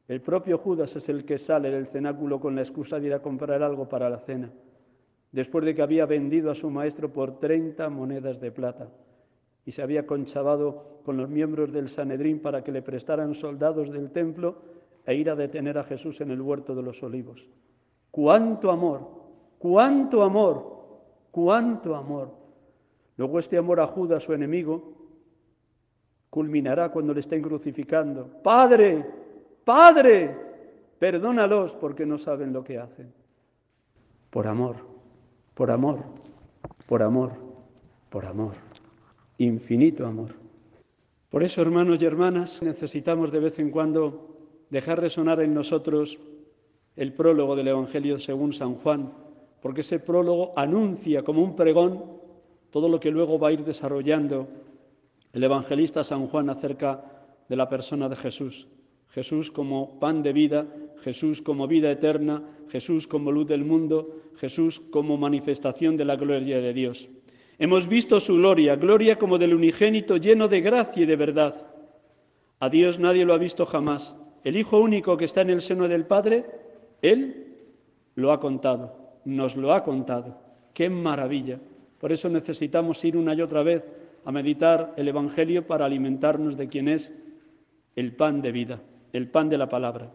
El 0.08 0.22
propio 0.22 0.58
Judas 0.58 0.96
es 0.96 1.10
el 1.10 1.26
que 1.26 1.38
sale 1.38 1.70
del 1.70 1.88
cenáculo 1.88 2.40
con 2.40 2.56
la 2.56 2.62
excusa 2.62 3.00
de 3.00 3.08
ir 3.08 3.14
a 3.14 3.22
comprar 3.22 3.62
algo 3.62 3.88
para 3.88 4.10
la 4.10 4.20
cena, 4.20 4.52
después 5.32 5.66
de 5.66 5.76
que 5.76 5.82
había 5.82 6.06
vendido 6.06 6.50
a 6.50 6.56
su 6.56 6.70
maestro 6.70 7.12
por 7.12 7.40
30 7.40 7.90
monedas 7.90 8.40
de 8.40 8.52
plata 8.52 8.90
y 9.66 9.72
se 9.72 9.84
había 9.84 10.08
conchavado 10.08 11.02
con 11.04 11.18
los 11.18 11.30
miembros 11.30 11.72
del 11.72 11.90
Sanedrín 11.90 12.40
para 12.40 12.64
que 12.64 12.72
le 12.72 12.82
prestaran 12.82 13.36
soldados 13.36 13.92
del 13.92 14.10
templo 14.10 14.64
e 15.06 15.14
ir 15.14 15.30
a 15.30 15.36
detener 15.36 15.78
a 15.78 15.84
Jesús 15.84 16.22
en 16.22 16.32
el 16.32 16.42
huerto 16.42 16.74
de 16.74 16.82
los 16.82 17.04
olivos. 17.04 17.48
¡Cuánto 18.10 18.72
amor! 18.72 19.19
¡Cuánto 19.60 20.24
amor! 20.24 20.80
¡Cuánto 21.30 21.96
amor! 21.96 22.32
Luego 23.18 23.38
este 23.38 23.58
amor 23.58 23.82
a 23.82 23.86
Judas, 23.86 24.24
su 24.24 24.34
enemigo, 24.34 24.94
culminará 26.30 26.90
cuando 26.90 27.14
le 27.14 27.20
estén 27.20 27.42
crucificando. 27.42 28.26
Padre, 28.42 29.06
Padre, 29.64 30.36
perdónalos 30.98 31.76
porque 31.76 32.06
no 32.06 32.18
saben 32.18 32.54
lo 32.54 32.64
que 32.64 32.80
hacen. 32.80 33.14
Por 34.30 34.48
amor, 34.48 34.78
por 35.54 35.70
amor, 35.70 36.00
por 36.88 37.04
amor, 37.04 37.32
por 38.10 38.26
amor, 38.26 38.54
infinito 39.38 40.08
amor. 40.08 40.34
Por 41.30 41.44
eso, 41.44 41.62
hermanos 41.62 42.02
y 42.02 42.06
hermanas, 42.06 42.62
necesitamos 42.64 43.32
de 43.32 43.40
vez 43.40 43.60
en 43.60 43.70
cuando 43.70 44.36
dejar 44.70 45.00
resonar 45.00 45.42
en 45.42 45.54
nosotros 45.54 46.18
el 46.96 47.14
prólogo 47.14 47.56
del 47.56 47.68
Evangelio 47.68 48.18
según 48.18 48.54
San 48.54 48.76
Juan, 48.76 49.12
porque 49.62 49.82
ese 49.82 50.00
prólogo 50.00 50.54
anuncia 50.56 51.24
como 51.24 51.42
un 51.42 51.56
pregón 51.56 52.04
todo 52.72 52.88
lo 52.88 53.00
que 53.00 53.12
luego 53.12 53.40
va 53.40 53.50
a 53.50 53.52
ir 53.52 53.64
desarrollando 53.64 54.48
el 55.34 55.44
evangelista 55.44 56.04
San 56.04 56.28
Juan 56.28 56.50
acerca 56.50 57.04
de 57.48 57.56
la 57.56 57.68
persona 57.68 58.10
de 58.10 58.16
Jesús. 58.16 58.68
Jesús 59.10 59.50
como 59.50 60.00
pan 60.00 60.22
de 60.22 60.34
vida, 60.34 60.68
Jesús 61.02 61.42
como 61.42 61.68
vida 61.68 61.90
eterna, 61.90 62.44
Jesús 62.70 63.08
como 63.08 63.32
luz 63.32 63.48
del 63.48 63.66
mundo, 63.66 64.22
Jesús 64.36 64.82
como 64.92 65.18
manifestación 65.18 65.98
de 65.98 66.06
la 66.06 66.16
gloria 66.16 66.62
de 66.62 66.74
Dios. 66.74 67.10
Hemos 67.58 67.88
visto 67.88 68.20
su 68.20 68.36
gloria, 68.36 68.76
gloria 68.76 69.18
como 69.18 69.38
del 69.38 69.54
unigénito 69.54 70.18
lleno 70.18 70.48
de 70.48 70.62
gracia 70.62 71.04
y 71.04 71.06
de 71.06 71.16
verdad. 71.16 71.68
A 72.60 72.70
Dios 72.70 73.00
nadie 73.00 73.26
lo 73.26 73.34
ha 73.34 73.38
visto 73.38 73.66
jamás. 73.66 74.16
El 74.44 74.56
Hijo 74.56 74.80
único 74.80 75.18
que 75.18 75.26
está 75.26 75.42
en 75.42 75.50
el 75.50 75.62
seno 75.62 75.88
del 75.88 76.06
Padre, 76.06 76.46
Él 77.02 77.58
lo 78.16 78.32
ha 78.32 78.40
contado, 78.40 78.99
nos 79.36 79.56
lo 79.56 79.74
ha 79.74 79.84
contado. 79.84 80.38
¡Qué 80.74 80.90
maravilla! 80.90 81.60
Por 82.00 82.12
eso 82.12 82.30
necesitamos 82.30 83.04
ir 83.04 83.18
una 83.18 83.34
y 83.34 83.42
otra 83.42 83.64
vez 83.64 83.84
a 84.26 84.32
meditar 84.32 84.94
el 84.98 85.08
Evangelio 85.08 85.66
para 85.68 85.86
alimentarnos 85.86 86.58
de 86.58 86.68
quien 86.68 86.88
es 86.88 87.14
el 87.96 88.16
pan 88.16 88.42
de 88.42 88.52
vida, 88.52 88.82
el 89.14 89.30
pan 89.30 89.50
de 89.50 89.58
la 89.58 89.70
palabra. 89.70 90.12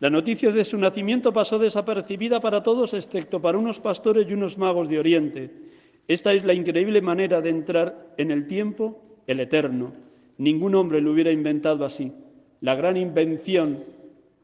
La 0.00 0.10
noticia 0.10 0.52
de 0.52 0.64
su 0.64 0.78
nacimiento 0.78 1.32
pasó 1.32 1.58
desapercibida 1.58 2.38
para 2.38 2.62
todos, 2.62 2.94
excepto 2.94 3.40
para 3.40 3.58
unos 3.58 3.80
pastores 3.80 4.26
y 4.30 4.34
unos 4.34 4.56
magos 4.56 4.88
de 4.88 5.00
Oriente. 5.00 5.50
Esta 6.06 6.32
es 6.32 6.44
la 6.44 6.54
increíble 6.54 7.02
manera 7.02 7.40
de 7.40 7.50
entrar 7.50 8.14
en 8.16 8.30
el 8.30 8.46
tiempo, 8.46 9.02
el 9.26 9.40
eterno. 9.40 9.92
Ningún 10.38 10.76
hombre 10.76 11.00
lo 11.00 11.10
hubiera 11.10 11.32
inventado 11.32 11.84
así. 11.84 12.12
La 12.60 12.76
gran 12.76 12.96
invención 12.96 13.82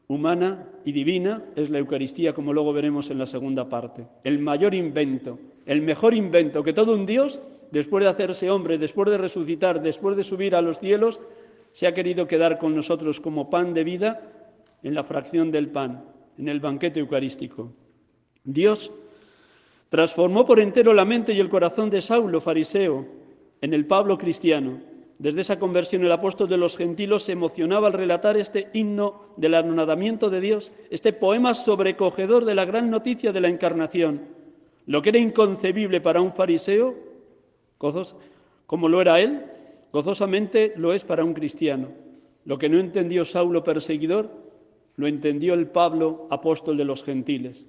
humana 0.07 0.67
y 0.83 0.91
divina 0.91 1.43
es 1.55 1.69
la 1.69 1.79
Eucaristía, 1.79 2.33
como 2.33 2.53
luego 2.53 2.73
veremos 2.73 3.09
en 3.09 3.17
la 3.17 3.25
segunda 3.25 3.67
parte. 3.69 4.07
El 4.23 4.39
mayor 4.39 4.73
invento, 4.73 5.39
el 5.65 5.81
mejor 5.81 6.13
invento 6.13 6.63
que 6.63 6.73
todo 6.73 6.93
un 6.93 7.05
Dios 7.05 7.39
después 7.71 8.03
de 8.03 8.09
hacerse 8.09 8.49
hombre, 8.49 8.77
después 8.77 9.09
de 9.09 9.17
resucitar, 9.17 9.81
después 9.81 10.15
de 10.15 10.23
subir 10.23 10.55
a 10.55 10.61
los 10.61 10.79
cielos, 10.79 11.19
se 11.71 11.87
ha 11.87 11.93
querido 11.93 12.27
quedar 12.27 12.57
con 12.57 12.75
nosotros 12.75 13.19
como 13.19 13.49
pan 13.49 13.73
de 13.73 13.83
vida 13.83 14.21
en 14.83 14.93
la 14.93 15.03
fracción 15.03 15.51
del 15.51 15.69
pan, 15.69 16.05
en 16.37 16.47
el 16.47 16.59
banquete 16.59 16.99
eucarístico. 16.99 17.73
Dios 18.43 18.93
transformó 19.89 20.45
por 20.45 20.59
entero 20.59 20.93
la 20.93 21.05
mente 21.05 21.33
y 21.33 21.39
el 21.39 21.49
corazón 21.49 21.89
de 21.89 22.01
Saulo, 22.01 22.39
fariseo, 22.39 23.05
en 23.61 23.73
el 23.73 23.85
Pablo 23.85 24.17
cristiano. 24.17 24.79
Desde 25.17 25.41
esa 25.41 25.59
conversión 25.59 26.03
el 26.03 26.11
apóstol 26.11 26.49
de 26.49 26.57
los 26.57 26.75
gentiles 26.75 27.23
se 27.23 27.31
emocionaba 27.31 27.87
al 27.87 27.93
relatar 27.93 28.35
este 28.35 28.67
himno 28.73 29.29
del 29.37 29.53
anonadamiento 29.53 30.29
de 30.29 30.41
Dios, 30.41 30.73
este 30.89 31.13
poema 31.13 31.53
sobrecogedor 31.53 32.43
de 32.43 32.55
la 32.55 32.65
gran 32.65 32.89
noticia 32.89 33.31
de 33.31 33.39
la 33.39 33.47
encarnación. 33.47 34.21
Lo 34.85 35.01
que 35.01 35.09
era 35.09 35.19
inconcebible 35.19 36.01
para 36.01 36.19
un 36.19 36.33
fariseo, 36.33 36.95
como 38.67 38.89
lo 38.89 39.01
era 39.01 39.21
él, 39.21 39.45
gozosamente 39.93 40.73
lo 40.75 40.93
es 40.93 41.05
para 41.05 41.23
un 41.23 41.33
cristiano. 41.33 41.89
Lo 42.43 42.57
que 42.57 42.67
no 42.67 42.77
entendió 42.77 43.23
Saulo 43.23 43.63
perseguidor, 43.63 44.29
lo 44.97 45.07
entendió 45.07 45.53
el 45.53 45.67
Pablo 45.67 46.27
apóstol 46.29 46.75
de 46.75 46.85
los 46.85 47.03
gentiles. 47.03 47.65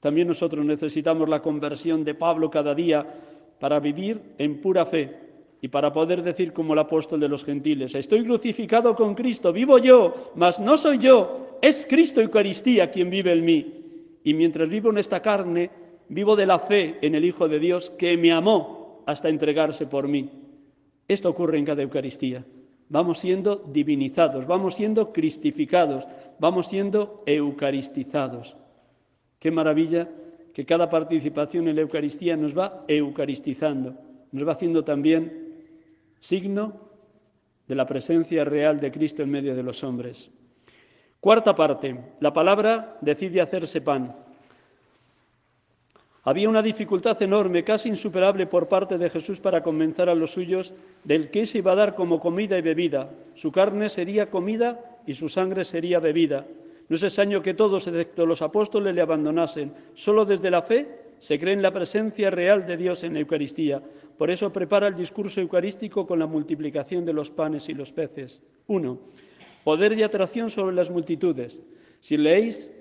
También 0.00 0.28
nosotros 0.28 0.64
necesitamos 0.64 1.28
la 1.28 1.40
conversión 1.40 2.04
de 2.04 2.14
Pablo 2.14 2.50
cada 2.50 2.74
día 2.74 3.06
para 3.58 3.80
vivir 3.80 4.20
en 4.38 4.60
pura 4.60 4.84
fe 4.84 5.31
y 5.64 5.68
para 5.68 5.92
poder 5.92 6.24
decir 6.24 6.52
como 6.52 6.72
el 6.72 6.80
apóstol 6.80 7.20
de 7.20 7.28
los 7.28 7.44
gentiles, 7.44 7.94
estoy 7.94 8.24
crucificado 8.24 8.96
con 8.96 9.14
Cristo, 9.14 9.52
vivo 9.52 9.78
yo, 9.78 10.32
mas 10.34 10.58
no 10.58 10.76
soy 10.76 10.98
yo, 10.98 11.56
es 11.62 11.86
Cristo 11.88 12.20
Eucaristía 12.20 12.90
quien 12.90 13.08
vive 13.08 13.32
en 13.32 13.44
mí. 13.44 13.74
Y 14.24 14.34
mientras 14.34 14.68
vivo 14.68 14.90
en 14.90 14.98
esta 14.98 15.22
carne, 15.22 15.70
vivo 16.08 16.34
de 16.34 16.46
la 16.46 16.58
fe 16.58 16.98
en 17.00 17.14
el 17.14 17.24
Hijo 17.24 17.48
de 17.48 17.60
Dios 17.60 17.90
que 17.90 18.16
me 18.16 18.32
amó 18.32 19.04
hasta 19.06 19.28
entregarse 19.28 19.86
por 19.86 20.08
mí. 20.08 20.30
Esto 21.06 21.30
ocurre 21.30 21.58
en 21.58 21.64
cada 21.64 21.82
Eucaristía. 21.82 22.44
Vamos 22.88 23.20
siendo 23.20 23.54
divinizados, 23.72 24.48
vamos 24.48 24.74
siendo 24.74 25.12
cristificados, 25.12 26.08
vamos 26.40 26.66
siendo 26.66 27.22
eucaristizados. 27.24 28.56
Qué 29.38 29.52
maravilla 29.52 30.08
que 30.52 30.66
cada 30.66 30.90
participación 30.90 31.68
en 31.68 31.76
la 31.76 31.82
Eucaristía 31.82 32.36
nos 32.36 32.58
va 32.58 32.84
eucaristizando, 32.88 33.94
nos 34.32 34.46
va 34.46 34.52
haciendo 34.52 34.82
también 34.82 35.41
signo 36.22 36.78
de 37.66 37.74
la 37.74 37.84
presencia 37.84 38.44
real 38.44 38.78
de 38.78 38.92
Cristo 38.92 39.24
en 39.24 39.30
medio 39.30 39.56
de 39.56 39.62
los 39.64 39.82
hombres. 39.82 40.30
Cuarta 41.18 41.52
parte, 41.54 41.98
la 42.20 42.32
palabra 42.32 42.96
decide 43.00 43.40
hacerse 43.40 43.80
pan. 43.80 44.14
Había 46.22 46.48
una 46.48 46.62
dificultad 46.62 47.20
enorme, 47.20 47.64
casi 47.64 47.88
insuperable 47.88 48.46
por 48.46 48.68
parte 48.68 48.98
de 48.98 49.10
Jesús 49.10 49.40
para 49.40 49.64
convencer 49.64 50.08
a 50.08 50.14
los 50.14 50.30
suyos 50.30 50.72
del 51.02 51.28
que 51.32 51.44
se 51.44 51.58
iba 51.58 51.72
a 51.72 51.76
dar 51.76 51.96
como 51.96 52.20
comida 52.20 52.56
y 52.56 52.62
bebida. 52.62 53.10
Su 53.34 53.50
carne 53.50 53.88
sería 53.88 54.30
comida 54.30 55.00
y 55.04 55.14
su 55.14 55.28
sangre 55.28 55.64
sería 55.64 55.98
bebida. 55.98 56.46
No 56.88 56.94
es 56.94 57.02
extraño 57.02 57.42
que 57.42 57.54
todos, 57.54 57.88
excepto 57.88 58.26
los 58.26 58.42
apóstoles, 58.42 58.94
le 58.94 59.00
abandonasen. 59.00 59.74
Solo 59.94 60.24
desde 60.24 60.52
la 60.52 60.62
fe 60.62 61.01
se 61.22 61.38
cree 61.38 61.54
en 61.54 61.62
la 61.62 61.72
presencia 61.72 62.32
real 62.32 62.66
de 62.66 62.76
Dios 62.76 63.04
en 63.04 63.14
la 63.14 63.20
Eucaristía. 63.20 63.80
Por 64.18 64.28
eso 64.28 64.52
prepara 64.52 64.88
el 64.88 64.96
discurso 64.96 65.40
eucarístico 65.40 66.04
con 66.04 66.18
la 66.18 66.26
multiplicación 66.26 67.04
de 67.04 67.12
los 67.12 67.30
panes 67.30 67.68
y 67.68 67.74
los 67.74 67.92
peces. 67.92 68.42
Uno, 68.66 68.98
poder 69.62 69.94
de 69.94 70.02
atracción 70.02 70.50
sobre 70.50 70.74
las 70.74 70.90
multitudes. 70.90 71.62
Si 72.00 72.16
leéis 72.16 72.72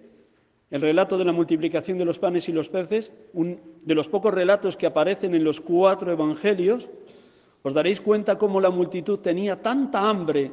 el 0.72 0.82
relato 0.82 1.20
de 1.20 1.26
la 1.26 1.34
multiplicación 1.34 2.00
de 2.00 2.06
los 2.06 2.18
panes 2.18 2.50
y 2.50 2.52
los 2.52 2.68
peces, 2.68 3.14
de 3.32 3.94
los 3.94 4.10
pocos 4.10 4.34
relatos 4.34 4.76
que 4.76 4.88
aparecen 4.88 5.36
en 5.36 5.44
los 5.44 5.62
cuatro 5.62 6.12
evangelios, 6.12 6.90
os 7.62 7.76
daréis 7.76 8.02
cuenta 8.02 8.40
cómo 8.40 8.60
la 8.60 8.72
multitud 8.72 9.20
tenía 9.20 9.62
tanta 9.62 10.10
hambre 10.10 10.50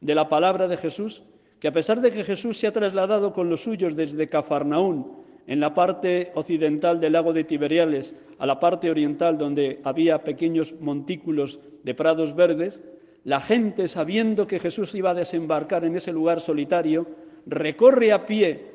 de 0.00 0.14
la 0.16 0.28
palabra 0.28 0.66
de 0.66 0.78
Jesús, 0.78 1.22
que 1.60 1.68
a 1.68 1.72
pesar 1.72 2.00
de 2.00 2.10
que 2.10 2.24
Jesús 2.24 2.58
se 2.58 2.66
ha 2.66 2.72
trasladado 2.72 3.32
con 3.32 3.48
los 3.48 3.62
suyos 3.62 3.94
desde 3.94 4.28
Cafarnaún, 4.28 5.22
en 5.46 5.60
la 5.60 5.74
parte 5.74 6.32
occidental 6.34 7.00
del 7.00 7.12
lago 7.12 7.32
de 7.32 7.44
Tiberiales, 7.44 8.14
a 8.38 8.46
la 8.46 8.60
parte 8.60 8.90
oriental 8.90 9.38
donde 9.38 9.80
había 9.84 10.24
pequeños 10.24 10.74
montículos 10.80 11.60
de 11.82 11.94
prados 11.94 12.34
verdes, 12.34 12.82
la 13.24 13.40
gente, 13.40 13.88
sabiendo 13.88 14.46
que 14.46 14.58
Jesús 14.58 14.94
iba 14.94 15.10
a 15.10 15.14
desembarcar 15.14 15.84
en 15.84 15.96
ese 15.96 16.12
lugar 16.12 16.40
solitario, 16.40 17.06
recorre 17.46 18.12
a 18.12 18.26
pie 18.26 18.66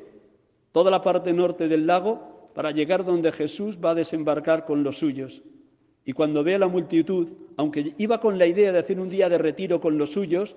toda 0.72 0.90
la 0.90 1.02
parte 1.02 1.32
norte 1.32 1.68
del 1.68 1.86
lago 1.86 2.50
para 2.54 2.72
llegar 2.72 3.04
donde 3.04 3.32
Jesús 3.32 3.78
va 3.82 3.90
a 3.90 3.94
desembarcar 3.94 4.64
con 4.64 4.82
los 4.82 4.98
suyos. 4.98 5.42
Y 6.04 6.12
cuando 6.12 6.42
ve 6.42 6.56
a 6.56 6.58
la 6.58 6.68
multitud, 6.68 7.28
aunque 7.56 7.94
iba 7.98 8.20
con 8.20 8.38
la 8.38 8.46
idea 8.46 8.72
de 8.72 8.78
hacer 8.78 8.98
un 8.98 9.08
día 9.08 9.28
de 9.28 9.38
retiro 9.38 9.80
con 9.80 9.98
los 9.98 10.10
suyos, 10.10 10.56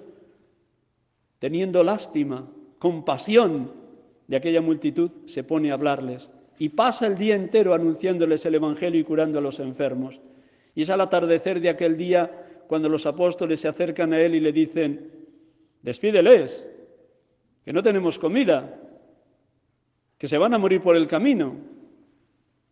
teniendo 1.40 1.84
lástima, 1.84 2.50
compasión 2.80 3.83
de 4.34 4.38
aquella 4.38 4.62
multitud, 4.62 5.12
se 5.26 5.44
pone 5.44 5.70
a 5.70 5.76
hablarles 5.76 6.32
y 6.58 6.70
pasa 6.70 7.06
el 7.06 7.16
día 7.16 7.36
entero 7.36 7.76
anunciándoles 7.76 8.44
el 8.48 8.56
Evangelio 8.56 9.00
y 9.00 9.04
curando 9.04 9.38
a 9.38 9.44
los 9.44 9.60
enfermos. 9.60 10.22
Y 10.74 10.82
es 10.82 10.90
al 10.90 11.02
atardecer 11.02 11.62
de 11.62 11.70
aquel 11.70 11.98
día 11.98 12.64
cuando 12.68 12.90
los 12.90 13.06
apóstoles 13.06 13.60
se 13.60 13.68
acercan 13.68 14.12
a 14.12 14.20
él 14.20 14.34
y 14.34 14.40
le 14.40 14.52
dicen, 14.52 15.12
despídeles, 15.84 16.68
que 17.64 17.72
no 17.72 17.84
tenemos 17.84 18.18
comida, 18.18 18.82
que 20.18 20.28
se 20.28 20.40
van 20.40 20.56
a 20.56 20.58
morir 20.58 20.82
por 20.82 20.96
el 20.96 21.08
camino. 21.08 21.56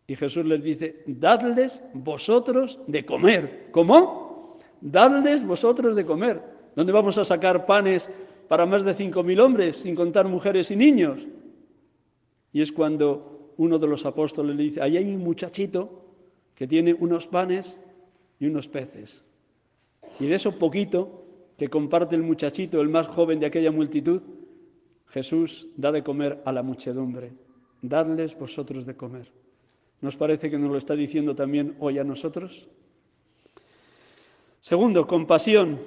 Y 0.08 0.16
Jesús 0.16 0.44
les 0.44 0.64
dice, 0.64 1.04
dadles 1.06 1.80
vosotros 1.94 2.80
de 2.88 3.06
comer. 3.06 3.68
¿Cómo? 3.70 4.58
Dadles 4.80 5.46
vosotros 5.46 5.94
de 5.94 6.04
comer. 6.04 6.42
¿Dónde 6.74 6.92
vamos 6.92 7.18
a 7.18 7.24
sacar 7.24 7.66
panes 7.66 8.10
para 8.48 8.66
más 8.66 8.82
de 8.82 8.94
cinco 8.94 9.22
mil 9.22 9.38
hombres, 9.38 9.76
sin 9.76 9.94
contar 9.94 10.26
mujeres 10.26 10.68
y 10.72 10.76
niños? 10.76 11.24
Y 12.52 12.60
es 12.60 12.72
cuando 12.72 13.52
uno 13.56 13.78
de 13.78 13.86
los 13.86 14.04
apóstoles 14.06 14.56
le 14.56 14.62
dice, 14.62 14.82
ahí 14.82 14.96
hay 14.96 15.14
un 15.14 15.22
muchachito 15.22 16.04
que 16.54 16.66
tiene 16.66 16.94
unos 16.94 17.26
panes 17.26 17.80
y 18.38 18.46
unos 18.46 18.68
peces. 18.68 19.24
Y 20.20 20.26
de 20.26 20.34
eso 20.34 20.58
poquito 20.58 21.24
que 21.56 21.68
comparte 21.68 22.16
el 22.16 22.22
muchachito, 22.22 22.80
el 22.80 22.88
más 22.88 23.08
joven 23.08 23.40
de 23.40 23.46
aquella 23.46 23.70
multitud, 23.70 24.22
Jesús 25.08 25.68
da 25.76 25.92
de 25.92 26.02
comer 26.02 26.40
a 26.44 26.52
la 26.52 26.62
muchedumbre. 26.62 27.32
Dadles 27.82 28.38
vosotros 28.38 28.86
de 28.86 28.96
comer. 28.96 29.30
¿Nos 30.00 30.16
parece 30.16 30.50
que 30.50 30.58
nos 30.58 30.70
lo 30.70 30.78
está 30.78 30.96
diciendo 30.96 31.34
también 31.34 31.76
hoy 31.78 31.98
a 31.98 32.04
nosotros? 32.04 32.68
Segundo, 34.60 35.06
compasión. 35.06 35.80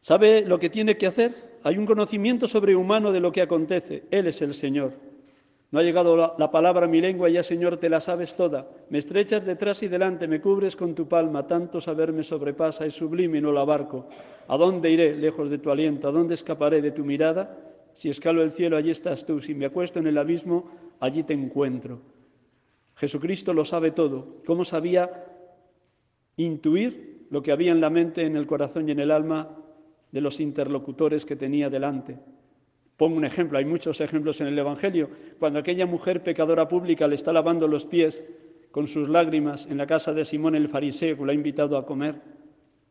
¿Sabe 0.00 0.44
lo 0.44 0.58
que 0.58 0.68
tiene 0.68 0.96
que 0.96 1.06
hacer? 1.06 1.58
Hay 1.62 1.78
un 1.78 1.86
conocimiento 1.86 2.46
sobrehumano 2.46 3.12
de 3.12 3.20
lo 3.20 3.32
que 3.32 3.42
acontece. 3.42 4.04
Él 4.10 4.26
es 4.26 4.42
el 4.42 4.52
Señor. 4.52 4.92
No 5.74 5.80
ha 5.80 5.82
llegado 5.82 6.36
la, 6.38 6.50
palabra 6.52 6.86
a 6.86 6.88
mi 6.88 7.00
lengua, 7.00 7.28
ya 7.28 7.42
Señor, 7.42 7.78
te 7.78 7.88
la 7.88 8.00
sabes 8.00 8.36
toda. 8.36 8.64
Me 8.90 8.98
estrechas 8.98 9.44
detrás 9.44 9.82
y 9.82 9.88
delante, 9.88 10.28
me 10.28 10.40
cubres 10.40 10.76
con 10.76 10.94
tu 10.94 11.08
palma, 11.08 11.48
tanto 11.48 11.80
saber 11.80 12.12
me 12.12 12.22
sobrepasa, 12.22 12.86
es 12.86 12.94
sublime 12.94 13.40
no 13.40 13.50
la 13.50 13.62
abarco. 13.62 14.06
¿A 14.46 14.56
dónde 14.56 14.88
iré 14.88 15.16
lejos 15.16 15.50
de 15.50 15.58
tu 15.58 15.72
aliento? 15.72 16.06
¿A 16.06 16.12
dónde 16.12 16.34
escaparé 16.34 16.80
de 16.80 16.92
tu 16.92 17.04
mirada? 17.04 17.58
Si 17.92 18.08
escalo 18.08 18.44
el 18.44 18.52
cielo, 18.52 18.76
allí 18.76 18.92
estás 18.92 19.26
tú. 19.26 19.40
Si 19.40 19.52
me 19.52 19.66
acuesto 19.66 19.98
en 19.98 20.06
el 20.06 20.16
abismo, 20.16 20.70
allí 21.00 21.24
te 21.24 21.34
encuentro. 21.34 22.02
Jesucristo 22.94 23.52
lo 23.52 23.64
sabe 23.64 23.90
todo. 23.90 24.42
¿Cómo 24.46 24.64
sabía 24.64 25.26
intuir 26.36 27.26
lo 27.30 27.42
que 27.42 27.50
había 27.50 27.72
en 27.72 27.80
la 27.80 27.90
mente, 27.90 28.24
en 28.24 28.36
el 28.36 28.46
corazón 28.46 28.88
y 28.88 28.92
en 28.92 29.00
el 29.00 29.10
alma 29.10 29.58
de 30.12 30.20
los 30.20 30.38
interlocutores 30.38 31.24
que 31.24 31.34
tenía 31.34 31.68
delante? 31.68 32.20
Pongo 32.96 33.16
un 33.16 33.24
ejemplo, 33.24 33.58
hay 33.58 33.64
muchos 33.64 34.00
ejemplos 34.00 34.40
en 34.40 34.46
el 34.46 34.58
Evangelio. 34.58 35.10
Cuando 35.38 35.58
aquella 35.58 35.86
mujer 35.86 36.22
pecadora 36.22 36.68
pública 36.68 37.08
le 37.08 37.16
está 37.16 37.32
lavando 37.32 37.66
los 37.66 37.84
pies 37.84 38.24
con 38.70 38.86
sus 38.86 39.08
lágrimas 39.08 39.66
en 39.66 39.78
la 39.78 39.86
casa 39.86 40.12
de 40.12 40.24
Simón 40.24 40.54
el 40.54 40.68
fariseo 40.68 41.16
que 41.16 41.24
lo 41.24 41.30
ha 41.30 41.34
invitado 41.34 41.76
a 41.76 41.84
comer, 41.84 42.20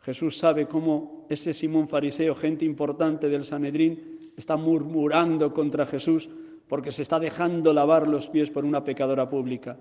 Jesús 0.01 0.38
sabe 0.38 0.68
cómo 0.68 1.26
ese 1.30 1.54
Simón 1.54 1.88
fariseo, 1.88 2.36
gente 2.36 2.66
importante 2.66 3.30
del 3.30 3.45
Sanedrín, 3.45 4.32
está 4.36 4.58
murmurando 4.58 5.54
contra 5.54 5.86
Jesús 5.86 6.30
porque 6.68 6.91
se 6.91 7.04
está 7.04 7.20
dejando 7.20 7.72
lavar 7.72 8.08
los 8.08 8.28
pies 8.28 8.49
por 8.49 8.66
una 8.66 8.84
pecadora 8.84 9.30
pública. 9.30 9.78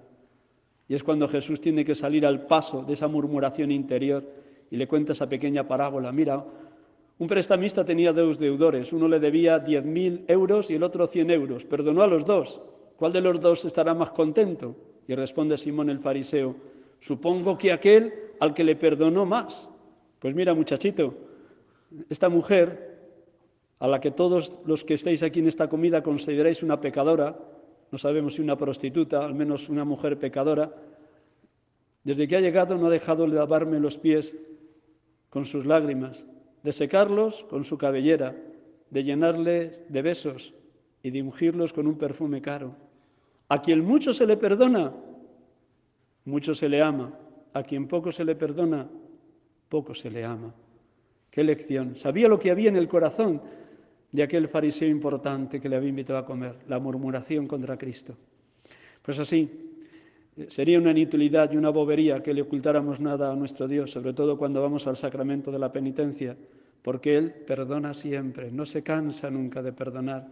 Y 0.89 0.95
es 0.95 1.03
cuando 1.03 1.27
Jesús 1.27 1.61
tiene 1.61 1.85
que 1.85 1.95
salir 1.95 2.27
al 2.27 2.47
paso 2.47 2.83
de 2.83 2.93
esa 2.93 3.09
murmuración 3.09 3.71
interior 3.73 4.25
y 4.71 4.77
le 4.77 4.87
cuenta 4.87 5.13
esa 5.13 5.29
pequeña 5.29 5.67
parábola. 5.67 6.13
Mira, 6.13 6.45
un 7.23 7.29
prestamista 7.29 7.85
tenía 7.85 8.13
dos 8.13 8.37
deudores, 8.37 8.93
uno 8.93 9.07
le 9.07 9.21
debía 9.21 9.65
10.000 9.65 10.25
euros 10.27 10.73
y 10.73 10.75
el 10.75 10.83
otro 10.83 11.07
100 11.07 11.31
euros. 11.31 11.65
Perdonó 11.65 12.03
a 12.03 12.09
los 12.09 12.27
dos. 12.27 12.61
¿Cuál 12.97 13.13
de 13.13 13.21
los 13.21 13.39
dos 13.39 13.65
estará 13.65 13.95
más 13.95 14.11
contento? 14.11 14.75
Y 15.07 15.15
responde 15.15 15.57
Simón 15.57 15.89
el 15.89 16.01
fariseo, 16.01 16.57
supongo 16.99 17.57
que 17.57 17.71
aquel 17.71 18.13
al 18.41 18.53
que 18.53 18.65
le 18.65 18.75
perdonó 18.75 19.25
más. 19.25 19.69
Pues 20.19 20.35
mira, 20.35 20.53
muchachito, 20.53 21.15
esta 22.09 22.29
mujer, 22.29 22.99
a 23.79 23.87
la 23.87 24.01
que 24.01 24.11
todos 24.11 24.59
los 24.67 24.83
que 24.83 24.95
estáis 24.95 25.23
aquí 25.23 25.39
en 25.39 25.47
esta 25.47 25.69
comida 25.69 26.03
consideráis 26.03 26.65
una 26.65 26.81
pecadora, 26.81 27.39
no 27.93 27.99
sabemos 27.99 28.35
si 28.35 28.43
una 28.43 28.59
prostituta, 28.59 29.25
al 29.25 29.35
menos 29.35 29.69
una 29.69 29.85
mujer 29.85 30.19
pecadora, 30.19 30.75
desde 32.03 32.27
que 32.27 32.35
ha 32.35 32.41
llegado 32.41 32.77
no 32.77 32.89
ha 32.89 32.91
dejado 32.91 33.29
de 33.29 33.37
lavarme 33.37 33.79
los 33.79 33.97
pies 33.97 34.37
con 35.31 35.47
sus 35.47 35.65
lágrimas, 35.67 36.27
de 36.63 36.73
secarlos 36.73 37.45
con 37.45 37.65
su 37.65 37.79
cabellera, 37.79 38.37
de 38.91 39.05
llenarles 39.05 39.85
de 39.89 40.03
besos 40.03 40.55
y 41.03 41.11
de 41.11 41.23
ungirlos 41.23 41.73
con 41.73 41.87
un 41.87 41.99
perfume 41.99 42.41
caro. 42.41 42.77
A 43.49 43.61
quien 43.61 43.85
mucho 43.85 44.13
se 44.13 44.27
le 44.27 44.37
perdona, 44.37 44.93
mucho 46.25 46.55
se 46.55 46.69
le 46.69 46.83
ama. 46.83 47.19
A 47.55 47.63
quien 47.63 47.87
poco 47.87 48.13
se 48.13 48.25
le 48.25 48.35
perdona, 48.35 48.89
poco 49.69 49.95
se 49.95 50.11
le 50.11 50.25
ama. 50.25 50.55
Qué 51.31 51.45
lección. 51.45 51.97
Sabía 51.97 52.29
lo 52.29 52.39
que 52.39 52.51
había 52.51 52.69
en 52.69 52.77
el 52.77 52.89
corazón 52.89 53.43
de 54.11 54.23
aquel 54.23 54.49
fariseo 54.49 54.89
importante 54.89 55.61
que 55.61 55.69
le 55.69 55.77
había 55.77 55.89
invitado 55.89 56.19
a 56.19 56.27
comer, 56.27 56.57
la 56.69 56.79
murmuración 56.79 57.47
contra 57.47 57.77
Cristo. 57.77 58.17
Pues 59.03 59.19
así, 59.19 59.72
Sería 60.49 60.79
una 60.79 60.93
inutilidad 60.93 61.53
y 61.53 61.59
una 61.59 61.69
bobería 61.69 62.23
que 62.23 62.33
le 62.33 62.41
ocultáramos 62.41 63.01
nada 63.01 63.31
a 63.31 63.37
nuestro 63.37 63.69
Dios, 63.69 63.91
sobre 63.91 64.15
todo 64.15 64.39
cuando 64.39 64.63
vamos 64.63 64.87
al 64.87 64.97
sacramento 64.97 65.53
de 65.53 65.59
la 65.59 65.73
penitencia, 65.73 66.37
porque 66.81 67.19
Él 67.19 67.33
perdona 67.47 67.93
siempre, 67.93 68.51
no 68.51 68.65
se 68.65 68.83
cansa 68.83 69.31
nunca 69.31 69.63
de 69.63 69.75
perdonar, 69.75 70.27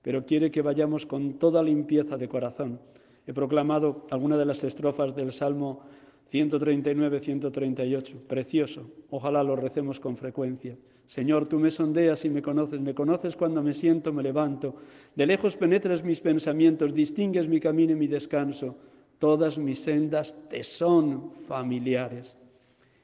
pero 0.00 0.24
quiere 0.24 0.50
que 0.50 0.62
vayamos 0.62 1.04
con 1.04 1.34
toda 1.34 1.62
limpieza 1.62 2.16
de 2.16 2.28
corazón. 2.28 2.80
He 3.26 3.34
proclamado 3.34 4.06
alguna 4.10 4.38
de 4.38 4.46
las 4.46 4.64
estrofas 4.64 5.14
del 5.14 5.32
Salmo 5.32 5.80
139-138, 6.32 8.14
precioso, 8.26 8.90
ojalá 9.10 9.42
lo 9.42 9.54
recemos 9.54 10.00
con 10.00 10.16
frecuencia. 10.16 10.78
Señor, 11.06 11.44
tú 11.44 11.58
me 11.58 11.70
sondeas 11.70 12.24
y 12.24 12.30
me 12.30 12.40
conoces, 12.40 12.80
me 12.80 12.94
conoces 12.94 13.36
cuando 13.36 13.62
me 13.62 13.74
siento, 13.74 14.14
me 14.14 14.22
levanto, 14.22 14.76
de 15.14 15.26
lejos 15.26 15.56
penetras 15.56 16.02
mis 16.02 16.20
pensamientos, 16.20 16.94
distingues 16.94 17.48
mi 17.48 17.60
camino 17.60 17.92
y 17.92 17.96
mi 17.96 18.06
descanso 18.06 18.76
todas 19.22 19.56
mis 19.56 19.78
sendas 19.78 20.34
te 20.48 20.64
son 20.64 21.30
familiares. 21.46 22.36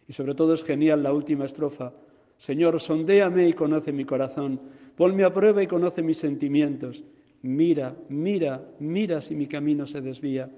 Y 0.08 0.12
sobre 0.12 0.34
todo 0.34 0.54
es 0.54 0.64
genial 0.64 1.00
la 1.00 1.12
última 1.12 1.44
estrofa. 1.44 1.92
Señor, 2.36 2.80
sondéame 2.80 3.46
y 3.46 3.52
conoce 3.52 3.92
mi 3.92 4.04
corazón, 4.04 4.60
ponme 4.96 5.22
a 5.22 5.32
prueba 5.32 5.62
y 5.62 5.68
conoce 5.68 6.02
mis 6.02 6.18
sentimientos. 6.18 7.04
Mira, 7.42 7.94
mira, 8.08 8.68
mira 8.80 9.20
si 9.20 9.36
mi 9.36 9.46
camino 9.46 9.86
se 9.86 10.00
desvía, 10.00 10.50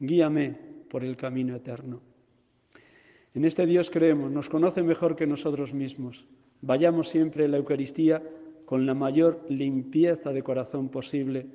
guíame 0.00 0.58
por 0.90 1.04
el 1.04 1.16
camino 1.16 1.54
eterno. 1.54 2.00
En 3.34 3.44
este 3.44 3.66
Dios 3.66 3.90
creemos, 3.90 4.32
nos 4.32 4.48
conoce 4.48 4.82
mejor 4.82 5.14
que 5.14 5.28
nosotros 5.28 5.74
mismos. 5.74 6.26
Vayamos 6.60 7.08
siempre 7.08 7.44
a 7.44 7.48
la 7.48 7.58
Eucaristía 7.58 8.20
con 8.64 8.84
la 8.84 8.94
mayor 8.94 9.46
limpieza 9.48 10.32
de 10.32 10.42
corazón 10.42 10.88
posible 10.88 11.46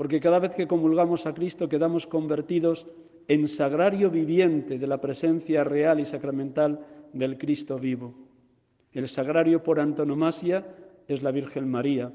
porque 0.00 0.18
cada 0.18 0.38
vez 0.38 0.54
que 0.54 0.66
comulgamos 0.66 1.26
a 1.26 1.34
Cristo 1.34 1.68
quedamos 1.68 2.06
convertidos 2.06 2.86
en 3.28 3.46
sagrario 3.46 4.10
viviente 4.10 4.78
de 4.78 4.86
la 4.86 4.98
presencia 4.98 5.62
real 5.62 6.00
y 6.00 6.06
sacramental 6.06 6.80
del 7.12 7.36
Cristo 7.36 7.78
vivo. 7.78 8.14
El 8.94 9.08
sagrario 9.08 9.62
por 9.62 9.78
antonomasia 9.78 10.66
es 11.06 11.22
la 11.22 11.32
Virgen 11.32 11.70
María. 11.70 12.10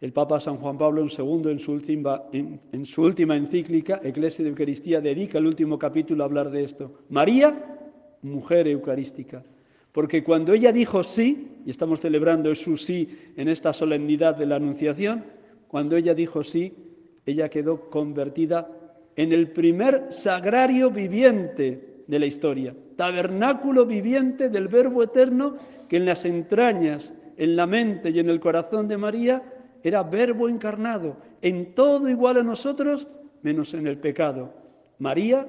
El 0.00 0.14
Papa 0.14 0.40
San 0.40 0.56
Juan 0.56 0.78
Pablo 0.78 1.02
II, 1.02 1.50
en 1.50 2.86
su 2.86 3.02
última, 3.02 3.36
encíclica, 3.36 4.00
Eclesia 4.02 4.42
de 4.42 4.48
Eucaristía, 4.48 5.02
dedica 5.02 5.36
el 5.36 5.46
último 5.46 5.78
capítulo 5.78 6.22
a 6.22 6.28
hablar 6.28 6.50
de 6.50 6.64
esto. 6.64 7.00
María, 7.10 7.78
mujer 8.22 8.68
eucarística. 8.68 9.44
Porque 9.92 10.24
cuando 10.24 10.54
ella 10.54 10.72
dijo 10.72 11.04
sí, 11.04 11.58
y 11.66 11.70
estamos 11.70 12.00
celebrando 12.00 12.54
su 12.54 12.78
sí 12.78 13.18
en 13.36 13.48
esta 13.48 13.74
solemnidad 13.74 14.34
de 14.34 14.46
la 14.46 14.56
Anunciación, 14.56 15.36
cuando 15.68 15.96
ella 15.96 16.14
dijo 16.14 16.42
sí, 16.42 16.74
ella 17.24 17.48
quedó 17.48 17.88
convertida 17.90 18.68
en 19.14 19.32
el 19.32 19.50
primer 19.50 20.12
sagrario 20.12 20.90
viviente 20.90 22.02
de 22.06 22.18
la 22.18 22.26
historia, 22.26 22.74
tabernáculo 22.96 23.84
viviente 23.84 24.48
del 24.48 24.68
Verbo 24.68 25.02
Eterno 25.02 25.56
que 25.88 25.98
en 25.98 26.06
las 26.06 26.24
entrañas, 26.24 27.12
en 27.36 27.54
la 27.54 27.66
mente 27.66 28.10
y 28.10 28.18
en 28.18 28.30
el 28.30 28.40
corazón 28.40 28.88
de 28.88 28.96
María 28.96 29.42
era 29.82 30.02
Verbo 30.02 30.48
encarnado, 30.48 31.16
en 31.42 31.74
todo 31.74 32.08
igual 32.08 32.38
a 32.38 32.42
nosotros, 32.42 33.06
menos 33.42 33.74
en 33.74 33.86
el 33.86 33.98
pecado. 33.98 34.54
María, 34.98 35.46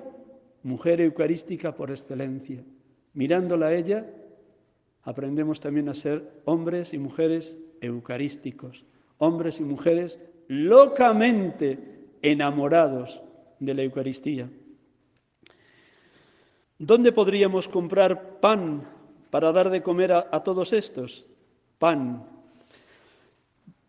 mujer 0.64 1.02
eucarística 1.02 1.76
por 1.76 1.90
excelencia. 1.90 2.64
Mirándola 3.14 3.68
a 3.68 3.74
ella, 3.74 4.06
aprendemos 5.04 5.60
también 5.60 5.90
a 5.90 5.94
ser 5.94 6.42
hombres 6.46 6.94
y 6.94 6.98
mujeres 6.98 7.58
eucarísticos, 7.82 8.86
hombres 9.20 9.60
y 9.60 9.64
mujeres 9.64 10.20
locamente 10.48 11.78
enamorados 12.22 13.22
de 13.60 13.74
la 13.74 13.84
Eucaristía. 13.84 14.50
¿Dónde 16.78 17.12
podríamos 17.12 17.68
comprar 17.68 18.40
pan 18.40 18.88
para 19.30 19.52
dar 19.52 19.70
de 19.70 19.84
comer 19.84 20.12
a, 20.14 20.44
todos 20.44 20.74
estos? 20.74 21.28
Pan. 21.78 22.26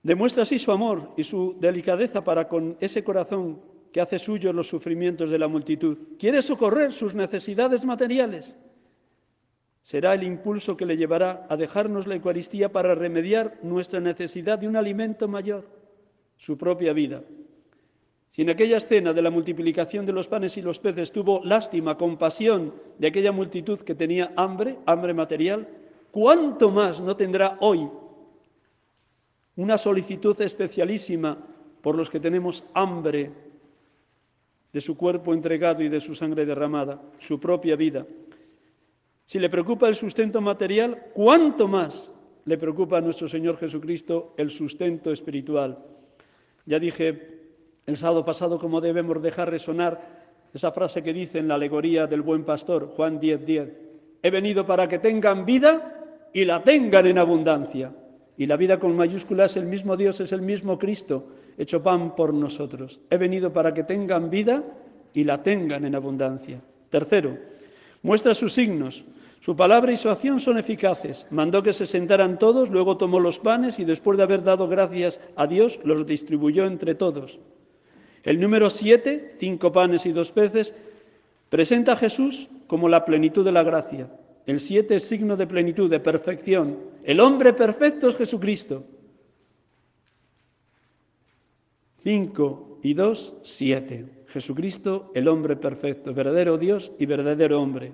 Demuestra 0.03 0.43
así 0.43 0.59
su 0.59 0.72
amor 0.72 1.12
y 1.16 1.24
su 1.24 1.57
delicadeza 1.59 2.22
para 2.22 2.49
con 2.49 2.76
ese 2.81 3.05
corazón 3.05 3.61
que 3.93 4.01
hace 4.01 4.18
suyos 4.18 4.55
los 4.55 4.68
sufrimientos 4.68 5.31
de 5.31 5.39
la 5.39 5.49
multitud. 5.49 5.97
Quiere 6.18 6.43
socorrer 6.43 6.93
sus 6.93 7.14
necesidades 7.14 7.85
materiales. 7.85 8.57
Será 9.83 10.14
el 10.14 10.22
impulso 10.22 10.76
que 10.76 10.87
le 10.87 10.97
llevará 10.97 11.47
a 11.49 11.57
dejarnos 11.57 12.07
la 12.07 12.14
Eucaristía 12.14 12.70
para 12.70 12.95
remediar 12.95 13.59
nuestra 13.62 14.01
necesidad 14.01 14.59
de 14.59 14.68
un 14.68 14.76
alimento 14.76 15.26
mayor, 15.26 15.66
su 16.37 16.57
propia 16.57 16.93
vida. 16.93 17.22
Si 18.31 18.43
en 18.43 18.51
aquella 18.51 18.76
escena 18.76 19.12
de 19.12 19.22
la 19.22 19.31
multiplicación 19.31 20.07
de 20.07 20.12
los 20.12 20.28
panes 20.28 20.57
y 20.57 20.62
los 20.62 20.78
peces 20.78 21.11
tuvo 21.11 21.43
lástima, 21.45 21.99
compasión 21.99 22.72
de 22.99 23.09
aquella 23.09 23.33
multitud 23.33 23.81
que 23.81 23.97
tenía 23.97 24.33
hambre, 24.37 24.78
hambre 24.87 25.14
material, 25.14 25.66
¿cuánto 26.12 26.70
más 26.70 27.01
no 27.01 27.16
tendrá 27.16 27.59
hoy 27.61 27.89
una 29.57 29.76
solicitud 29.76 30.41
especialísima 30.41 31.37
por 31.83 31.97
los 31.97 32.09
que 32.09 32.20
tenemos 32.20 32.62
hambre 32.72 33.33
de 34.72 34.81
su 34.81 34.97
cuerpo 34.97 35.35
entregado 35.35 35.83
y 35.83 35.89
de 35.89 36.01
su 36.01 36.14
sangre 36.14 36.47
derramada, 36.47 37.03
su 37.18 37.41
propia 37.41 37.74
vida? 37.74 38.07
Si 39.31 39.39
le 39.39 39.49
preocupa 39.49 39.87
el 39.87 39.95
sustento 39.95 40.41
material, 40.41 41.07
¿cuánto 41.14 41.68
más 41.68 42.11
le 42.47 42.59
preocupa 42.59 42.99
a 42.99 43.01
nuestro 43.01 43.28
Señor 43.28 43.59
Jesucristo 43.59 44.35
el 44.37 44.51
sustento 44.51 45.12
espiritual? 45.12 45.78
Ya 46.66 46.81
dije 46.81 47.39
el 47.87 47.97
sábado 47.97 48.24
pasado 48.24 48.59
cómo 48.59 48.81
debemos 48.81 49.22
dejar 49.22 49.49
resonar 49.49 50.01
esa 50.53 50.72
frase 50.72 51.05
que 51.05 51.12
dice 51.12 51.39
en 51.39 51.47
la 51.47 51.55
alegoría 51.55 52.09
del 52.09 52.22
buen 52.22 52.45
pastor, 52.45 52.89
Juan 52.97 53.20
10:10. 53.20 53.45
10. 53.45 53.68
He 54.20 54.31
venido 54.31 54.66
para 54.66 54.89
que 54.89 54.99
tengan 54.99 55.47
vida 55.47 56.28
y 56.35 56.45
la 56.45 56.64
tengan 56.64 57.07
en 57.07 57.18
abundancia. 57.18 57.95
Y 58.37 58.47
la 58.47 58.57
vida 58.57 58.81
con 58.81 58.97
mayúsculas, 58.97 59.57
el 59.57 59.66
mismo 59.66 59.97
Dios, 59.97 60.18
es 60.20 60.33
el 60.33 60.43
mismo 60.43 60.76
Cristo, 60.76 61.28
hecho 61.57 61.81
pan 61.81 62.16
por 62.16 62.35
nosotros. 62.35 62.99
He 63.09 63.16
venido 63.16 63.53
para 63.53 63.72
que 63.72 63.85
tengan 63.85 64.28
vida 64.28 64.64
y 65.14 65.22
la 65.22 65.41
tengan 65.41 65.85
en 65.85 65.95
abundancia. 65.95 66.61
Tercero, 66.91 67.39
muestra 68.03 68.35
sus 68.35 68.55
signos. 68.55 69.05
Su 69.41 69.57
palabra 69.57 69.91
y 69.91 69.97
su 69.97 70.11
acción 70.11 70.38
son 70.38 70.59
eficaces. 70.59 71.26
Mandó 71.30 71.62
que 71.62 71.72
se 71.72 71.86
sentaran 71.86 72.38
todos, 72.38 72.68
luego 72.68 72.99
tomó 72.99 73.18
los 73.18 73.38
panes 73.38 73.78
y 73.78 73.86
después 73.86 74.18
de 74.18 74.22
haber 74.22 74.43
dado 74.43 74.68
gracias 74.68 75.20
a 75.34 75.47
Dios, 75.47 75.80
los 75.82 76.05
distribuyó 76.05 76.66
entre 76.66 76.95
todos. 76.95 77.41
El 78.22 78.38
número 78.38 78.68
siete, 78.68 79.32
cinco 79.38 79.72
panes 79.72 80.05
y 80.05 80.12
dos 80.12 80.30
peces, 80.30 80.74
presenta 81.49 81.93
a 81.93 81.97
Jesús 81.97 82.51
como 82.66 82.91
la 82.91 83.07
plenitud 83.07 83.43
de 83.43 83.53
la 83.53 83.62
gracia. 83.62 84.11
El 84.45 84.61
siete 84.61 84.97
es 84.97 85.05
signo 85.05 85.38
de 85.38 85.47
plenitud, 85.47 85.91
de 85.91 86.01
perfección. 86.01 86.78
El 87.03 87.18
hombre 87.18 87.55
perfecto 87.55 88.11
es 88.11 88.16
Jesucristo. 88.16 88.84
Cinco 91.95 92.78
y 92.82 92.93
dos, 92.93 93.36
siete. 93.43 94.05
Jesucristo, 94.26 95.11
el 95.14 95.28
hombre 95.28 95.57
perfecto, 95.57 96.12
verdadero 96.12 96.59
Dios 96.59 96.93
y 96.99 97.07
verdadero 97.07 97.61
hombre. 97.61 97.93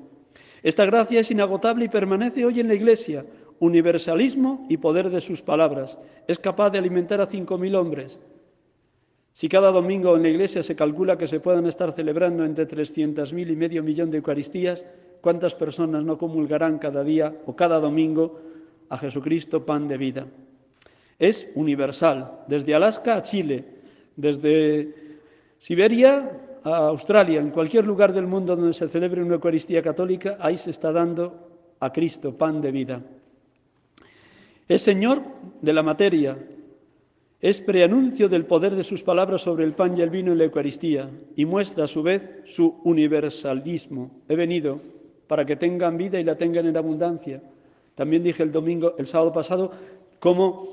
Esta 0.63 0.85
gracia 0.85 1.21
es 1.21 1.31
inagotable 1.31 1.85
y 1.85 1.89
permanece 1.89 2.45
hoy 2.45 2.61
en 2.61 2.69
la 2.69 2.75
Iglesia. 2.75 3.25
Universalismo 3.59 4.67
y 4.69 4.77
poder 4.77 5.11
de 5.11 5.21
sus 5.21 5.43
palabras. 5.43 5.99
Es 6.27 6.39
capaz 6.39 6.71
de 6.71 6.79
alimentar 6.79 7.21
a 7.21 7.27
cinco 7.27 7.57
mil 7.57 7.75
hombres, 7.75 8.21
si 9.37 9.51
cada 9.51 9.71
domingo 9.71 10.17
en 10.17 10.23
la 10.23 10.31
iglesia 10.31 10.63
se 10.63 10.75
calcula 10.75 11.19
que 11.19 11.27
se 11.27 11.41
puedan 11.41 11.67
estar 11.67 11.93
celebrando 11.93 12.43
entre 12.43 12.67
300.000 12.67 13.51
y 13.51 13.55
medio 13.55 13.83
millón 13.83 14.11
de 14.11 14.17
Eucaristías, 14.17 14.87
¿cuántas 15.21 15.55
personas 15.55 16.03
no 16.05 16.17
comulgarán 16.17 16.79
cada 16.79 17.05
día 17.05 17.37
o 17.45 17.55
cada 17.55 17.79
domingo 17.79 18.41
a 18.89 18.97
Jesucristo, 18.97 19.67
pan 19.67 19.89
de 19.89 19.99
vida? 19.99 20.27
Es 21.19 21.51
universal, 21.55 22.47
desde 22.49 22.75
Alaska 22.75 23.17
a 23.17 23.21
Chile, 23.21 23.63
desde 24.17 24.95
Siberia 25.59 26.41
a 26.73 26.89
Australia, 26.89 27.41
en 27.41 27.51
cualquier 27.51 27.87
lugar 27.87 28.13
del 28.13 28.27
mundo 28.27 28.57
donde 28.57 28.75
se 28.75 28.89
celebre 28.89 29.23
una 29.23 29.35
Eucaristía 29.35 29.83
católica, 29.83 30.37
ahí 30.41 30.59
se 30.59 30.71
está 30.71 30.91
dando 30.91 31.77
a 31.79 31.93
Cristo, 31.93 32.37
pan 32.37 32.61
de 32.61 32.73
vida. 32.73 33.03
Es 34.67 34.83
Señor 34.83 35.23
de 35.63 35.73
la 35.73 35.85
materia, 35.85 36.37
es 37.41 37.61
preanuncio 37.61 38.29
del 38.29 38.47
poder 38.47 38.75
de 38.75 38.83
sus 38.83 39.05
palabras 39.05 39.43
sobre 39.43 39.63
el 39.63 39.75
pan 39.75 39.97
y 39.97 40.01
el 40.01 40.11
vino 40.11 40.33
en 40.33 40.39
la 40.39 40.45
Eucaristía 40.45 41.09
y 41.37 41.45
muestra 41.45 41.85
a 41.85 41.89
su 41.89 42.03
vez 42.03 42.41
su 42.47 42.81
universalismo. 42.83 44.11
He 44.29 44.35
venido 44.35 44.81
para 45.29 45.45
que 45.45 45.55
tengan 45.55 45.97
vida 45.97 46.19
y 46.19 46.25
la 46.25 46.37
tengan 46.37 46.67
en 46.67 46.77
abundancia. 46.77 47.43
También 47.95 48.25
dije 48.25 48.43
el 48.43 48.51
domingo, 48.51 48.97
el 48.99 49.07
sábado 49.07 49.33
pasado, 49.33 49.71
cómo 50.19 50.67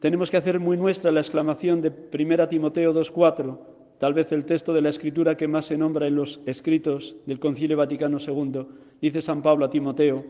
tenemos 0.00 0.30
que 0.30 0.36
hacer 0.36 0.60
muy 0.60 0.76
nuestra 0.76 1.10
la 1.10 1.20
exclamación 1.20 1.80
de 1.80 1.88
1 1.88 2.48
Timoteo 2.48 2.92
2.4, 2.92 3.58
tal 4.00 4.14
vez 4.14 4.32
el 4.32 4.44
texto 4.44 4.72
de 4.72 4.82
la 4.82 4.88
escritura 4.88 5.36
que 5.36 5.46
más 5.46 5.66
se 5.66 5.76
nombra 5.76 6.08
en 6.08 6.16
los 6.16 6.40
escritos 6.46 7.14
del 7.26 7.38
Concilio 7.38 7.76
Vaticano 7.76 8.16
II. 8.18 8.66
Dice 9.00 9.22
San 9.22 9.42
Pablo 9.42 9.66
a 9.66 9.70
Timoteo, 9.70 10.24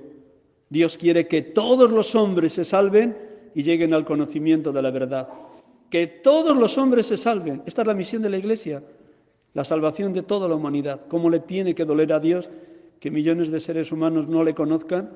Dios 0.68 0.99
quiere 0.99 1.27
que 1.27 1.41
todos 1.41 1.91
los 1.91 2.14
hombres 2.14 2.53
se 2.53 2.64
salven 2.64 3.16
y 3.55 3.62
lleguen 3.62 3.95
al 3.95 4.05
conocimiento 4.05 4.73
de 4.73 4.83
la 4.83 4.91
verdad 4.91 5.29
que 5.91 6.07
todos 6.07 6.57
los 6.57 6.79
hombres 6.79 7.07
se 7.07 7.16
salven. 7.16 7.62
Esta 7.66 7.83
es 7.83 7.89
la 7.89 7.95
misión 7.95 8.23
de 8.23 8.31
la 8.31 8.39
Iglesia, 8.39 8.83
la 9.53 9.64
salvación 9.64 10.12
de 10.12 10.23
toda 10.23 10.49
la 10.49 10.55
humanidad. 10.55 11.01
¿Cómo 11.09 11.29
le 11.29 11.41
tiene 11.41 11.75
que 11.75 11.85
doler 11.85 12.12
a 12.12 12.21
Dios 12.21 12.49
que 13.01 13.11
millones 13.11 13.51
de 13.51 13.61
seres 13.61 13.91
humanos 13.91 14.29
no 14.29 14.45
le 14.45 14.55
conozcan 14.55 15.11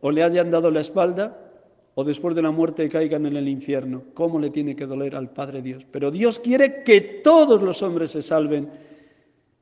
o 0.00 0.10
le 0.10 0.24
hayan 0.24 0.50
dado 0.50 0.70
la 0.70 0.80
espalda 0.80 1.45
o 1.98 2.04
después 2.04 2.36
de 2.36 2.42
la 2.42 2.50
muerte 2.52 2.88
caigan 2.88 3.26
en 3.26 3.36
el 3.36 3.48
infierno? 3.48 4.02
¿Cómo 4.14 4.38
le 4.38 4.50
tiene 4.50 4.76
que 4.76 4.86
doler 4.86 5.16
al 5.16 5.30
Padre 5.30 5.62
Dios? 5.62 5.84
Pero 5.90 6.10
Dios 6.10 6.38
quiere 6.38 6.84
que 6.84 7.00
todos 7.00 7.60
los 7.62 7.82
hombres 7.82 8.10
se 8.10 8.22
salven 8.22 8.68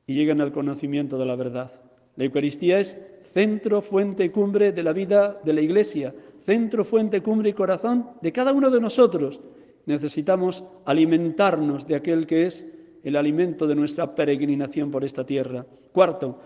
y 0.05 0.13
lleguen 0.13 0.41
al 0.41 0.51
conocimiento 0.51 1.17
de 1.17 1.25
la 1.25 1.35
verdad. 1.35 1.71
La 2.17 2.25
Eucaristía 2.25 2.79
es 2.79 2.97
centro, 3.23 3.81
fuente 3.81 4.25
y 4.25 4.29
cumbre 4.29 4.71
de 4.71 4.83
la 4.83 4.93
vida 4.93 5.39
de 5.43 5.53
la 5.53 5.61
Iglesia, 5.61 6.13
centro, 6.37 6.83
fuente, 6.83 7.21
cumbre 7.21 7.49
y 7.49 7.53
corazón 7.53 8.09
de 8.21 8.31
cada 8.31 8.53
uno 8.53 8.69
de 8.69 8.81
nosotros 8.81 9.41
necesitamos 9.85 10.63
alimentarnos 10.85 11.87
de 11.87 11.95
aquel 11.95 12.25
que 12.25 12.45
es 12.45 12.67
el 13.03 13.15
alimento 13.15 13.67
de 13.67 13.75
nuestra 13.75 14.15
peregrinación 14.15 14.89
por 14.91 15.03
esta 15.03 15.25
tierra. 15.25 15.65
Cuarto, 15.91 16.39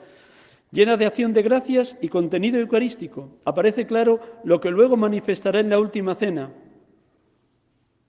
llena 0.71 0.97
de 0.97 1.05
acción 1.05 1.33
de 1.33 1.41
gracias 1.41 1.97
y 2.01 2.09
contenido 2.09 2.59
eucarístico. 2.59 3.29
Aparece 3.45 3.85
claro 3.85 4.19
lo 4.43 4.61
que 4.61 4.71
luego 4.71 4.97
manifestará 4.97 5.59
en 5.59 5.69
la 5.69 5.79
última 5.79 6.15
cena. 6.15 6.51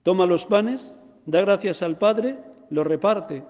Toma 0.03 0.25
los 0.25 0.45
panes, 0.45 0.97
da 1.25 1.41
gracias 1.41 1.81
al 1.81 1.97
Padre, 1.97 2.37
lo 2.69 2.83
reparte. 2.83 3.43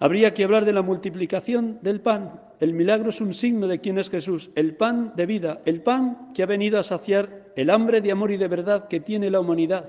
Habría 0.00 0.32
que 0.32 0.44
hablar 0.44 0.64
de 0.64 0.72
la 0.72 0.82
multiplicación 0.82 1.80
del 1.82 2.00
pan. 2.00 2.40
El 2.60 2.72
milagro 2.72 3.10
es 3.10 3.20
un 3.20 3.34
signo 3.34 3.66
de 3.66 3.80
quién 3.80 3.98
es 3.98 4.10
Jesús, 4.10 4.50
el 4.54 4.76
pan 4.76 5.12
de 5.16 5.26
vida, 5.26 5.60
el 5.64 5.82
pan 5.82 6.32
que 6.34 6.44
ha 6.44 6.46
venido 6.46 6.78
a 6.78 6.84
saciar 6.84 7.52
el 7.56 7.70
hambre 7.70 8.00
de 8.00 8.12
amor 8.12 8.30
y 8.30 8.36
de 8.36 8.46
verdad 8.46 8.86
que 8.86 9.00
tiene 9.00 9.30
la 9.30 9.40
humanidad. 9.40 9.88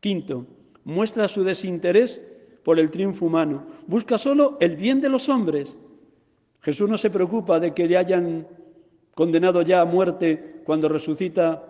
Quinto, 0.00 0.46
muestra 0.84 1.28
su 1.28 1.44
desinterés 1.44 2.20
por 2.62 2.78
el 2.78 2.90
triunfo 2.90 3.26
humano. 3.26 3.66
Busca 3.86 4.18
solo 4.18 4.58
el 4.60 4.76
bien 4.76 5.00
de 5.00 5.08
los 5.08 5.30
hombres. 5.30 5.78
Jesús 6.62 6.88
no 6.88 6.96
se 6.96 7.10
preocupa 7.10 7.58
de 7.58 7.74
que 7.74 7.86
le 7.86 7.96
hayan 7.96 8.46
condenado 9.14 9.62
ya 9.62 9.80
a 9.80 9.84
muerte 9.84 10.62
cuando 10.64 10.88
resucita 10.88 11.64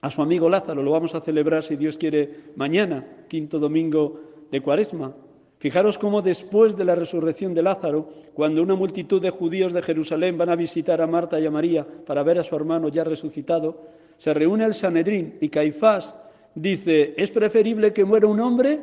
a 0.00 0.10
su 0.10 0.22
amigo 0.22 0.48
Lázaro. 0.48 0.82
Lo 0.82 0.90
vamos 0.90 1.14
a 1.14 1.20
celebrar, 1.20 1.62
si 1.62 1.76
Dios 1.76 1.98
quiere, 1.98 2.52
mañana, 2.54 3.24
quinto 3.28 3.58
domingo 3.58 4.20
de 4.50 4.60
Cuaresma. 4.60 5.14
Fijaros 5.58 5.98
cómo 5.98 6.22
después 6.22 6.76
de 6.76 6.84
la 6.84 6.94
resurrección 6.94 7.52
de 7.52 7.62
Lázaro, 7.62 8.10
cuando 8.34 8.62
una 8.62 8.76
multitud 8.76 9.20
de 9.20 9.30
judíos 9.30 9.72
de 9.72 9.82
Jerusalén 9.82 10.38
van 10.38 10.50
a 10.50 10.56
visitar 10.56 11.00
a 11.00 11.06
Marta 11.06 11.40
y 11.40 11.46
a 11.46 11.50
María 11.50 11.84
para 12.06 12.22
ver 12.22 12.38
a 12.38 12.44
su 12.44 12.54
hermano 12.54 12.88
ya 12.88 13.02
resucitado, 13.02 13.82
se 14.16 14.34
reúne 14.34 14.64
el 14.64 14.74
Sanedrín 14.74 15.36
y 15.40 15.48
Caifás 15.48 16.16
dice, 16.54 17.14
es 17.16 17.30
preferible 17.30 17.92
que 17.92 18.04
muera 18.04 18.28
un 18.28 18.40
hombre 18.40 18.78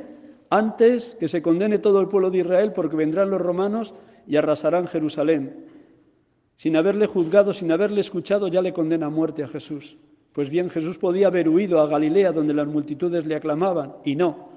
antes 0.49 1.15
que 1.17 1.27
se 1.27 1.41
condene 1.41 1.79
todo 1.79 2.01
el 2.01 2.07
pueblo 2.07 2.29
de 2.29 2.39
Israel 2.39 2.73
porque 2.73 2.95
vendrán 2.97 3.29
los 3.29 3.41
romanos 3.41 3.93
y 4.27 4.35
arrasarán 4.35 4.87
Jerusalén. 4.87 5.65
Sin 6.55 6.75
haberle 6.75 7.05
juzgado, 7.05 7.53
sin 7.53 7.71
haberle 7.71 8.01
escuchado, 8.01 8.47
ya 8.47 8.61
le 8.61 8.73
condena 8.73 9.07
a 9.07 9.09
muerte 9.09 9.43
a 9.43 9.47
Jesús. 9.47 9.97
Pues 10.31 10.49
bien, 10.49 10.69
Jesús 10.69 10.97
podía 10.97 11.27
haber 11.27 11.47
huido 11.47 11.79
a 11.79 11.87
Galilea 11.87 12.31
donde 12.31 12.53
las 12.53 12.67
multitudes 12.67 13.25
le 13.25 13.35
aclamaban 13.35 13.93
y 14.03 14.15
no, 14.15 14.49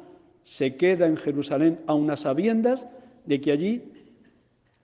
se 0.43 0.77
queda 0.77 1.07
en 1.07 1.17
Jerusalén 1.17 1.81
a 1.87 2.17
sabiendas 2.17 2.89
de 3.27 3.41
que 3.41 3.53
allí 3.53 3.85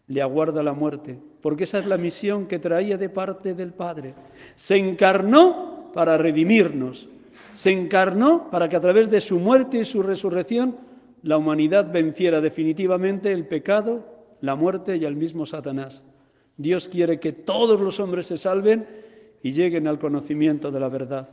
le 0.07 0.23
aguarda 0.23 0.63
la 0.63 0.73
muerte, 0.73 1.19
porque 1.41 1.65
esa 1.65 1.79
es 1.79 1.87
la 1.87 1.97
misión 1.97 2.47
que 2.47 2.59
traía 2.59 2.99
de 2.99 3.09
parte 3.09 3.55
del 3.55 3.73
Padre. 3.73 4.15
Se 4.55 4.77
encarnó 4.77 5.91
para 5.95 6.19
redimirnos, 6.19 7.09
se 7.53 7.73
encarnó 7.73 8.51
para 8.51 8.69
que 8.69 8.77
a 8.77 8.81
través 8.81 9.11
de 9.11 9.21
su 9.21 9.39
muerte 9.39 9.79
y 9.79 9.85
su 9.85 10.03
resurrección 10.03 10.77
la 11.23 11.39
humanidad 11.39 11.91
venciera 11.91 12.41
definitivamente 12.41 13.33
el 13.33 13.47
pecado, 13.47 14.05
la 14.45 14.55
muerte 14.57 14.97
y 14.97 15.07
al 15.07 15.17
mismo 15.17 15.47
Satanás. 15.47 16.05
Dios 16.57 16.89
quiere 16.89 17.19
que 17.19 17.33
todos 17.33 17.81
los 17.81 17.99
hombres 17.99 18.27
se 18.27 18.37
salven 18.37 18.87
y 19.43 19.53
lleguen 19.53 19.89
al 19.89 19.99
conocimiento 19.99 20.71
de 20.71 20.81
la 20.81 20.89
verdad. 20.89 21.29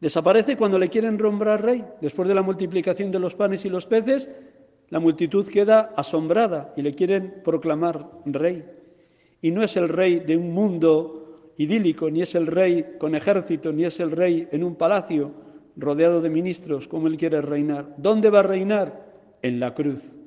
Desaparece 0.00 0.56
cuando 0.56 0.78
le 0.78 0.88
quieren 0.88 1.18
nombrar 1.18 1.62
rey. 1.62 1.84
Después 2.00 2.26
de 2.26 2.34
la 2.34 2.42
multiplicación 2.42 3.12
de 3.12 3.18
los 3.18 3.34
panes 3.34 3.64
y 3.66 3.68
los 3.68 3.86
peces, 3.86 4.30
la 4.88 4.98
multitud 4.98 5.46
queda 5.46 5.92
asombrada 5.94 6.72
y 6.76 6.82
le 6.82 6.94
quieren 6.94 7.42
proclamar 7.44 8.08
rey. 8.24 8.64
Y 9.42 9.50
no 9.50 9.62
es 9.62 9.76
el 9.76 9.90
rey 9.90 10.20
de 10.20 10.36
un 10.38 10.52
mundo 10.52 11.52
idílico, 11.58 12.10
ni 12.10 12.22
es 12.22 12.34
el 12.34 12.46
rey 12.46 12.96
con 12.98 13.14
ejército, 13.14 13.72
ni 13.72 13.84
es 13.84 14.00
el 14.00 14.10
rey 14.10 14.48
en 14.50 14.64
un 14.64 14.74
palacio 14.74 15.32
rodeado 15.76 16.22
de 16.22 16.30
ministros, 16.30 16.88
como 16.88 17.08
él 17.08 17.18
quiere 17.18 17.42
reinar. 17.42 17.94
¿Dónde 17.98 18.30
va 18.30 18.40
a 18.40 18.44
reinar? 18.44 19.12
En 19.42 19.60
la 19.60 19.74
cruz. 19.74 20.21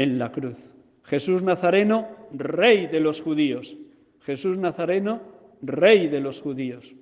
En 0.00 0.18
la 0.18 0.32
cruz. 0.32 0.56
Jesús 1.04 1.42
Nazareno, 1.42 2.08
rey 2.32 2.86
de 2.86 3.00
los 3.00 3.20
judíos. 3.20 3.76
Jesús 4.22 4.56
Nazareno, 4.56 5.20
rey 5.60 6.08
de 6.08 6.20
los 6.20 6.40
judíos. 6.40 6.94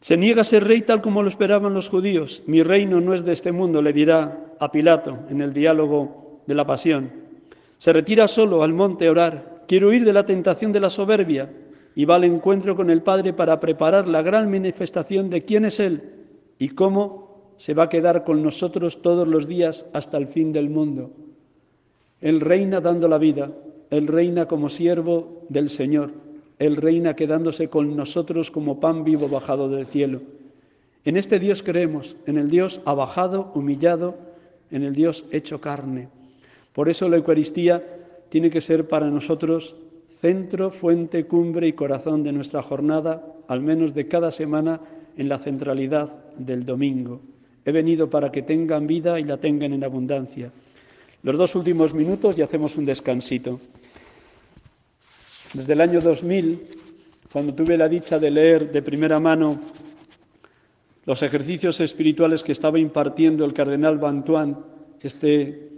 Se 0.00 0.16
niega 0.16 0.40
a 0.40 0.44
ser 0.44 0.64
rey 0.64 0.82
tal 0.82 1.00
como 1.00 1.22
lo 1.22 1.28
esperaban 1.28 1.74
los 1.74 1.88
judíos. 1.88 2.42
Mi 2.48 2.64
reino 2.64 3.00
no 3.00 3.14
es 3.14 3.24
de 3.24 3.32
este 3.32 3.52
mundo, 3.52 3.80
le 3.82 3.92
dirá 3.92 4.56
a 4.58 4.72
Pilato 4.72 5.16
en 5.30 5.42
el 5.42 5.52
diálogo 5.52 6.42
de 6.44 6.56
la 6.56 6.66
pasión. 6.66 7.12
Se 7.78 7.92
retira 7.92 8.26
solo 8.26 8.64
al 8.64 8.72
monte 8.72 9.06
a 9.06 9.12
orar. 9.12 9.62
Quiero 9.68 9.90
huir 9.90 10.04
de 10.04 10.12
la 10.12 10.26
tentación 10.26 10.72
de 10.72 10.80
la 10.80 10.90
soberbia 10.90 11.52
y 11.94 12.04
va 12.04 12.16
al 12.16 12.24
encuentro 12.24 12.74
con 12.74 12.90
el 12.90 13.02
Padre 13.02 13.32
para 13.32 13.60
preparar 13.60 14.08
la 14.08 14.22
gran 14.22 14.50
manifestación 14.50 15.30
de 15.30 15.42
quién 15.42 15.66
es 15.66 15.78
Él 15.78 16.02
y 16.58 16.70
cómo 16.70 17.29
se 17.60 17.74
va 17.74 17.82
a 17.82 17.88
quedar 17.90 18.24
con 18.24 18.42
nosotros 18.42 19.02
todos 19.02 19.28
los 19.28 19.46
días 19.46 19.84
hasta 19.92 20.16
el 20.16 20.28
fin 20.28 20.50
del 20.50 20.70
mundo. 20.70 21.10
Él 22.22 22.40
reina 22.40 22.80
dando 22.80 23.06
la 23.06 23.18
vida, 23.18 23.52
Él 23.90 24.06
reina 24.06 24.46
como 24.46 24.70
siervo 24.70 25.42
del 25.50 25.68
Señor. 25.68 26.10
Él 26.58 26.76
reina 26.76 27.14
quedándose 27.14 27.68
con 27.68 27.94
nosotros 27.96 28.50
como 28.50 28.80
pan 28.80 29.04
vivo 29.04 29.28
bajado 29.28 29.68
del 29.68 29.84
cielo. 29.84 30.22
En 31.04 31.18
este 31.18 31.38
Dios 31.38 31.62
creemos, 31.62 32.16
en 32.24 32.38
el 32.38 32.48
Dios 32.48 32.80
abajado, 32.86 33.52
humillado, 33.54 34.16
en 34.70 34.82
el 34.82 34.94
Dios 34.94 35.26
hecho 35.30 35.60
carne. 35.60 36.08
Por 36.72 36.88
eso 36.88 37.10
la 37.10 37.18
Eucaristía 37.18 37.84
tiene 38.30 38.48
que 38.48 38.62
ser 38.62 38.88
para 38.88 39.10
nosotros 39.10 39.76
centro, 40.08 40.70
fuente, 40.70 41.26
cumbre 41.26 41.68
y 41.68 41.74
corazón 41.74 42.22
de 42.22 42.32
nuestra 42.32 42.62
jornada, 42.62 43.22
al 43.48 43.60
menos 43.60 43.92
de 43.92 44.08
cada 44.08 44.30
semana, 44.30 44.80
en 45.18 45.28
la 45.28 45.38
centralidad 45.38 46.08
del 46.38 46.64
domingo. 46.64 47.20
He 47.64 47.72
venido 47.72 48.08
para 48.08 48.32
que 48.32 48.42
tengan 48.42 48.86
vida 48.86 49.20
y 49.20 49.24
la 49.24 49.36
tengan 49.36 49.72
en 49.72 49.84
abundancia. 49.84 50.50
Los 51.22 51.36
dos 51.36 51.54
últimos 51.54 51.92
minutos 51.92 52.38
y 52.38 52.42
hacemos 52.42 52.76
un 52.76 52.86
descansito. 52.86 53.60
Desde 55.52 55.72
el 55.74 55.80
año 55.80 56.00
2000, 56.00 56.68
cuando 57.32 57.54
tuve 57.54 57.76
la 57.76 57.88
dicha 57.88 58.18
de 58.18 58.30
leer 58.30 58.72
de 58.72 58.82
primera 58.82 59.20
mano 59.20 59.60
los 61.04 61.22
ejercicios 61.22 61.80
espirituales 61.80 62.42
que 62.42 62.52
estaba 62.52 62.78
impartiendo 62.78 63.44
el 63.44 63.52
cardenal 63.52 63.98
Bantuan, 63.98 64.58
este 65.00 65.68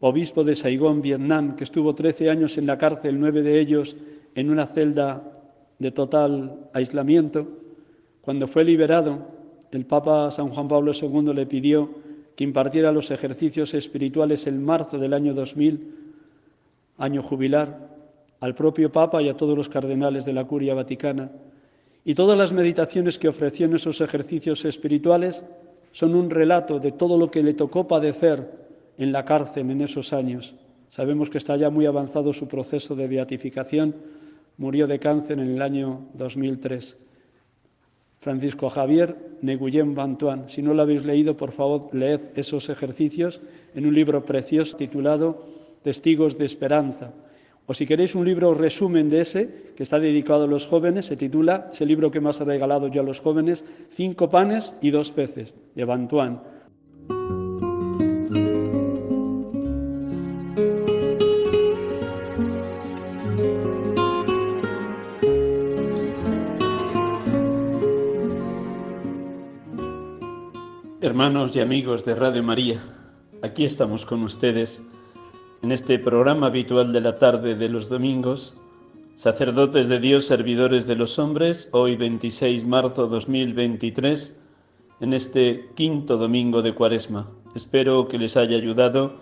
obispo 0.00 0.44
de 0.44 0.54
Saigón, 0.54 1.02
Vietnam, 1.02 1.56
que 1.56 1.64
estuvo 1.64 1.94
13 1.94 2.30
años 2.30 2.56
en 2.56 2.66
la 2.66 2.78
cárcel, 2.78 3.20
nueve 3.20 3.42
de 3.42 3.60
ellos 3.60 3.96
en 4.34 4.50
una 4.50 4.66
celda 4.66 5.22
de 5.78 5.90
total 5.90 6.70
aislamiento, 6.72 7.48
cuando 8.20 8.48
fue 8.48 8.64
liberado, 8.64 9.39
el 9.72 9.86
Papa 9.86 10.30
San 10.30 10.48
Juan 10.48 10.68
Pablo 10.68 10.92
II 10.92 11.32
le 11.34 11.46
pidió 11.46 11.90
que 12.36 12.44
impartiera 12.44 12.92
los 12.92 13.10
ejercicios 13.10 13.74
espirituales 13.74 14.46
en 14.46 14.64
marzo 14.64 14.98
del 14.98 15.14
año 15.14 15.34
2000, 15.34 15.94
año 16.98 17.22
jubilar, 17.22 17.90
al 18.40 18.54
propio 18.54 18.90
Papa 18.90 19.22
y 19.22 19.28
a 19.28 19.36
todos 19.36 19.56
los 19.56 19.68
cardenales 19.68 20.24
de 20.24 20.32
la 20.32 20.44
Curia 20.44 20.74
Vaticana. 20.74 21.30
Y 22.04 22.14
todas 22.14 22.38
las 22.38 22.52
meditaciones 22.52 23.18
que 23.18 23.28
ofreció 23.28 23.66
en 23.66 23.74
esos 23.74 24.00
ejercicios 24.00 24.64
espirituales 24.64 25.44
son 25.92 26.14
un 26.14 26.30
relato 26.30 26.78
de 26.78 26.92
todo 26.92 27.18
lo 27.18 27.30
que 27.30 27.42
le 27.42 27.54
tocó 27.54 27.86
padecer 27.86 28.50
en 28.96 29.12
la 29.12 29.24
cárcel 29.24 29.70
en 29.70 29.82
esos 29.82 30.12
años. 30.12 30.54
Sabemos 30.88 31.30
que 31.30 31.38
está 31.38 31.56
ya 31.56 31.70
muy 31.70 31.86
avanzado 31.86 32.32
su 32.32 32.48
proceso 32.48 32.96
de 32.96 33.06
beatificación. 33.06 33.94
Murió 34.56 34.86
de 34.86 34.98
cáncer 34.98 35.38
en 35.38 35.50
el 35.50 35.62
año 35.62 36.08
2003. 36.14 36.98
Francisco 38.20 38.68
Javier 38.68 39.16
Neguyen 39.40 39.94
Bantuan. 39.94 40.48
Si 40.48 40.60
no 40.60 40.74
lo 40.74 40.82
habéis 40.82 41.04
leído, 41.04 41.36
por 41.36 41.52
favor, 41.52 41.88
leed 41.94 42.20
esos 42.36 42.68
ejercicios 42.68 43.40
en 43.74 43.86
un 43.86 43.94
libro 43.94 44.24
precioso 44.26 44.76
titulado 44.76 45.46
Testigos 45.82 46.36
de 46.36 46.44
Esperanza. 46.44 47.14
O 47.64 47.72
si 47.72 47.86
queréis 47.86 48.14
un 48.14 48.26
libro 48.26 48.52
resumen 48.52 49.08
de 49.08 49.22
ese, 49.22 49.72
que 49.74 49.82
está 49.82 49.98
dedicado 49.98 50.44
a 50.44 50.48
los 50.48 50.66
jóvenes, 50.66 51.06
se 51.06 51.16
titula, 51.16 51.70
ese 51.72 51.86
libro 51.86 52.10
que 52.10 52.20
más 52.20 52.40
ha 52.40 52.44
regalado 52.44 52.88
yo 52.88 53.00
a 53.00 53.04
los 53.04 53.20
jóvenes, 53.20 53.64
Cinco 53.88 54.28
panes 54.28 54.76
y 54.82 54.90
dos 54.90 55.12
peces, 55.12 55.56
de 55.74 55.84
Bantuán. 55.84 56.42
Hermanos 71.02 71.56
y 71.56 71.60
amigos 71.60 72.04
de 72.04 72.14
Radio 72.14 72.42
María, 72.42 72.78
aquí 73.40 73.64
estamos 73.64 74.04
con 74.04 74.22
ustedes 74.22 74.82
en 75.62 75.72
este 75.72 75.98
programa 75.98 76.48
habitual 76.48 76.92
de 76.92 77.00
la 77.00 77.18
tarde 77.18 77.54
de 77.54 77.70
los 77.70 77.88
domingos, 77.88 78.54
sacerdotes 79.14 79.88
de 79.88 79.98
Dios, 79.98 80.26
servidores 80.26 80.86
de 80.86 80.96
los 80.96 81.18
hombres, 81.18 81.70
hoy 81.72 81.96
26 81.96 82.66
marzo 82.66 83.06
2023, 83.06 84.36
en 85.00 85.14
este 85.14 85.70
quinto 85.74 86.18
domingo 86.18 86.60
de 86.60 86.74
Cuaresma. 86.74 87.30
Espero 87.54 88.06
que 88.06 88.18
les 88.18 88.36
haya 88.36 88.58
ayudado 88.58 89.14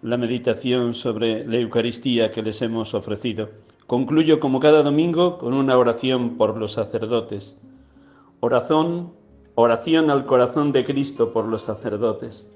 la 0.00 0.16
meditación 0.16 0.94
sobre 0.94 1.46
la 1.46 1.56
Eucaristía 1.56 2.32
que 2.32 2.42
les 2.42 2.62
hemos 2.62 2.94
ofrecido. 2.94 3.50
Concluyo 3.86 4.40
como 4.40 4.58
cada 4.58 4.82
domingo 4.82 5.36
con 5.36 5.52
una 5.52 5.76
oración 5.76 6.38
por 6.38 6.56
los 6.56 6.72
sacerdotes. 6.72 7.58
Oración, 8.40 9.12
oración 9.58 10.10
al 10.10 10.26
corazón 10.26 10.70
de 10.70 10.84
Cristo 10.84 11.32
por 11.32 11.46
los 11.48 11.62
sacerdotes. 11.62 12.52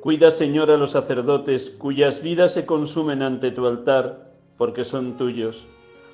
Cuida, 0.00 0.30
Señor, 0.30 0.70
a 0.70 0.76
los 0.76 0.92
sacerdotes 0.92 1.72
cuyas 1.72 2.22
vidas 2.22 2.52
se 2.52 2.64
consumen 2.64 3.22
ante 3.22 3.50
tu 3.50 3.66
altar, 3.66 4.32
porque 4.56 4.84
son 4.84 5.18
tuyos. 5.18 5.66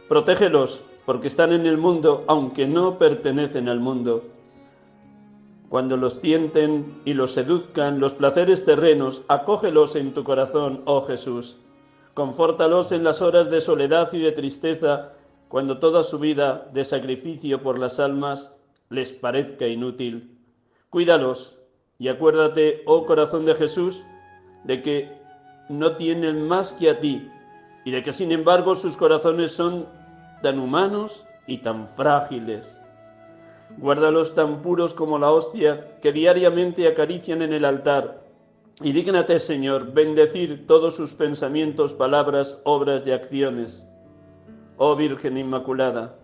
Protégelos, 0.09 0.81
porque 1.05 1.29
están 1.29 1.53
en 1.53 1.67
el 1.67 1.77
mundo, 1.77 2.25
aunque 2.27 2.67
no 2.67 2.97
pertenecen 2.97 3.69
al 3.69 3.81
mundo. 3.81 4.25
Cuando 5.69 5.99
los 5.99 6.23
tienten 6.23 7.03
y 7.05 7.13
los 7.13 7.33
seduzcan 7.33 8.01
los 8.01 8.15
placeres 8.15 8.65
terrenos, 8.65 9.25
acógelos 9.29 9.95
en 9.95 10.15
tu 10.15 10.25
corazón, 10.25 10.81
oh 10.87 11.03
Jesús. 11.03 11.59
Confórtalos 12.15 12.93
en 12.93 13.05
las 13.05 13.21
horas 13.21 13.51
de 13.51 13.61
soledad 13.61 14.11
y 14.15 14.21
de 14.21 14.33
tristeza, 14.33 15.13
cuando 15.49 15.79
toda 15.79 16.03
su 16.03 16.19
vida 16.19 16.71
de 16.73 16.83
sacrificio 16.87 17.63
por 17.63 17.79
las 17.79 18.01
almas 18.01 18.56
les 18.91 19.13
parezca 19.13 19.67
inútil. 19.67 20.39
Cuídalos, 20.91 21.61
y 21.99 22.09
acuérdate, 22.09 22.83
oh 22.87 23.07
corazón 23.07 23.45
de 23.45 23.55
Jesús, 23.55 24.05
de 24.65 24.83
que 24.83 25.11
no 25.69 25.97
tienen 25.97 26.47
más 26.47 26.75
que 26.75 26.91
a 26.91 27.01
ti 27.01 27.29
y 27.85 27.91
de 27.91 28.03
que 28.03 28.13
sin 28.13 28.33
embargo 28.33 28.75
sus 28.75 28.97
corazones 28.97 29.53
son 29.53 29.87
tan 30.43 30.59
humanos 30.59 31.27
y 31.47 31.59
tan 31.59 31.89
frágiles. 31.97 32.81
Guárdalos 33.79 34.35
tan 34.35 34.63
puros 34.63 34.95
como 34.95 35.19
la 35.19 35.31
hostia 35.31 35.99
que 36.01 36.13
diariamente 36.13 36.87
acarician 36.87 37.43
en 37.43 37.53
el 37.53 37.65
altar. 37.65 38.25
Y 38.83 38.93
dígnate, 38.93 39.41
Señor, 39.41 39.93
bendecir 39.93 40.67
todos 40.67 40.95
sus 40.97 41.15
pensamientos, 41.15 41.95
palabras, 41.95 42.59
obras 42.65 43.03
y 43.07 43.13
acciones. 43.13 43.89
Oh 44.77 44.95
Virgen 44.95 45.39
Inmaculada, 45.39 46.19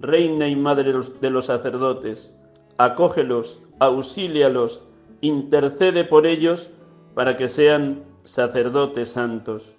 Reina 0.00 0.48
y 0.48 0.56
Madre 0.56 0.94
de 1.20 1.30
los 1.30 1.46
sacerdotes, 1.46 2.34
acógelos, 2.78 3.60
auxílialos, 3.80 4.82
intercede 5.20 6.04
por 6.04 6.26
ellos 6.26 6.70
para 7.14 7.36
que 7.36 7.48
sean 7.48 8.02
sacerdotes 8.24 9.10
santos. 9.10 9.74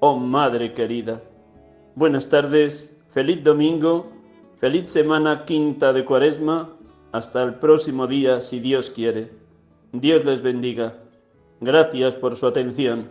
Oh 0.00 0.18
Madre 0.18 0.74
querida, 0.74 1.22
buenas 1.94 2.28
tardes, 2.28 2.94
feliz 3.08 3.42
domingo, 3.42 4.12
feliz 4.58 4.90
semana 4.90 5.46
quinta 5.46 5.94
de 5.94 6.04
cuaresma, 6.04 6.76
hasta 7.12 7.42
el 7.42 7.54
próximo 7.54 8.06
día 8.06 8.42
si 8.42 8.60
Dios 8.60 8.90
quiere. 8.90 9.30
Dios 9.92 10.22
les 10.26 10.42
bendiga. 10.42 10.98
Gracias 11.60 12.14
por 12.16 12.36
su 12.36 12.46
atención. 12.46 13.10